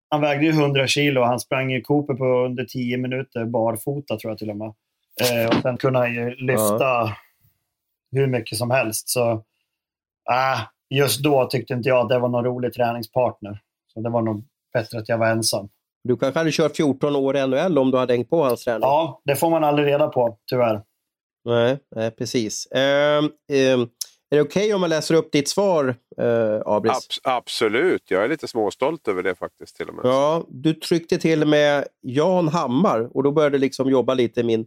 Han 0.09 0.21
vägde 0.21 0.45
ju 0.45 0.51
100 0.51 0.87
kilo 0.87 1.21
och 1.21 1.27
han 1.27 1.39
sprang 1.39 1.73
i 1.73 1.81
Cooper 1.81 2.13
på 2.13 2.45
under 2.45 2.65
10 2.65 2.97
minuter 2.97 3.45
barfota, 3.45 4.17
tror 4.17 4.31
jag 4.31 4.37
till 4.37 4.49
och 4.49 4.57
med. 4.57 4.73
Eh, 5.21 5.57
och 5.57 5.61
sen 5.61 6.13
ju 6.13 6.35
lyfta 6.35 6.83
ja. 6.83 7.15
hur 8.11 8.27
mycket 8.27 8.57
som 8.57 8.71
helst. 8.71 9.09
Så 9.09 9.31
äh, 10.31 10.61
just 10.89 11.23
då 11.23 11.45
tyckte 11.45 11.73
inte 11.73 11.89
jag 11.89 11.99
att 11.99 12.09
det 12.09 12.19
var 12.19 12.29
någon 12.29 12.45
rolig 12.45 12.73
träningspartner. 12.73 13.59
Så 13.93 13.99
det 13.99 14.09
var 14.09 14.21
nog 14.21 14.43
bättre 14.73 14.99
att 14.99 15.09
jag 15.09 15.17
var 15.17 15.27
ensam. 15.27 15.69
Du 16.03 16.17
kanske 16.17 16.39
hade 16.39 16.51
kört 16.51 16.75
14 16.75 17.15
år 17.15 17.37
i 17.37 17.47
NHL 17.47 17.77
om 17.77 17.91
du 17.91 17.97
hade 17.97 18.13
hängt 18.13 18.29
på 18.29 18.43
hans 18.43 18.63
träning? 18.63 18.81
Ja, 18.81 19.21
det 19.25 19.35
får 19.35 19.49
man 19.49 19.63
aldrig 19.63 19.87
reda 19.87 20.07
på, 20.07 20.37
tyvärr. 20.49 20.81
Nej, 21.45 21.79
nej 21.95 22.11
precis. 22.11 22.67
Um, 22.71 22.79
um, 22.79 23.89
är 24.29 24.37
det 24.37 24.41
okej 24.41 24.63
okay 24.63 24.73
om 24.73 24.81
man 24.81 24.89
läser 24.89 25.15
upp 25.15 25.31
ditt 25.31 25.49
svar, 25.49 25.95
uh, 26.21 26.61
Abris? 26.65 26.91
Abs 26.91 27.19
absolut, 27.23 28.11
jag 28.11 28.23
är 28.23 28.29
lite 28.29 28.47
småstolt 28.47 29.07
över 29.07 29.23
det 29.23 29.35
faktiskt. 29.35 29.75
till 29.75 29.89
och 29.89 29.95
med. 29.95 30.05
Ja, 30.05 30.45
du 30.49 30.73
tryckte 30.73 31.17
till 31.17 31.47
med 31.47 31.85
Jan 32.01 32.47
Hammar 32.47 33.17
och 33.17 33.23
då 33.23 33.31
började 33.31 33.57
liksom 33.57 33.89
jobba 33.89 34.13
lite 34.13 34.39
i 34.39 34.43
min 34.43 34.65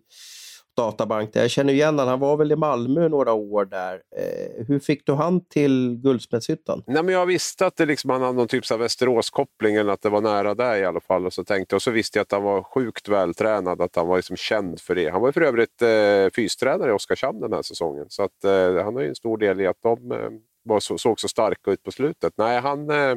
databank. 0.77 1.33
Där. 1.33 1.41
Jag 1.41 1.51
känner 1.51 1.73
igen 1.73 1.99
honom. 1.99 2.09
Han 2.09 2.21
var 2.21 2.37
väl 2.37 2.53
i 2.53 2.57
Malmö 2.57 3.09
några 3.09 3.33
år 3.33 3.65
där. 3.65 4.03
Eh, 4.17 4.67
hur 4.67 4.79
fick 4.79 5.07
du 5.07 5.13
han 5.13 5.45
till 5.45 5.97
Guldsmedshyttan? 6.03 6.83
Nej, 6.87 7.03
men 7.03 7.15
jag 7.15 7.27
visste 7.27 7.67
att 7.67 7.77
det 7.77 7.87
liksom, 7.87 8.11
han 8.11 8.23
hade 8.23 8.33
någon 8.33 8.49
typ 8.49 8.71
av 8.71 8.79
Västeråskoppling, 8.79 9.77
eller 9.77 9.93
att 9.93 10.03
det 10.03 10.09
var 10.09 10.21
nära 10.21 10.55
där 10.55 10.77
i 10.77 10.85
alla 10.85 11.01
fall. 11.01 11.27
Och 11.27 11.33
så, 11.33 11.45
tänkte, 11.45 11.77
och 11.77 11.83
så 11.83 11.91
visste 11.91 12.19
jag 12.19 12.23
att 12.23 12.33
han 12.33 12.43
var 12.43 12.63
sjukt 12.63 13.09
vältränad, 13.09 13.83
att 13.83 13.97
han 13.97 14.07
var 14.07 14.17
liksom 14.17 14.37
känd 14.37 14.81
för 14.81 14.95
det. 14.95 15.09
Han 15.09 15.21
var 15.21 15.33
för 15.33 15.41
övrigt 15.41 15.83
eh, 15.83 16.31
fystränare 16.37 16.91
i 16.91 16.93
Oskarshamn 16.93 17.41
den 17.41 17.53
här 17.53 17.63
säsongen. 17.63 18.07
Så 18.09 18.23
att, 18.23 18.45
eh, 18.45 18.85
han 18.85 18.95
har 18.95 19.03
ju 19.03 19.09
en 19.09 19.15
stor 19.15 19.39
del 19.39 19.61
i 19.61 19.67
att 19.67 19.83
de 19.83 20.13
eh, 20.13 20.31
var 20.67 20.81
så, 20.81 20.99
såg 20.99 21.21
så 21.21 21.29
starka 21.29 21.71
ut 21.71 21.83
på 21.83 21.93
slutet. 21.93 22.33
Nej, 22.37 22.61
han, 22.61 22.91
eh, 22.91 23.17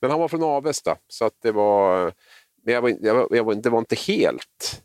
men 0.00 0.10
han 0.10 0.20
var 0.20 0.28
från 0.28 0.42
Avesta, 0.42 0.96
så 1.08 1.24
att 1.24 1.34
det 1.42 1.52
var... 1.52 2.06
Eh, 2.06 2.12
men 2.64 2.74
jag 2.74 2.82
var, 2.82 2.92
jag 3.00 3.14
var, 3.14 3.28
jag 3.30 3.44
var, 3.44 3.54
det 3.54 3.70
var 3.70 3.78
inte 3.78 3.96
helt 3.96 4.82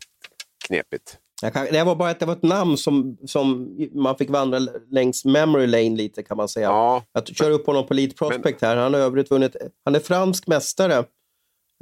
knepigt. 0.66 1.18
Kan, 1.42 1.66
det 1.72 1.84
var 1.84 1.94
bara 1.94 2.10
att 2.10 2.20
det 2.20 2.26
var 2.26 2.32
ett 2.32 2.42
namn 2.42 2.76
som, 2.76 3.16
som 3.26 3.76
man 3.92 4.16
fick 4.16 4.30
vandra 4.30 4.58
längs 4.90 5.24
memory 5.24 5.66
lane 5.66 5.96
lite 5.96 6.22
kan 6.22 6.36
man 6.36 6.48
säga. 6.48 6.66
Ja, 6.66 7.02
jag 7.12 7.26
kör 7.26 7.50
upp 7.50 7.66
honom 7.66 7.86
på 7.86 7.94
Elite 7.94 8.16
Prospect 8.16 8.60
men, 8.60 8.70
här. 8.70 8.76
Han 8.76 8.94
har 8.94 9.00
övrigt 9.00 9.30
vunnit, 9.30 9.56
han 9.84 9.94
är 9.94 10.00
fransk 10.00 10.46
mästare 10.46 11.04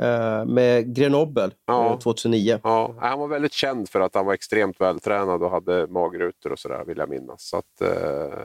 eh, 0.03 0.45
med 0.45 0.97
Grenoble 0.97 1.51
ja, 1.67 1.99
2009. 2.03 2.61
Ja, 2.63 2.95
han 3.01 3.19
var 3.19 3.29
väldigt 3.29 3.53
känd 3.53 3.89
för 3.89 4.01
att 4.01 4.15
han 4.15 4.27
var 4.27 4.35
extremt 4.35 4.81
vältränad 4.81 5.43
och 5.43 5.51
hade 5.51 5.87
magrutor 5.87 6.53
och 6.53 6.59
sådär 6.59 6.85
vill 6.85 6.99
jag 6.99 7.09
minnas. 7.09 7.49
Så 7.49 7.57
att, 7.57 7.81
eh, 7.81 8.39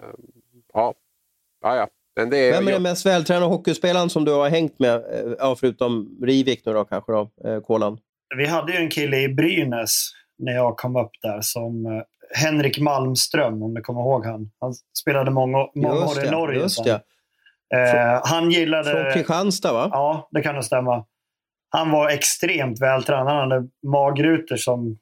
ja, 0.73 0.93
ja, 1.61 1.75
ja. 1.75 1.87
Men 2.15 2.29
det 2.29 2.37
är, 2.37 2.51
Vem 2.51 2.67
är 2.67 2.71
den 2.71 2.83
mest 2.83 3.05
vältränade 3.05 3.45
hockeyspelaren 3.45 4.09
som 4.09 4.25
du 4.25 4.31
har 4.31 4.49
hängt 4.49 4.79
med? 4.79 4.95
Eh, 4.95 5.33
ja, 5.39 5.55
förutom 5.59 6.17
Rivik 6.21 6.65
nu 6.65 6.73
då 6.73 6.85
kanske 6.85 7.11
då, 7.11 7.29
eh, 7.45 7.61
Kolan? 7.61 7.99
Vi 8.37 8.45
hade 8.45 8.71
ju 8.71 8.77
en 8.77 8.89
kille 8.89 9.17
i 9.21 9.29
Brynäs 9.29 10.11
när 10.37 10.53
jag 10.53 10.77
kom 10.77 10.95
upp 10.95 11.11
där 11.21 11.41
som 11.41 11.85
eh, 11.85 12.03
Henrik 12.35 12.79
Malmström, 12.79 13.63
om 13.63 13.73
du 13.73 13.81
kommer 13.81 14.01
ihåg 14.01 14.25
han. 14.25 14.51
Han 14.59 14.73
spelade 15.01 15.31
många, 15.31 15.67
många 15.75 16.05
år 16.05 16.25
i 16.25 16.31
Norge. 16.31 16.59
Just 16.59 16.85
ja. 16.85 16.99
Eh, 17.75 18.21
han 18.23 18.51
gillade... 18.51 18.91
Från 18.91 19.13
Kristianstad 19.13 19.73
va? 19.73 19.89
Ja, 19.91 20.29
det 20.31 20.41
kan 20.41 20.55
nog 20.55 20.63
stämma. 20.63 21.05
Han 21.69 21.91
var 21.91 22.09
extremt 22.09 22.81
vältränad. 22.81 23.27
Han 23.27 23.51
hade 23.51 23.67
magrutor 23.87 24.55
som 24.55 24.97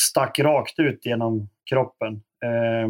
stack 0.00 0.38
rakt 0.38 0.78
ut 0.78 1.06
genom 1.06 1.48
kroppen. 1.70 2.12
Eh, 2.44 2.88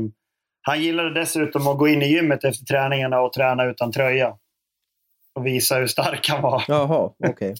han 0.62 0.82
gillade 0.82 1.14
dessutom 1.20 1.66
att 1.66 1.78
gå 1.78 1.88
in 1.88 2.03
i 2.03 2.07
gymmet 2.07 2.44
efter 2.44 2.64
träningarna 2.64 3.20
och 3.20 3.32
träna 3.32 3.64
utan 3.64 3.92
tröja. 3.92 4.36
Och 5.34 5.46
visa 5.46 5.76
hur 5.76 5.86
stark 5.86 6.28
han 6.28 6.42
var. 6.42 6.64
Jaha, 6.68 7.11
okej. 7.18 7.30
Okay. 7.30 7.55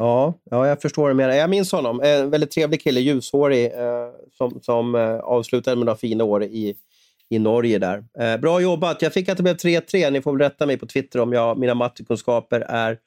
Ja, 0.00 0.34
ja, 0.50 0.68
jag 0.68 0.82
förstår 0.82 1.08
det 1.08 1.14
mer. 1.14 1.28
Jag 1.28 1.50
minns 1.50 1.72
honom. 1.72 2.00
En 2.00 2.30
väldigt 2.30 2.50
trevlig 2.50 2.82
kille, 2.82 3.00
ljushårig, 3.00 3.66
eh, 3.66 4.08
som, 4.38 4.60
som 4.62 4.94
eh, 4.94 5.18
avslutade 5.18 5.76
med 5.76 5.86
några 5.86 5.96
fina 5.96 6.24
år 6.24 6.44
i, 6.44 6.74
i 7.28 7.38
Norge. 7.38 7.78
där. 7.78 8.04
Eh, 8.18 8.40
bra 8.40 8.60
jobbat. 8.60 9.02
Jag 9.02 9.12
fick 9.12 9.28
att 9.28 9.36
det 9.36 9.42
blev 9.42 9.56
3-3. 9.56 10.10
Ni 10.10 10.22
får 10.22 10.32
väl 10.32 10.40
rätta 10.40 10.66
mig 10.66 10.76
på 10.78 10.86
Twitter 10.86 11.20
om 11.20 11.32
jag, 11.32 11.58
mina 11.58 11.74
mattekunskaper 11.74 12.60
är 12.60 12.98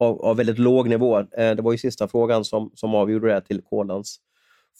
av, 0.00 0.22
av 0.22 0.36
väldigt 0.36 0.58
låg 0.58 0.88
nivå. 0.88 1.18
Eh, 1.18 1.26
det 1.34 1.62
var 1.62 1.72
ju 1.72 1.78
sista 1.78 2.08
frågan 2.08 2.44
som, 2.44 2.70
som 2.74 2.94
avgjorde 2.94 3.26
det 3.26 3.32
här 3.32 3.40
till 3.40 3.62
Kolans 3.62 4.16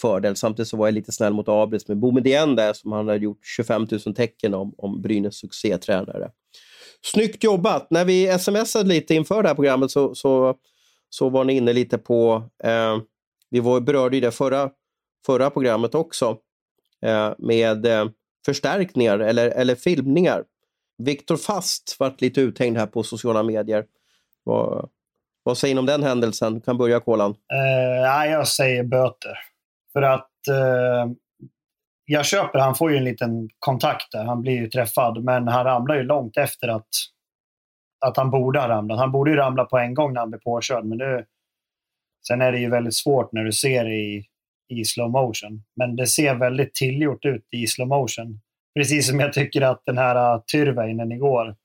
fördel. 0.01 0.37
Samtidigt 0.37 0.69
så 0.69 0.77
var 0.77 0.87
jag 0.87 0.95
lite 0.95 1.13
snäll 1.13 1.33
mot 1.33 1.49
Abris 1.49 1.89
med 1.89 1.97
Boumedienne 1.97 2.57
där 2.57 2.73
som 2.73 2.93
han 2.93 3.09
hade 3.09 3.25
gjort 3.25 3.47
25 3.57 3.87
000 4.07 4.15
tecken 4.15 4.55
om, 4.55 4.75
om 4.79 5.03
Brynäs 5.03 5.35
succétränare. 5.35 6.31
Snyggt 7.03 7.45
jobbat! 7.45 7.91
När 7.91 8.05
vi 8.05 8.39
smsade 8.39 8.89
lite 8.89 9.15
inför 9.15 9.43
det 9.43 9.49
här 9.49 9.55
programmet 9.55 9.91
så, 9.91 10.15
så 10.15 10.57
så 11.15 11.29
var 11.29 11.45
ni 11.45 11.53
inne 11.53 11.73
lite 11.73 11.99
på, 11.99 12.43
eh, 12.65 12.99
vi 13.51 13.61
var, 13.61 13.81
berörde 13.81 14.17
ju 14.17 14.21
det 14.21 14.31
förra, 14.31 14.71
förra 15.27 15.51
programmet 15.51 15.95
också, 15.95 16.39
eh, 17.03 17.33
med 17.39 17.87
eh, 17.87 18.07
förstärkningar 18.47 19.19
eller, 19.19 19.51
eller 19.51 19.75
filmningar. 19.75 20.45
Viktor 20.99 21.37
Fast 21.37 21.97
vart 21.99 22.21
lite 22.21 22.41
uthängd 22.41 22.79
här 22.79 22.87
på 22.87 23.03
sociala 23.03 23.43
medier. 23.43 23.85
Vad, 24.45 24.89
vad 25.43 25.59
säger 25.59 25.75
ni 25.75 25.79
om 25.79 25.87
den 25.87 26.03
händelsen? 26.03 26.55
Du 26.55 26.61
kan 26.61 26.79
börja 26.79 27.01
Kolan. 27.01 27.31
Uh, 27.31 28.31
jag 28.31 28.49
säger 28.49 28.85
böter. 28.85 29.39
För 29.93 30.03
att 30.03 30.49
eh, 30.49 31.13
jag 32.05 32.27
köper, 32.27 32.59
han 32.59 32.75
får 32.75 32.91
ju 32.91 32.97
en 32.97 33.05
liten 33.05 33.49
kontakt 33.59 34.13
där. 34.13 34.25
Han 34.25 34.43
blir 34.43 34.53
ju 34.53 34.69
träffad, 34.69 35.25
men 35.25 35.49
han 35.49 35.65
ramlar 35.65 35.95
ju 35.95 36.03
långt 36.03 36.37
efter 36.37 36.69
att 36.69 36.89
att 38.07 38.17
han 38.17 38.31
borde 38.31 38.61
ha 38.61 38.69
ramlat. 38.69 38.99
Han 38.99 39.13
borde 39.13 39.31
ju 39.31 39.37
ramla 39.37 39.65
på 39.65 39.79
en 39.79 39.95
gång 39.95 40.13
när 40.13 40.21
han 40.21 40.31
blev 40.31 40.41
påkörd. 40.41 40.85
Men 40.85 40.99
det, 40.99 41.25
sen 42.29 42.41
är 42.43 42.53
det 42.53 42.59
ju 42.59 42.71
väldigt 42.71 42.95
svårt 42.95 43.33
när 43.33 43.45
du 43.45 43.53
ser 43.53 43.85
det 43.85 43.95
i, 43.95 44.25
i 44.69 44.85
slow 44.85 45.11
motion. 45.11 45.63
Men 45.77 45.97
det 45.97 46.07
ser 46.07 46.35
väldigt 46.35 46.75
tillgjort 46.75 47.25
ut 47.25 47.47
i 47.51 47.67
slow 47.67 47.89
motion. 47.89 48.41
Precis 48.79 49.09
som 49.09 49.21
jag 49.21 49.33
tycker 49.33 49.63
att 49.63 49.83
den 49.87 49.99
här 49.99 50.35
äh, 50.35 50.43
Tyrväinen 50.53 51.13
igår, 51.13 51.57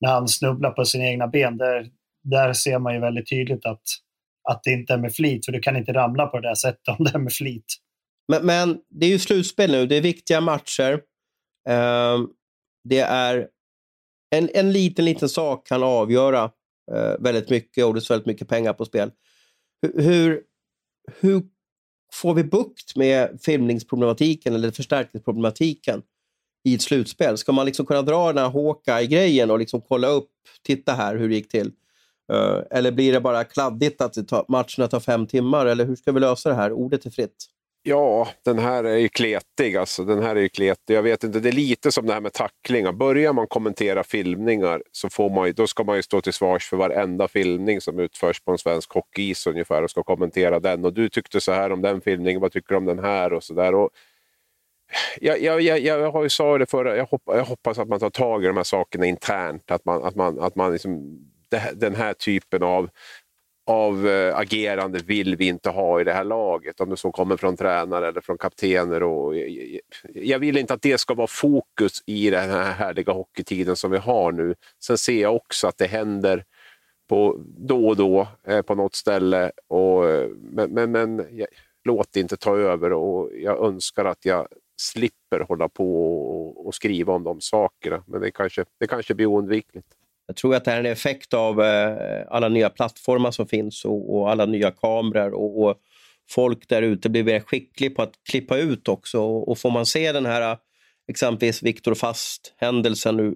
när 0.00 0.12
han 0.12 0.28
snubblar 0.28 0.70
på 0.70 0.84
sina 0.84 1.04
egna 1.04 1.26
ben, 1.26 1.56
där, 1.56 1.90
där 2.22 2.52
ser 2.52 2.78
man 2.78 2.94
ju 2.94 3.00
väldigt 3.00 3.28
tydligt 3.28 3.66
att, 3.66 3.82
att 4.50 4.62
det 4.64 4.70
inte 4.70 4.92
är 4.92 4.98
med 4.98 5.14
flit. 5.14 5.44
För 5.44 5.52
du 5.52 5.60
kan 5.60 5.76
inte 5.76 5.92
ramla 5.92 6.26
på 6.26 6.40
det 6.40 6.48
där 6.48 6.54
sättet 6.54 6.88
om 6.98 7.04
det 7.04 7.14
är 7.14 7.18
med 7.18 7.32
flit. 7.32 7.64
Men, 8.28 8.46
men 8.46 8.78
det 8.88 9.06
är 9.06 9.10
ju 9.10 9.18
slutspel 9.18 9.70
nu. 9.70 9.86
Det 9.86 9.96
är 9.96 10.02
viktiga 10.02 10.40
matcher. 10.40 10.92
Uh, 11.68 12.26
det 12.88 13.00
är 13.00 13.48
en, 14.30 14.50
en 14.54 14.72
liten, 14.72 15.04
liten 15.04 15.28
sak 15.28 15.66
kan 15.66 15.82
avgöra 15.82 16.50
eh, 16.92 17.14
väldigt 17.18 17.50
mycket 17.50 17.84
och 17.84 17.94
det 17.94 18.00
står 18.00 18.14
väldigt 18.14 18.26
mycket 18.26 18.48
pengar 18.48 18.72
på 18.72 18.84
spel. 18.84 19.10
Hur, 19.82 20.02
hur, 20.02 20.42
hur 21.20 21.42
får 22.12 22.34
vi 22.34 22.44
bukt 22.44 22.96
med 22.96 23.38
filmningsproblematiken 23.42 24.54
eller 24.54 24.70
förstärkningsproblematiken 24.70 26.02
i 26.64 26.74
ett 26.74 26.82
slutspel? 26.82 27.38
Ska 27.38 27.52
man 27.52 27.66
liksom 27.66 27.86
kunna 27.86 28.02
dra 28.02 28.32
den 28.32 28.44
här 28.44 28.50
Hawkeye-grejen 28.50 29.50
och 29.50 29.58
liksom 29.58 29.80
kolla 29.80 30.08
upp, 30.08 30.30
titta 30.62 30.92
här 30.92 31.16
hur 31.16 31.28
det 31.28 31.34
gick 31.34 31.48
till? 31.48 31.72
Uh, 32.32 32.62
eller 32.70 32.92
blir 32.92 33.12
det 33.12 33.20
bara 33.20 33.44
kladdigt 33.44 34.00
att 34.00 34.12
det 34.12 34.22
tar, 34.22 34.44
matcherna 34.48 34.88
tar 34.88 35.00
fem 35.00 35.26
timmar? 35.26 35.66
Eller 35.66 35.84
hur 35.84 35.96
ska 35.96 36.12
vi 36.12 36.20
lösa 36.20 36.48
det 36.48 36.54
här? 36.54 36.72
Ordet 36.72 37.06
är 37.06 37.10
fritt. 37.10 37.46
Ja, 37.82 38.28
den 38.44 38.58
här 38.58 38.84
är 38.84 38.96
ju 38.96 39.08
kletig. 39.08 39.76
Alltså. 39.76 40.04
Den 40.04 40.22
här 40.22 40.36
är 40.36 40.40
ju 40.40 40.48
kletig. 40.48 40.94
Jag 40.94 41.02
vet 41.02 41.24
inte, 41.24 41.40
det 41.40 41.48
är 41.48 41.52
lite 41.52 41.92
som 41.92 42.06
det 42.06 42.12
här 42.12 42.20
med 42.20 42.32
tacklingar. 42.32 42.92
Börjar 42.92 43.32
man 43.32 43.46
kommentera 43.46 44.04
filmningar 44.04 44.82
så 44.92 45.10
får 45.10 45.30
man, 45.30 45.52
då 45.52 45.66
ska 45.66 45.84
man 45.84 45.96
ju 45.96 46.02
stå 46.02 46.20
till 46.20 46.32
svars 46.32 46.68
för 46.68 46.76
varenda 46.76 47.28
filmning 47.28 47.80
som 47.80 47.98
utförs 47.98 48.40
på 48.40 48.52
en 48.52 48.58
svensk 48.58 48.92
hockeyis 48.92 49.46
ungefär 49.46 49.82
och 49.82 49.90
ska 49.90 50.02
kommentera 50.02 50.60
den. 50.60 50.84
Och 50.84 50.92
du 50.92 51.08
tyckte 51.08 51.40
så 51.40 51.52
här 51.52 51.72
om 51.72 51.82
den 51.82 52.00
filmningen, 52.00 52.40
vad 52.40 52.52
tycker 52.52 52.68
du 52.68 52.76
om 52.76 52.84
den 52.84 52.98
här? 52.98 53.32
och 53.32 53.44
så 53.44 53.54
där. 53.54 53.74
Och 53.74 53.90
jag, 55.20 55.40
jag, 55.42 55.60
jag, 55.60 55.80
jag 55.80 56.12
har 56.12 56.22
ju 56.22 56.28
sagt 56.28 56.58
det 56.58 56.66
förra, 56.66 56.96
jag 56.96 57.06
hoppas, 57.06 57.36
jag 57.36 57.44
hoppas 57.44 57.78
att 57.78 57.88
man 57.88 58.00
tar 58.00 58.10
tag 58.10 58.44
i 58.44 58.46
de 58.46 58.56
här 58.56 58.64
sakerna 58.64 59.06
internt. 59.06 59.70
Att 59.70 59.84
man, 59.84 60.04
att 60.04 60.16
man, 60.16 60.40
att 60.40 60.56
man 60.56 60.72
liksom, 60.72 61.18
det, 61.48 61.72
den 61.74 61.94
här 61.94 62.12
typen 62.12 62.62
av 62.62 62.90
av 63.70 64.08
eh, 64.08 64.36
agerande 64.36 64.98
vill 64.98 65.36
vi 65.36 65.46
inte 65.46 65.70
ha 65.70 66.00
i 66.00 66.04
det 66.04 66.12
här 66.12 66.24
laget. 66.24 66.80
Om 66.80 66.90
det 66.90 66.96
så 66.96 67.12
kommer 67.12 67.36
från 67.36 67.56
tränare 67.56 68.08
eller 68.08 68.20
från 68.20 68.38
kaptener. 68.38 69.02
Och, 69.02 69.36
eh, 69.36 69.42
eh, 69.42 69.80
jag 70.14 70.38
vill 70.38 70.56
inte 70.56 70.74
att 70.74 70.82
det 70.82 70.98
ska 70.98 71.14
vara 71.14 71.26
fokus 71.26 72.02
i 72.06 72.30
den 72.30 72.50
här 72.50 72.72
härliga 72.72 73.12
hockeytiden 73.12 73.76
som 73.76 73.90
vi 73.90 73.98
har 73.98 74.32
nu. 74.32 74.54
Sen 74.82 74.98
ser 74.98 75.22
jag 75.22 75.36
också 75.36 75.66
att 75.66 75.78
det 75.78 75.86
händer 75.86 76.44
på, 77.08 77.40
då 77.58 77.88
och 77.88 77.96
då 77.96 78.28
på 78.66 78.74
något 78.74 78.94
ställe. 78.94 79.52
Och, 79.68 80.04
men 80.40 80.70
men, 80.70 80.92
men 80.92 81.26
jag, 81.30 81.48
låt 81.84 82.12
det 82.12 82.20
inte 82.20 82.36
ta 82.36 82.56
över 82.56 82.92
och 82.92 83.30
jag 83.34 83.64
önskar 83.64 84.04
att 84.04 84.24
jag 84.24 84.48
slipper 84.76 85.40
hålla 85.40 85.68
på 85.68 86.16
och, 86.30 86.66
och 86.66 86.74
skriva 86.74 87.12
om 87.12 87.24
de 87.24 87.40
sakerna. 87.40 88.04
Men 88.06 88.20
det 88.20 88.30
kanske, 88.30 88.64
det 88.78 88.86
kanske 88.86 89.14
blir 89.14 89.26
oundvikligt. 89.26 89.86
Jag 90.30 90.36
tror 90.36 90.54
att 90.54 90.64
det 90.64 90.70
här 90.70 90.78
är 90.78 90.84
en 90.84 90.92
effekt 90.92 91.34
av 91.34 91.62
eh, 91.62 92.26
alla 92.28 92.48
nya 92.48 92.70
plattformar 92.70 93.30
som 93.30 93.46
finns 93.48 93.84
och, 93.84 94.16
och 94.16 94.30
alla 94.30 94.46
nya 94.46 94.70
kameror. 94.70 95.34
Och, 95.34 95.62
och 95.62 95.76
folk 96.30 96.68
där 96.68 96.82
ute 96.82 97.08
blir 97.10 97.24
mer 97.24 97.40
skickliga 97.40 97.90
på 97.90 98.02
att 98.02 98.12
klippa 98.30 98.56
ut 98.56 98.88
också. 98.88 99.20
Och, 99.20 99.48
och 99.48 99.58
får 99.58 99.70
man 99.70 99.86
se 99.86 100.12
den 100.12 100.26
här 100.26 100.52
eh, 100.52 100.58
exempelvis 101.08 101.62
Viktor 101.62 101.94
Fast-händelsen 101.94 103.34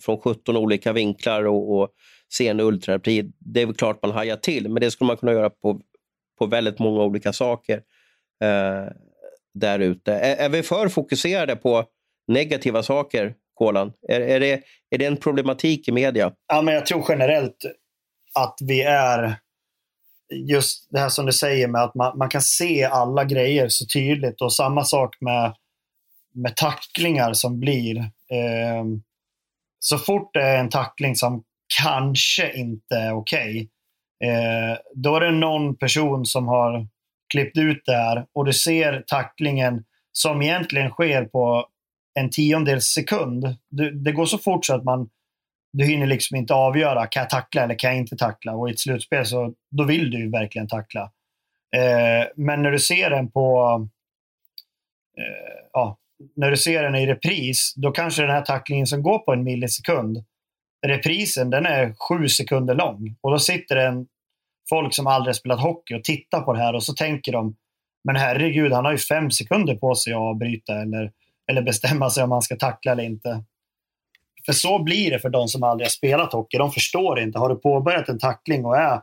från 0.00 0.20
17 0.20 0.56
olika 0.56 0.92
vinklar 0.92 1.44
och, 1.44 1.78
och 1.78 1.88
se 2.32 2.48
en 2.48 2.60
ultrarapid, 2.60 3.32
det 3.38 3.62
är 3.62 3.66
väl 3.66 3.74
klart 3.74 4.02
man 4.02 4.10
hajar 4.10 4.36
till. 4.36 4.68
Men 4.68 4.80
det 4.80 4.90
skulle 4.90 5.06
man 5.06 5.16
kunna 5.16 5.32
göra 5.32 5.50
på, 5.50 5.80
på 6.38 6.46
väldigt 6.46 6.78
många 6.78 7.02
olika 7.02 7.32
saker 7.32 7.82
eh, 8.42 8.92
där 9.54 9.78
ute. 9.78 10.12
Är, 10.12 10.36
är 10.36 10.48
vi 10.48 10.62
för 10.62 10.88
fokuserade 10.88 11.56
på 11.56 11.84
negativa 12.28 12.82
saker 12.82 13.34
Kolan? 13.56 13.92
Är, 14.08 14.20
är, 14.20 14.40
det, 14.40 14.62
är 14.90 14.98
det 14.98 15.06
en 15.06 15.16
problematik 15.16 15.88
i 15.88 15.92
media? 15.92 16.32
Ja, 16.48 16.62
men 16.62 16.74
jag 16.74 16.86
tror 16.86 17.04
generellt 17.08 17.56
att 18.34 18.58
vi 18.60 18.82
är 18.82 19.36
just 20.34 20.88
det 20.90 20.98
här 20.98 21.08
som 21.08 21.26
du 21.26 21.32
säger 21.32 21.68
med 21.68 21.82
att 21.82 21.94
man, 21.94 22.18
man 22.18 22.28
kan 22.28 22.42
se 22.42 22.84
alla 22.84 23.24
grejer 23.24 23.68
så 23.68 23.86
tydligt 23.86 24.40
och 24.40 24.54
samma 24.54 24.84
sak 24.84 25.16
med, 25.20 25.54
med 26.34 26.56
tacklingar 26.56 27.32
som 27.32 27.60
blir. 27.60 27.98
Eh, 27.98 28.84
så 29.78 29.98
fort 29.98 30.34
det 30.34 30.42
är 30.42 30.58
en 30.58 30.70
tackling 30.70 31.16
som 31.16 31.42
kanske 31.82 32.52
inte 32.52 32.94
är 32.96 33.12
okej, 33.12 33.68
okay, 34.20 34.30
eh, 34.30 34.78
då 34.94 35.16
är 35.16 35.20
det 35.20 35.30
någon 35.30 35.76
person 35.76 36.24
som 36.24 36.48
har 36.48 36.88
klippt 37.32 37.58
ut 37.58 37.82
det 37.86 37.96
här 37.96 38.26
och 38.32 38.44
du 38.44 38.52
ser 38.52 39.04
tacklingen 39.06 39.84
som 40.12 40.42
egentligen 40.42 40.90
sker 40.90 41.24
på 41.24 41.66
en 42.20 42.30
tiondels 42.30 42.84
sekund. 42.84 43.56
Du, 43.68 43.90
det 43.90 44.12
går 44.12 44.26
så 44.26 44.38
fort 44.38 44.64
så 44.64 44.74
att 44.74 44.84
man 44.84 45.08
du 45.72 45.84
hinner 45.84 46.06
liksom 46.06 46.36
inte 46.36 46.54
avgöra, 46.54 47.06
kan 47.06 47.20
jag 47.20 47.30
tackla 47.30 47.62
eller 47.62 47.74
kan 47.74 47.90
jag 47.90 47.98
inte 47.98 48.16
tackla? 48.16 48.52
Och 48.52 48.68
i 48.68 48.72
ett 48.72 48.80
slutspel 48.80 49.26
så 49.26 49.54
då 49.70 49.84
vill 49.84 50.10
du 50.10 50.18
ju 50.18 50.30
verkligen 50.30 50.68
tackla. 50.68 51.02
Eh, 51.76 52.26
men 52.36 52.62
när 52.62 52.70
du 52.70 52.78
ser 52.78 53.10
den 53.10 53.30
på 53.30 53.88
eh, 55.18 55.68
ja, 55.72 55.98
när 56.36 56.50
du 56.50 56.56
ser 56.56 56.82
den 56.82 56.94
i 56.94 57.06
repris, 57.06 57.74
då 57.76 57.90
kanske 57.90 58.22
den 58.22 58.30
här 58.30 58.42
tacklingen 58.42 58.86
som 58.86 59.02
går 59.02 59.18
på 59.18 59.32
en 59.32 59.44
millisekund, 59.44 60.24
reprisen 60.86 61.50
den 61.50 61.66
är 61.66 61.94
sju 62.08 62.28
sekunder 62.28 62.74
lång. 62.74 63.16
Och 63.20 63.30
då 63.30 63.38
sitter 63.38 63.74
det 63.74 63.86
en 63.86 64.06
folk 64.68 64.94
som 64.94 65.06
aldrig 65.06 65.36
spelat 65.36 65.60
hockey 65.60 65.94
och 65.94 66.04
tittar 66.04 66.40
på 66.40 66.52
det 66.52 66.58
här 66.58 66.74
och 66.74 66.82
så 66.82 66.94
tänker 66.94 67.32
de, 67.32 67.56
men 68.04 68.16
herregud, 68.16 68.72
han 68.72 68.84
har 68.84 68.92
ju 68.92 68.98
fem 68.98 69.30
sekunder 69.30 69.76
på 69.76 69.94
sig 69.94 70.12
att 70.12 70.18
avbryta 70.18 70.80
eller 70.82 71.12
eller 71.50 71.62
bestämma 71.62 72.10
sig 72.10 72.24
om 72.24 72.30
man 72.30 72.42
ska 72.42 72.56
tackla 72.56 72.92
eller 72.92 73.04
inte. 73.04 73.44
För 74.46 74.52
så 74.52 74.82
blir 74.82 75.10
det 75.10 75.18
för 75.18 75.30
de 75.30 75.48
som 75.48 75.62
aldrig 75.62 75.86
har 75.86 75.90
spelat 75.90 76.32
hockey. 76.32 76.58
De 76.58 76.72
förstår 76.72 77.20
inte. 77.20 77.38
Har 77.38 77.48
du 77.48 77.56
påbörjat 77.56 78.08
en 78.08 78.18
tackling 78.18 78.64
och 78.64 78.76
är, 78.76 79.00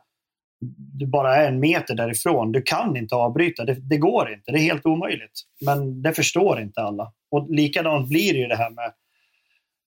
du 0.76 1.08
bara 1.08 1.36
är 1.36 1.48
en 1.48 1.60
meter 1.60 1.96
därifrån, 1.96 2.52
du 2.52 2.62
kan 2.62 2.98
inte 2.98 3.16
avbryta. 3.16 3.66
Det, 3.66 3.74
det 3.74 3.98
går 3.98 4.34
inte. 4.34 4.52
Det 4.52 4.58
är 4.58 4.64
helt 4.64 4.86
omöjligt. 4.86 5.42
Men 5.66 6.02
det 6.02 6.14
förstår 6.14 6.62
inte 6.62 6.82
alla. 6.82 7.14
Och 7.32 7.48
likadant 7.50 8.10
blir 8.10 8.34
det 8.34 8.40
ju 8.40 8.48
det 8.48 8.56
här 8.56 8.70
med 8.70 8.94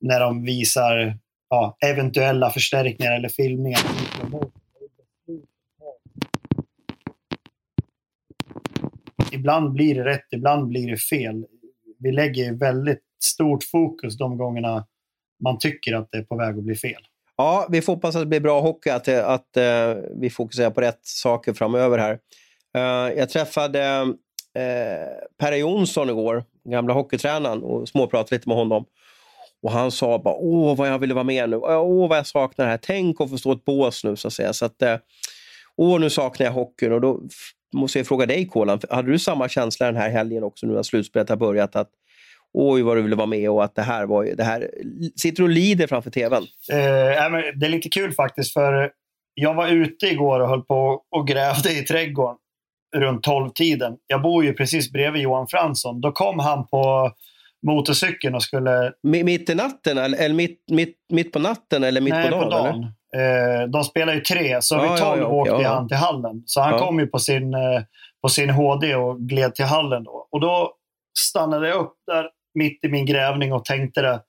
när 0.00 0.20
de 0.20 0.42
visar 0.42 1.18
ja, 1.50 1.76
eventuella 1.86 2.50
förstärkningar 2.50 3.12
eller 3.12 3.28
filmningar. 3.28 3.80
Ibland 9.32 9.72
blir 9.72 9.94
det 9.94 10.04
rätt, 10.04 10.26
ibland 10.30 10.68
blir 10.68 10.90
det 10.90 10.96
fel 10.96 11.46
vi 11.98 12.12
lägger 12.12 12.52
väldigt 12.52 13.02
stort 13.24 13.64
fokus 13.64 14.18
de 14.18 14.38
gångerna 14.38 14.86
man 15.44 15.58
tycker 15.58 15.94
att 15.94 16.08
det 16.12 16.18
är 16.18 16.22
på 16.22 16.36
väg 16.36 16.58
att 16.58 16.64
bli 16.64 16.74
fel. 16.74 17.02
Ja, 17.36 17.66
vi 17.70 17.82
får 17.82 17.92
hoppas 17.92 18.16
att 18.16 18.22
det 18.22 18.26
blir 18.26 18.40
bra 18.40 18.60
hockey, 18.60 18.90
att, 18.90 19.08
att 19.08 19.56
uh, 19.56 20.02
vi 20.20 20.30
fokuserar 20.30 20.70
på 20.70 20.80
rätt 20.80 21.00
saker 21.02 21.52
framöver 21.52 21.98
här. 21.98 22.18
Uh, 22.76 23.18
jag 23.18 23.30
träffade 23.30 23.80
eh, 23.82 24.02
uh, 24.02 25.08
Per 25.38 25.52
Jonsson 25.52 26.10
igår, 26.10 26.44
gamla 26.64 26.94
hockeytränaren, 26.94 27.62
och 27.62 27.88
småpratade 27.88 28.36
lite 28.36 28.48
med 28.48 28.58
honom. 28.58 28.84
Och 29.62 29.70
han 29.70 29.90
sa 29.90 30.18
bara, 30.18 30.34
åh 30.34 30.76
vad 30.76 30.88
jag 30.88 30.98
ville 30.98 31.14
vara 31.14 31.24
med 31.24 31.50
nu, 31.50 31.56
åh 31.56 32.08
vad 32.08 32.18
jag 32.18 32.26
saknar 32.26 32.64
det 32.64 32.70
här, 32.70 32.78
tänk 32.82 33.20
att 33.20 33.30
få 33.30 33.38
stå 33.38 33.52
ett 33.52 33.64
bås 33.64 34.04
nu 34.04 34.16
så 34.16 34.28
att 34.28 34.34
säga. 34.34 34.52
Så 34.52 34.64
att, 34.64 34.82
åh 35.76 36.00
nu 36.00 36.10
saknar 36.10 36.46
jag 36.46 36.52
hockeyn. 36.52 36.92
Och 36.92 37.00
då 37.00 37.20
måste 37.74 37.98
jag 37.98 38.06
fråga 38.06 38.26
dig 38.26 38.48
Kolan, 38.48 38.80
hade 38.90 39.12
du 39.12 39.18
samma 39.18 39.48
känsla 39.48 39.86
den 39.86 39.96
här 39.96 40.10
helgen 40.10 40.44
också 40.44 40.66
nu 40.66 40.74
när 40.74 40.82
slutspelet 40.82 41.28
har 41.28 41.36
börjat? 41.36 41.76
att 41.76 41.90
Oj 42.58 42.82
vad 42.82 42.96
du 42.96 43.02
ville 43.02 43.16
vara 43.16 43.26
med 43.26 43.50
och 43.50 43.64
att 43.64 43.74
det 43.74 43.82
här 43.82 44.06
var 44.06 44.24
det 44.24 44.44
här. 44.44 44.70
Sitter 45.16 45.36
du 45.36 45.42
och 45.42 45.48
lider 45.48 45.86
framför 45.86 46.10
tvn? 46.10 46.42
Eh, 46.72 46.78
det 47.54 47.66
är 47.66 47.68
lite 47.68 47.88
kul 47.88 48.12
faktiskt 48.12 48.52
för 48.52 48.90
jag 49.34 49.54
var 49.54 49.68
ute 49.68 50.06
igår 50.06 50.40
och 50.40 50.48
höll 50.48 50.62
på 50.62 51.02
och 51.10 51.26
grävde 51.26 51.72
i 51.72 51.82
trädgården 51.82 52.36
runt 52.96 53.26
12-tiden. 53.26 53.96
Jag 54.06 54.22
bor 54.22 54.44
ju 54.44 54.52
precis 54.52 54.92
bredvid 54.92 55.22
Johan 55.22 55.46
Fransson. 55.48 56.00
Då 56.00 56.12
kom 56.12 56.38
han 56.38 56.66
på 56.66 57.12
motorcykeln 57.66 58.34
och 58.34 58.42
skulle... 58.42 58.92
Mitt 59.02 59.50
i 59.50 59.54
natten? 59.54 59.98
Eller 59.98 60.34
mitt, 60.34 60.64
mitt, 60.70 60.96
mitt 61.08 61.32
på 61.32 61.38
natten 61.38 61.84
eller 61.84 62.00
mitt 62.00 62.14
Nej, 62.14 62.30
på 62.30 62.30
dagen? 62.30 62.50
På 62.50 62.56
dagen. 62.56 62.92
Eh, 63.14 63.68
de 63.68 63.84
spelar 63.84 64.14
ju 64.14 64.20
tre, 64.20 64.62
så 64.62 64.80
vid 64.80 64.96
tolv 64.96 65.00
ja, 65.00 65.16
ja, 65.18 65.26
åkte 65.26 65.62
ja. 65.62 65.74
han 65.74 65.88
till 65.88 65.96
hallen. 65.96 66.42
Så 66.46 66.60
han 66.60 66.78
kom 66.78 66.98
ju 66.98 67.06
på 67.06 67.18
sin, 67.18 67.54
eh, 67.54 67.82
på 68.22 68.28
sin 68.28 68.50
HD 68.50 68.94
och 68.94 69.20
gled 69.20 69.54
till 69.54 69.64
hallen. 69.64 70.04
Då. 70.04 70.28
Och 70.30 70.40
då 70.40 70.72
stannade 71.18 71.68
jag 71.68 71.78
upp 71.78 71.94
där 72.06 72.30
mitt 72.54 72.84
i 72.84 72.88
min 72.88 73.06
grävning 73.06 73.52
och 73.52 73.64
tänkte 73.64 74.02
det. 74.02 74.22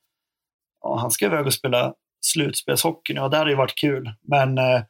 Ja, 0.82 0.98
han 1.00 1.12
ska 1.12 1.26
iväg 1.26 1.46
och 1.46 1.54
spela 1.54 1.94
slutspelshockey 2.22 3.14
nu 3.14 3.22
och 3.22 3.30
det 3.30 3.38
hade 3.38 3.50
ju 3.50 3.56
varit 3.56 3.76
kul. 3.76 4.14
Men 4.28 4.58
eh, 4.58 4.82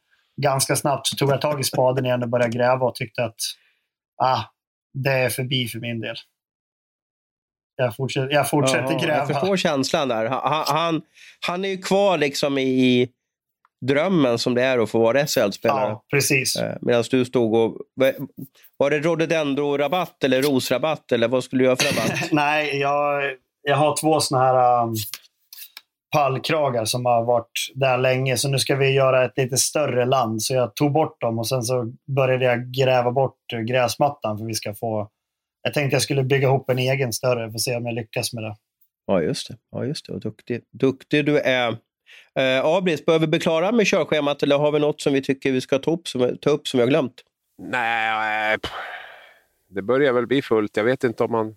ganska 0.42 0.76
snabbt 0.76 1.08
så 1.08 1.16
tog 1.16 1.32
jag 1.32 1.42
tag 1.42 1.60
i 1.60 1.64
spaden 1.64 2.06
igen 2.06 2.24
och 2.24 2.30
började 2.30 2.58
gräva 2.58 2.86
och 2.86 2.96
tyckte 2.96 3.24
att 3.24 3.40
ah, 4.24 4.42
det 4.94 5.12
är 5.12 5.30
förbi 5.30 5.68
för 5.68 5.80
min 5.80 6.02
del. 6.02 6.16
Jag 7.76 7.96
fortsätter, 7.96 8.34
jag 8.34 8.50
fortsätter 8.50 8.94
ja, 8.94 9.00
gräva. 9.00 9.18
Jag 9.18 9.28
förstår 9.28 9.58
känslan 9.58 10.08
där. 10.08 10.26
Han, 10.26 10.64
han, 10.68 11.02
han 11.48 11.66
är 11.66 11.70
ju 11.70 11.78
kvar 11.78 12.18
liksom 12.18 12.58
i 12.58 13.10
drömmen 13.86 14.40
som 14.40 14.54
det 14.54 14.64
är 14.64 14.80
att 14.80 14.90
få 14.90 15.00
vara 15.00 15.28
SHL-spelare. 15.28 15.90
Ja, 15.90 16.04
precis. 16.12 16.56
Eh, 16.56 16.78
Medan 16.82 17.04
du 17.12 17.26
stod 17.26 17.56
och... 17.56 17.78
Var 18.78 18.90
det 18.90 19.00
rhododendro-rabatt 19.00 20.24
eller 20.24 20.42
rosrabatt 20.42 21.12
eller 21.12 21.28
vad 21.28 21.44
skulle 21.44 21.64
du 21.64 21.66
göra 21.66 21.76
för 21.76 21.86
rabatt? 21.86 22.28
Nej, 22.32 22.78
jag, 22.78 23.24
jag 23.62 23.76
har 23.76 23.96
två 24.02 24.20
såna 24.20 24.42
här 24.42 24.84
um, 24.84 24.96
pallkragar 26.16 26.86
som 26.86 27.06
har 27.06 27.24
varit 27.24 27.72
där 27.76 27.98
länge. 27.98 28.38
Så 28.38 28.50
nu 28.50 28.60
ska 28.60 28.76
vi 28.76 28.90
göra 28.90 29.26
ett 29.26 29.38
lite 29.38 29.58
större 29.58 30.06
land. 30.06 30.42
Så 30.42 30.54
jag 30.54 30.76
tog 30.76 30.92
bort 30.92 31.22
dem 31.22 31.40
och 31.40 31.48
sen 31.48 31.64
så 31.64 31.94
började 32.16 32.46
jag 32.46 32.72
gräva 32.72 33.12
bort 33.12 33.38
gräsmattan 33.68 34.38
för 34.38 34.46
vi 34.46 34.54
ska 34.54 34.74
få... 34.74 35.10
Jag 35.62 35.74
tänkte 35.74 35.96
jag 35.96 36.02
skulle 36.02 36.24
bygga 36.24 36.48
ihop 36.48 36.70
en 36.70 36.80
egen 36.80 37.14
större. 37.14 37.52
Får 37.52 37.60
se 37.60 37.76
om 37.76 37.86
jag 37.86 37.96
lyckas 37.96 38.34
med 38.34 38.44
det. 38.44 38.56
Ja, 39.08 39.22
just 39.22 39.48
det. 39.48 39.58
Ja, 39.72 39.86
just 39.86 40.08
det. 40.08 40.14
Och 40.14 40.20
duktig, 40.20 40.62
duktig 40.72 41.26
du 41.26 41.40
är. 41.40 41.78
Eh, 42.40 42.66
Abris, 42.66 43.06
bör 43.06 43.20
vi 43.20 43.28
bli 43.28 43.40
klara 43.40 43.72
med 43.72 43.88
körschemat 43.88 44.44
eller 44.44 44.58
har 44.58 44.72
vi 44.72 44.80
något 44.80 45.02
som 45.02 45.14
vi 45.14 45.22
tycker 45.22 45.52
vi 45.52 45.62
ska 45.62 45.80
ta 45.80 45.92
upp 45.92 46.08
som, 46.08 46.38
ta 46.42 46.50
upp 46.50 46.68
som 46.68 46.78
vi 46.78 46.82
har 46.82 46.90
glömt? 46.90 47.22
Nej, 47.62 48.58
det 49.70 49.82
börjar 49.82 50.14
väl 50.14 50.28
bli 50.28 50.42
fullt. 50.42 50.78
Jag 50.78 50.84
vet 50.84 51.04
inte 51.04 51.24
om 51.24 51.32
man... 51.32 51.56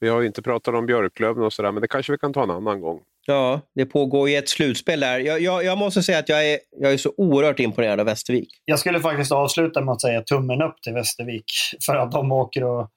Vi 0.00 0.08
har 0.08 0.20
ju 0.20 0.26
inte 0.26 0.42
pratat 0.42 0.74
om 0.74 0.86
Björklöven 0.86 1.44
och 1.44 1.52
sådär, 1.52 1.72
men 1.72 1.80
det 1.80 1.88
kanske 1.88 2.12
vi 2.12 2.18
kan 2.18 2.32
ta 2.32 2.42
en 2.42 2.50
annan 2.50 2.80
gång. 2.80 3.00
Ja, 3.26 3.60
det 3.74 3.86
pågår 3.86 4.28
ju 4.28 4.36
ett 4.36 4.48
slutspel 4.48 5.00
där. 5.00 5.18
Jag, 5.18 5.40
jag, 5.40 5.64
jag 5.64 5.78
måste 5.78 6.02
säga 6.02 6.18
att 6.18 6.28
jag 6.28 6.50
är, 6.52 6.58
jag 6.76 6.92
är 6.92 6.96
så 6.96 7.12
oerhört 7.16 7.60
imponerad 7.60 8.00
av 8.00 8.06
Västervik. 8.06 8.48
Jag 8.64 8.78
skulle 8.78 9.00
faktiskt 9.00 9.32
avsluta 9.32 9.80
med 9.80 9.92
att 9.92 10.00
säga 10.00 10.22
tummen 10.22 10.62
upp 10.62 10.82
till 10.82 10.94
Västervik 10.94 11.44
för 11.86 11.96
att 11.96 12.12
de 12.12 12.32
åker, 12.32 12.64
och, 12.64 12.90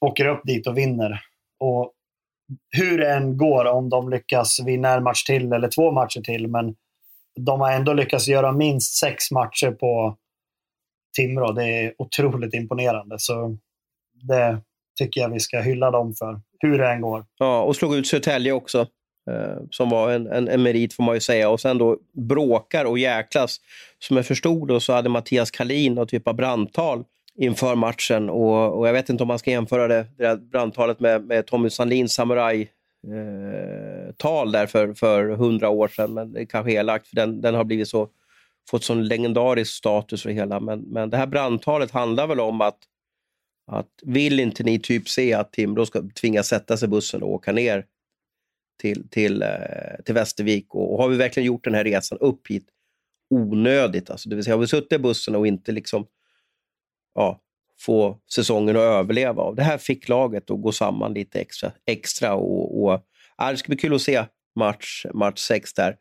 åker 0.00 0.26
upp 0.26 0.40
dit 0.44 0.66
och 0.66 0.78
vinner. 0.78 1.20
Och 1.60 1.92
hur 2.76 2.98
det 2.98 3.12
än 3.12 3.36
går, 3.36 3.64
om 3.64 3.88
de 3.88 4.10
lyckas 4.10 4.60
vinna 4.66 4.94
en 4.94 5.02
match 5.02 5.24
till 5.24 5.52
eller 5.52 5.68
två 5.68 5.92
matcher 5.92 6.20
till, 6.20 6.48
men 6.48 6.74
de 7.40 7.60
har 7.60 7.72
ändå 7.72 7.92
lyckats 7.92 8.28
göra 8.28 8.52
minst 8.52 8.98
sex 8.98 9.30
matcher 9.30 9.70
på 9.70 10.16
Timrå. 11.16 11.52
Det 11.52 11.64
är 11.64 11.94
otroligt 11.98 12.54
imponerande. 12.54 13.16
Så 13.18 13.56
det 14.28 14.60
tycker 14.98 15.20
jag 15.20 15.28
vi 15.28 15.40
ska 15.40 15.60
hylla 15.60 15.90
dem 15.90 16.14
för, 16.14 16.40
hur 16.58 16.78
det 16.78 16.90
än 16.90 17.00
går. 17.00 17.24
Ja, 17.38 17.62
och 17.62 17.76
slog 17.76 17.94
ut 17.96 18.06
Södertälje 18.06 18.52
också. 18.52 18.78
eh, 19.30 19.56
som 19.70 19.90
var 19.90 20.10
en, 20.10 20.26
en, 20.26 20.48
en, 20.48 20.62
merit 20.62 20.94
får 20.94 21.04
man 21.04 21.14
ju 21.14 21.20
säga. 21.20 21.50
Och 21.50 21.60
sen 21.60 21.78
då 21.78 21.98
bråkar 22.28 22.84
och 22.84 22.98
jäklas. 22.98 23.56
Som 23.98 24.16
jag 24.16 24.26
förstod 24.26 24.68
då 24.68 24.80
så 24.80 24.92
hade 24.92 25.08
Mattias 25.08 25.50
Kalin 25.50 25.94
någon 25.94 26.06
typ 26.06 26.28
av 26.28 26.34
brandtal 26.34 27.04
inför 27.40 27.74
matchen. 27.74 28.30
Och, 28.30 28.78
och, 28.78 28.88
jag 28.88 28.92
vet 28.92 29.08
inte 29.08 29.22
om 29.22 29.28
man 29.28 29.38
ska 29.38 29.50
jämföra 29.50 29.88
det, 29.88 30.06
det 30.16 30.22
där 30.22 30.36
brandtalet 30.36 31.00
med, 31.00 31.24
med 31.24 31.46
Tommy 31.46 31.70
Sandlins 31.70 32.14
samurajtal 32.14 32.68
eh, 34.46 34.52
där 34.52 34.66
för, 34.66 34.94
för 34.94 35.28
hundra 35.28 35.68
år 35.68 35.88
sedan. 35.88 36.14
Men 36.14 36.32
det 36.32 36.40
är 36.40 36.44
kanske 36.44 36.72
elakt, 36.72 37.08
för 37.08 37.16
den, 37.16 37.40
den 37.40 37.54
har 37.54 37.64
blivit 37.64 37.88
så, 37.88 38.08
fått 38.70 38.84
sån 38.84 39.08
legendarisk 39.08 39.72
status 39.72 40.22
för 40.22 40.30
hela. 40.30 40.60
Men, 40.60 40.80
men 40.80 41.10
det 41.10 41.16
här 41.16 41.26
brandtalet 41.26 41.90
handlar 41.90 42.26
väl 42.26 42.40
om 42.40 42.60
att, 42.60 42.78
att 43.66 43.90
vill 44.02 44.40
inte 44.40 44.62
ni 44.62 44.78
typ 44.78 45.08
se 45.08 45.34
att 45.34 45.52
Timrå 45.52 45.86
ska 45.86 46.02
tvingas 46.20 46.48
sätta 46.48 46.76
sig 46.76 46.86
i 46.86 46.90
bussen 46.90 47.22
och 47.22 47.32
åka 47.32 47.52
ner 47.52 47.86
till, 48.80 49.08
till, 49.08 49.42
eh, 49.42 49.48
till 50.04 50.14
Västervik? 50.14 50.74
Och, 50.74 50.92
och, 50.92 51.02
har 51.02 51.08
vi 51.08 51.16
verkligen 51.16 51.46
gjort 51.46 51.64
den 51.64 51.74
här 51.74 51.84
resan 51.84 52.18
upp 52.18 52.48
hit 52.48 52.66
onödigt? 53.30 54.10
Alltså, 54.10 54.28
det 54.28 54.34
vill 54.34 54.44
säga, 54.44 54.54
har 54.54 54.60
vi 54.60 54.66
suttit 54.66 54.92
i 54.92 54.98
bussen 54.98 55.36
och 55.36 55.46
inte 55.46 55.72
liksom 55.72 56.06
ja, 57.14 57.40
få 57.80 58.18
säsongen 58.34 58.76
att 58.76 58.82
överleva 58.82 59.42
Och 59.42 59.56
Det 59.56 59.62
här 59.62 59.78
fick 59.78 60.08
laget 60.08 60.50
att 60.50 60.62
gå 60.62 60.72
samman 60.72 61.14
lite 61.14 61.40
extra. 61.40 61.72
extra 61.86 62.34
och, 62.34 62.84
och, 62.84 63.00
ja, 63.38 63.50
det 63.50 63.56
ska 63.56 63.68
bli 63.68 63.76
kul 63.76 63.94
att 63.94 64.02
se 64.02 64.24
match, 64.56 65.06
match 65.14 65.50
där. 65.76 65.96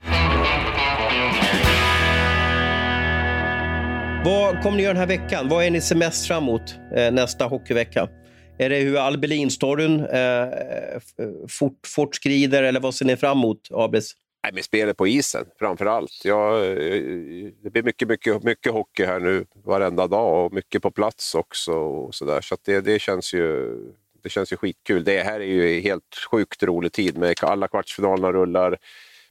Vad 4.26 4.62
kommer 4.64 4.78
ni 4.78 4.84
göra 4.84 4.94
den 4.94 5.00
här 5.00 5.08
veckan? 5.08 5.50
Vad 5.50 5.66
är 5.66 5.72
ni 5.72 5.82
semest 5.82 6.28
fram 6.28 6.44
emot 6.44 6.76
eh, 6.96 7.12
nästa 7.12 7.46
hockeyvecka? 7.46 8.10
Är 8.58 8.70
det 8.70 8.80
hur 8.80 8.98
Albelin-storyn 8.98 10.00
eh, 10.00 10.48
fort, 11.50 11.80
fortskrider 11.88 12.64
eller 12.64 12.80
vad 12.80 12.96
ser 12.96 13.06
ni 13.06 13.18
fram 13.18 13.38
emot, 13.38 13.68
Abris? 13.72 14.14
Nej, 14.44 14.52
men 14.54 14.64
spelet 14.64 14.98
på 14.98 15.08
isen 15.08 15.46
framför 15.60 15.86
allt. 15.86 16.22
Ja, 16.24 16.60
det 17.64 17.70
blir 17.70 17.84
mycket, 17.84 18.08
mycket, 18.08 18.44
mycket 18.44 18.74
hockey 18.74 19.06
här 19.06 19.20
nu 19.20 19.46
varenda 19.64 20.08
dag 20.08 20.46
och 20.46 20.54
mycket 20.54 20.82
på 20.82 20.92
plats 20.92 21.36
också. 21.36 21.74
Och 21.74 22.16
så 22.16 22.26
där. 22.26 22.42
så 22.42 22.58
det, 22.66 22.82
det, 22.82 23.00
känns 23.00 23.34
ju, 23.34 23.76
det 24.24 24.30
känns 24.30 24.54
ju 24.54 24.58
skitkul. 24.58 25.04
Det 25.04 25.24
här 25.24 25.40
är 25.40 25.46
ju 25.46 25.80
helt 25.80 26.16
sjukt 26.32 26.64
rolig 26.64 26.92
tid 26.92 27.18
med 27.18 27.36
alla 27.42 27.68
kvartsfinalerna 27.68 28.32
rullar, 28.32 28.78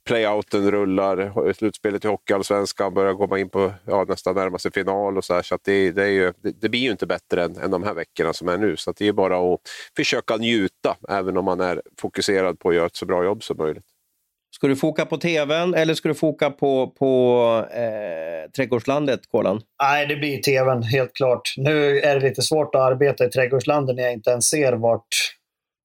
playouten 0.05 0.71
rullar, 0.71 1.53
slutspelet 1.53 2.05
i 2.05 2.09
Hockeyallsvenskan 2.09 2.95
börjar 2.95 3.15
komma 3.15 3.39
in 3.39 3.49
på 3.49 3.73
ja, 3.87 4.05
nästan 4.09 4.35
närmaste 4.35 4.71
final 4.71 5.17
och 5.17 5.25
så 5.25 5.35
där. 5.35 5.43
så 5.43 5.59
det, 5.65 5.91
det, 5.91 6.03
är 6.03 6.11
ju, 6.11 6.33
det, 6.43 6.61
det, 6.61 6.69
blir 6.69 6.81
ju 6.81 6.91
inte 6.91 7.07
bättre 7.07 7.45
än, 7.45 7.57
än 7.57 7.71
de 7.71 7.83
här 7.83 7.95
veckorna 7.95 8.33
som 8.33 8.49
är 8.49 8.59
nu. 8.59 8.77
Så 8.77 8.93
det 8.93 9.09
är 9.09 9.13
bara 9.13 9.55
att 9.55 9.61
försöka 9.97 10.37
njuta, 10.37 10.97
även 11.09 11.37
om 11.37 11.45
man 11.45 11.61
är 11.61 11.83
fokuserad 11.99 12.59
på 12.59 12.69
att 12.69 12.75
göra 12.75 12.87
ett 12.87 12.97
så 12.97 13.07
bra 13.07 13.25
jobb 13.25 13.43
som 13.43 13.57
möjligt. 13.57 13.85
Ska 14.59 14.67
du 14.67 14.77
foka 14.77 15.07
på 15.07 15.17
tvn 15.17 15.75
eller 15.75 15.95
ska 15.95 16.09
du 16.09 16.15
foka 16.15 16.51
på, 16.51 16.87
på 16.99 17.65
eh, 17.73 18.51
Trädgårdslandet, 18.51 19.21
Kolan? 19.31 19.61
Nej, 19.83 20.07
det 20.07 20.17
blir 20.17 20.43
tvn, 20.43 20.83
helt 20.83 21.15
klart. 21.15 21.55
Nu 21.57 22.01
är 22.01 22.21
det 22.21 22.29
lite 22.29 22.43
svårt 22.43 22.75
att 22.75 22.81
arbeta 22.81 23.25
i 23.25 23.29
Trädgårdslandet 23.29 23.97
när 23.97 24.03
jag 24.03 24.13
inte 24.13 24.31
ens 24.31 24.49
ser 24.49 24.73
vart 24.73 25.09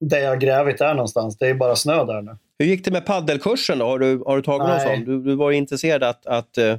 det 0.10 0.20
jag 0.20 0.40
grävit 0.40 0.82
är 0.82 0.94
någonstans. 0.94 1.38
Det 1.38 1.48
är 1.48 1.54
bara 1.54 1.76
snö 1.76 2.06
där 2.06 2.22
nu. 2.22 2.38
Hur 2.60 2.66
gick 2.66 2.86
det 2.86 2.92
med 2.92 3.06
paddelkursen 3.06 3.80
då? 3.80 3.86
Har 3.86 4.00
du, 4.00 4.24
har 4.26 4.36
du 4.36 4.42
tagit 4.42 4.68
nej. 4.68 4.86
någon 4.86 4.98
sån? 4.98 5.06
Du, 5.06 5.24
du 5.24 5.36
var 5.36 5.52
intresserad 5.52 6.04
att, 6.04 6.26
att 6.26 6.58
uh, 6.58 6.78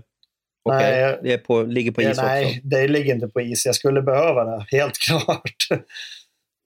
okay, 0.64 0.90
nej, 0.90 1.18
det 1.22 1.38
på, 1.38 1.62
ligger 1.62 1.92
på 1.92 2.02
is 2.02 2.06
nej, 2.06 2.14
också? 2.14 2.54
Nej, 2.54 2.60
det 2.64 2.88
ligger 2.88 3.14
inte 3.14 3.28
på 3.28 3.40
is. 3.40 3.66
Jag 3.66 3.74
skulle 3.74 4.02
behöva 4.02 4.44
det, 4.44 4.66
helt 4.70 4.98
klart. 5.08 5.80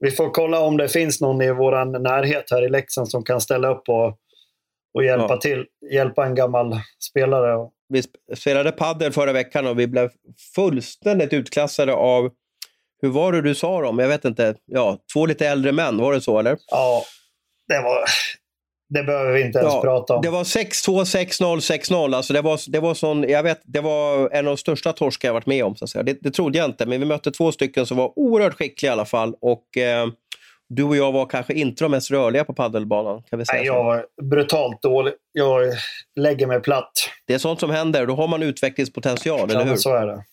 Vi 0.00 0.10
får 0.10 0.30
kolla 0.30 0.60
om 0.60 0.76
det 0.76 0.88
finns 0.88 1.20
någon 1.20 1.42
i 1.42 1.52
vår 1.52 1.98
närhet 1.98 2.44
här 2.50 2.64
i 2.64 2.68
Leksand 2.68 3.08
som 3.08 3.24
kan 3.24 3.40
ställa 3.40 3.68
upp 3.68 3.88
och 3.88 4.18
och 4.94 5.04
hjälpa 5.04 5.26
ja. 5.30 5.36
till, 5.36 5.64
hjälpa 5.92 6.26
en 6.26 6.34
gammal 6.34 6.80
spelare. 7.10 7.68
Vi 7.88 8.02
spelade 8.36 8.72
padel 8.72 9.12
förra 9.12 9.32
veckan 9.32 9.66
och 9.66 9.78
vi 9.78 9.86
blev 9.86 10.10
fullständigt 10.54 11.32
utklassade 11.32 11.92
av, 11.94 12.30
hur 13.02 13.08
var 13.08 13.32
det 13.32 13.42
du 13.42 13.54
sa 13.54 13.82
dem? 13.82 13.98
Jag 13.98 14.08
vet 14.08 14.24
inte, 14.24 14.54
ja, 14.64 14.98
två 15.12 15.26
lite 15.26 15.48
äldre 15.48 15.72
män, 15.72 15.98
var 15.98 16.12
det 16.12 16.20
så 16.20 16.38
eller? 16.38 16.58
Ja, 16.70 17.02
det 17.68 17.82
var, 17.82 18.04
det 18.94 19.02
behöver 19.02 19.32
vi 19.32 19.42
inte 19.42 19.58
ens 19.58 19.74
ja, 19.74 19.80
prata 19.82 20.14
om. 20.14 20.22
Det 20.22 20.30
var 20.30 20.44
6-2, 20.44 21.04
6-0, 21.04 21.56
6-0. 21.56 22.16
Alltså 22.16 22.32
det, 22.32 22.40
var, 22.40 22.60
det, 22.70 22.80
var 22.80 22.94
sån, 22.94 23.22
jag 23.22 23.42
vet, 23.42 23.60
det 23.64 23.80
var 23.80 24.30
en 24.30 24.46
av 24.46 24.50
de 24.50 24.56
största 24.56 24.92
torskar 24.92 25.28
jag 25.28 25.34
varit 25.34 25.46
med 25.46 25.64
om. 25.64 25.76
Så 25.76 25.84
att 25.84 25.90
säga. 25.90 26.02
Det, 26.02 26.18
det 26.20 26.30
trodde 26.30 26.58
jag 26.58 26.64
inte, 26.64 26.86
men 26.86 27.00
vi 27.00 27.06
mötte 27.06 27.30
två 27.30 27.52
stycken 27.52 27.86
som 27.86 27.96
var 27.96 28.18
oerhört 28.18 28.54
skickliga 28.54 28.90
i 28.90 28.92
alla 28.92 29.04
fall. 29.04 29.34
Och, 29.40 29.76
eh, 29.76 30.06
du 30.68 30.82
och 30.82 30.96
jag 30.96 31.12
var 31.12 31.26
kanske 31.26 31.54
inte 31.54 31.84
de 31.84 31.90
mest 31.90 32.10
rörliga 32.10 32.44
på 32.44 32.54
paddelbanan. 32.54 33.22
Kan 33.22 33.38
vi 33.38 33.46
säga 33.46 33.58
Nej, 33.58 33.66
jag 33.66 33.84
var 33.84 34.06
brutalt 34.22 34.82
dålig. 34.82 35.14
Jag 35.32 35.72
lägger 36.16 36.46
mig 36.46 36.60
platt. 36.60 36.92
Det 37.26 37.34
är 37.34 37.38
sånt 37.38 37.60
som 37.60 37.70
händer. 37.70 38.06
Då 38.06 38.14
har 38.14 38.28
man 38.28 38.42
utvecklingspotential, 38.42 39.50
ja, 39.52 39.60
eller 39.60 39.70
hur? 39.70 39.76
så 39.76 39.94
är 39.94 40.06
det. 40.06 40.24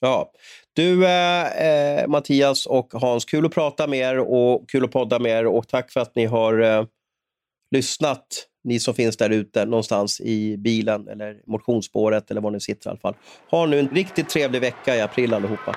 Ja. 0.00 0.32
Du, 0.72 1.06
eh, 1.06 1.66
eh, 1.66 2.08
Mattias 2.08 2.66
och 2.66 2.92
Hans, 2.92 3.24
kul 3.24 3.46
att 3.46 3.54
prata 3.54 3.86
med 3.86 3.98
er 3.98 4.18
och 4.18 4.70
kul 4.70 4.84
att 4.84 4.90
podda 4.92 5.18
med 5.18 5.32
er. 5.32 5.46
Och 5.46 5.68
tack 5.68 5.92
för 5.92 6.00
att 6.00 6.16
ni 6.16 6.26
har 6.26 6.60
eh, 6.60 6.84
lyssnat, 7.70 8.26
ni 8.64 8.80
som 8.80 8.94
finns 8.94 9.16
där 9.16 9.30
ute 9.30 9.64
någonstans 9.64 10.20
i 10.20 10.56
bilen 10.56 11.08
eller 11.08 11.40
motionsspåret 11.46 12.30
eller 12.30 12.40
var 12.40 12.50
ni 12.50 12.60
sitter 12.60 12.88
i 12.88 12.90
alla 12.90 12.98
fall. 12.98 13.14
Ha 13.50 13.66
nu 13.66 13.78
en 13.78 13.88
riktigt 13.88 14.28
trevlig 14.28 14.60
vecka 14.60 14.96
i 14.96 15.00
april 15.00 15.34
allihopa. 15.34 15.76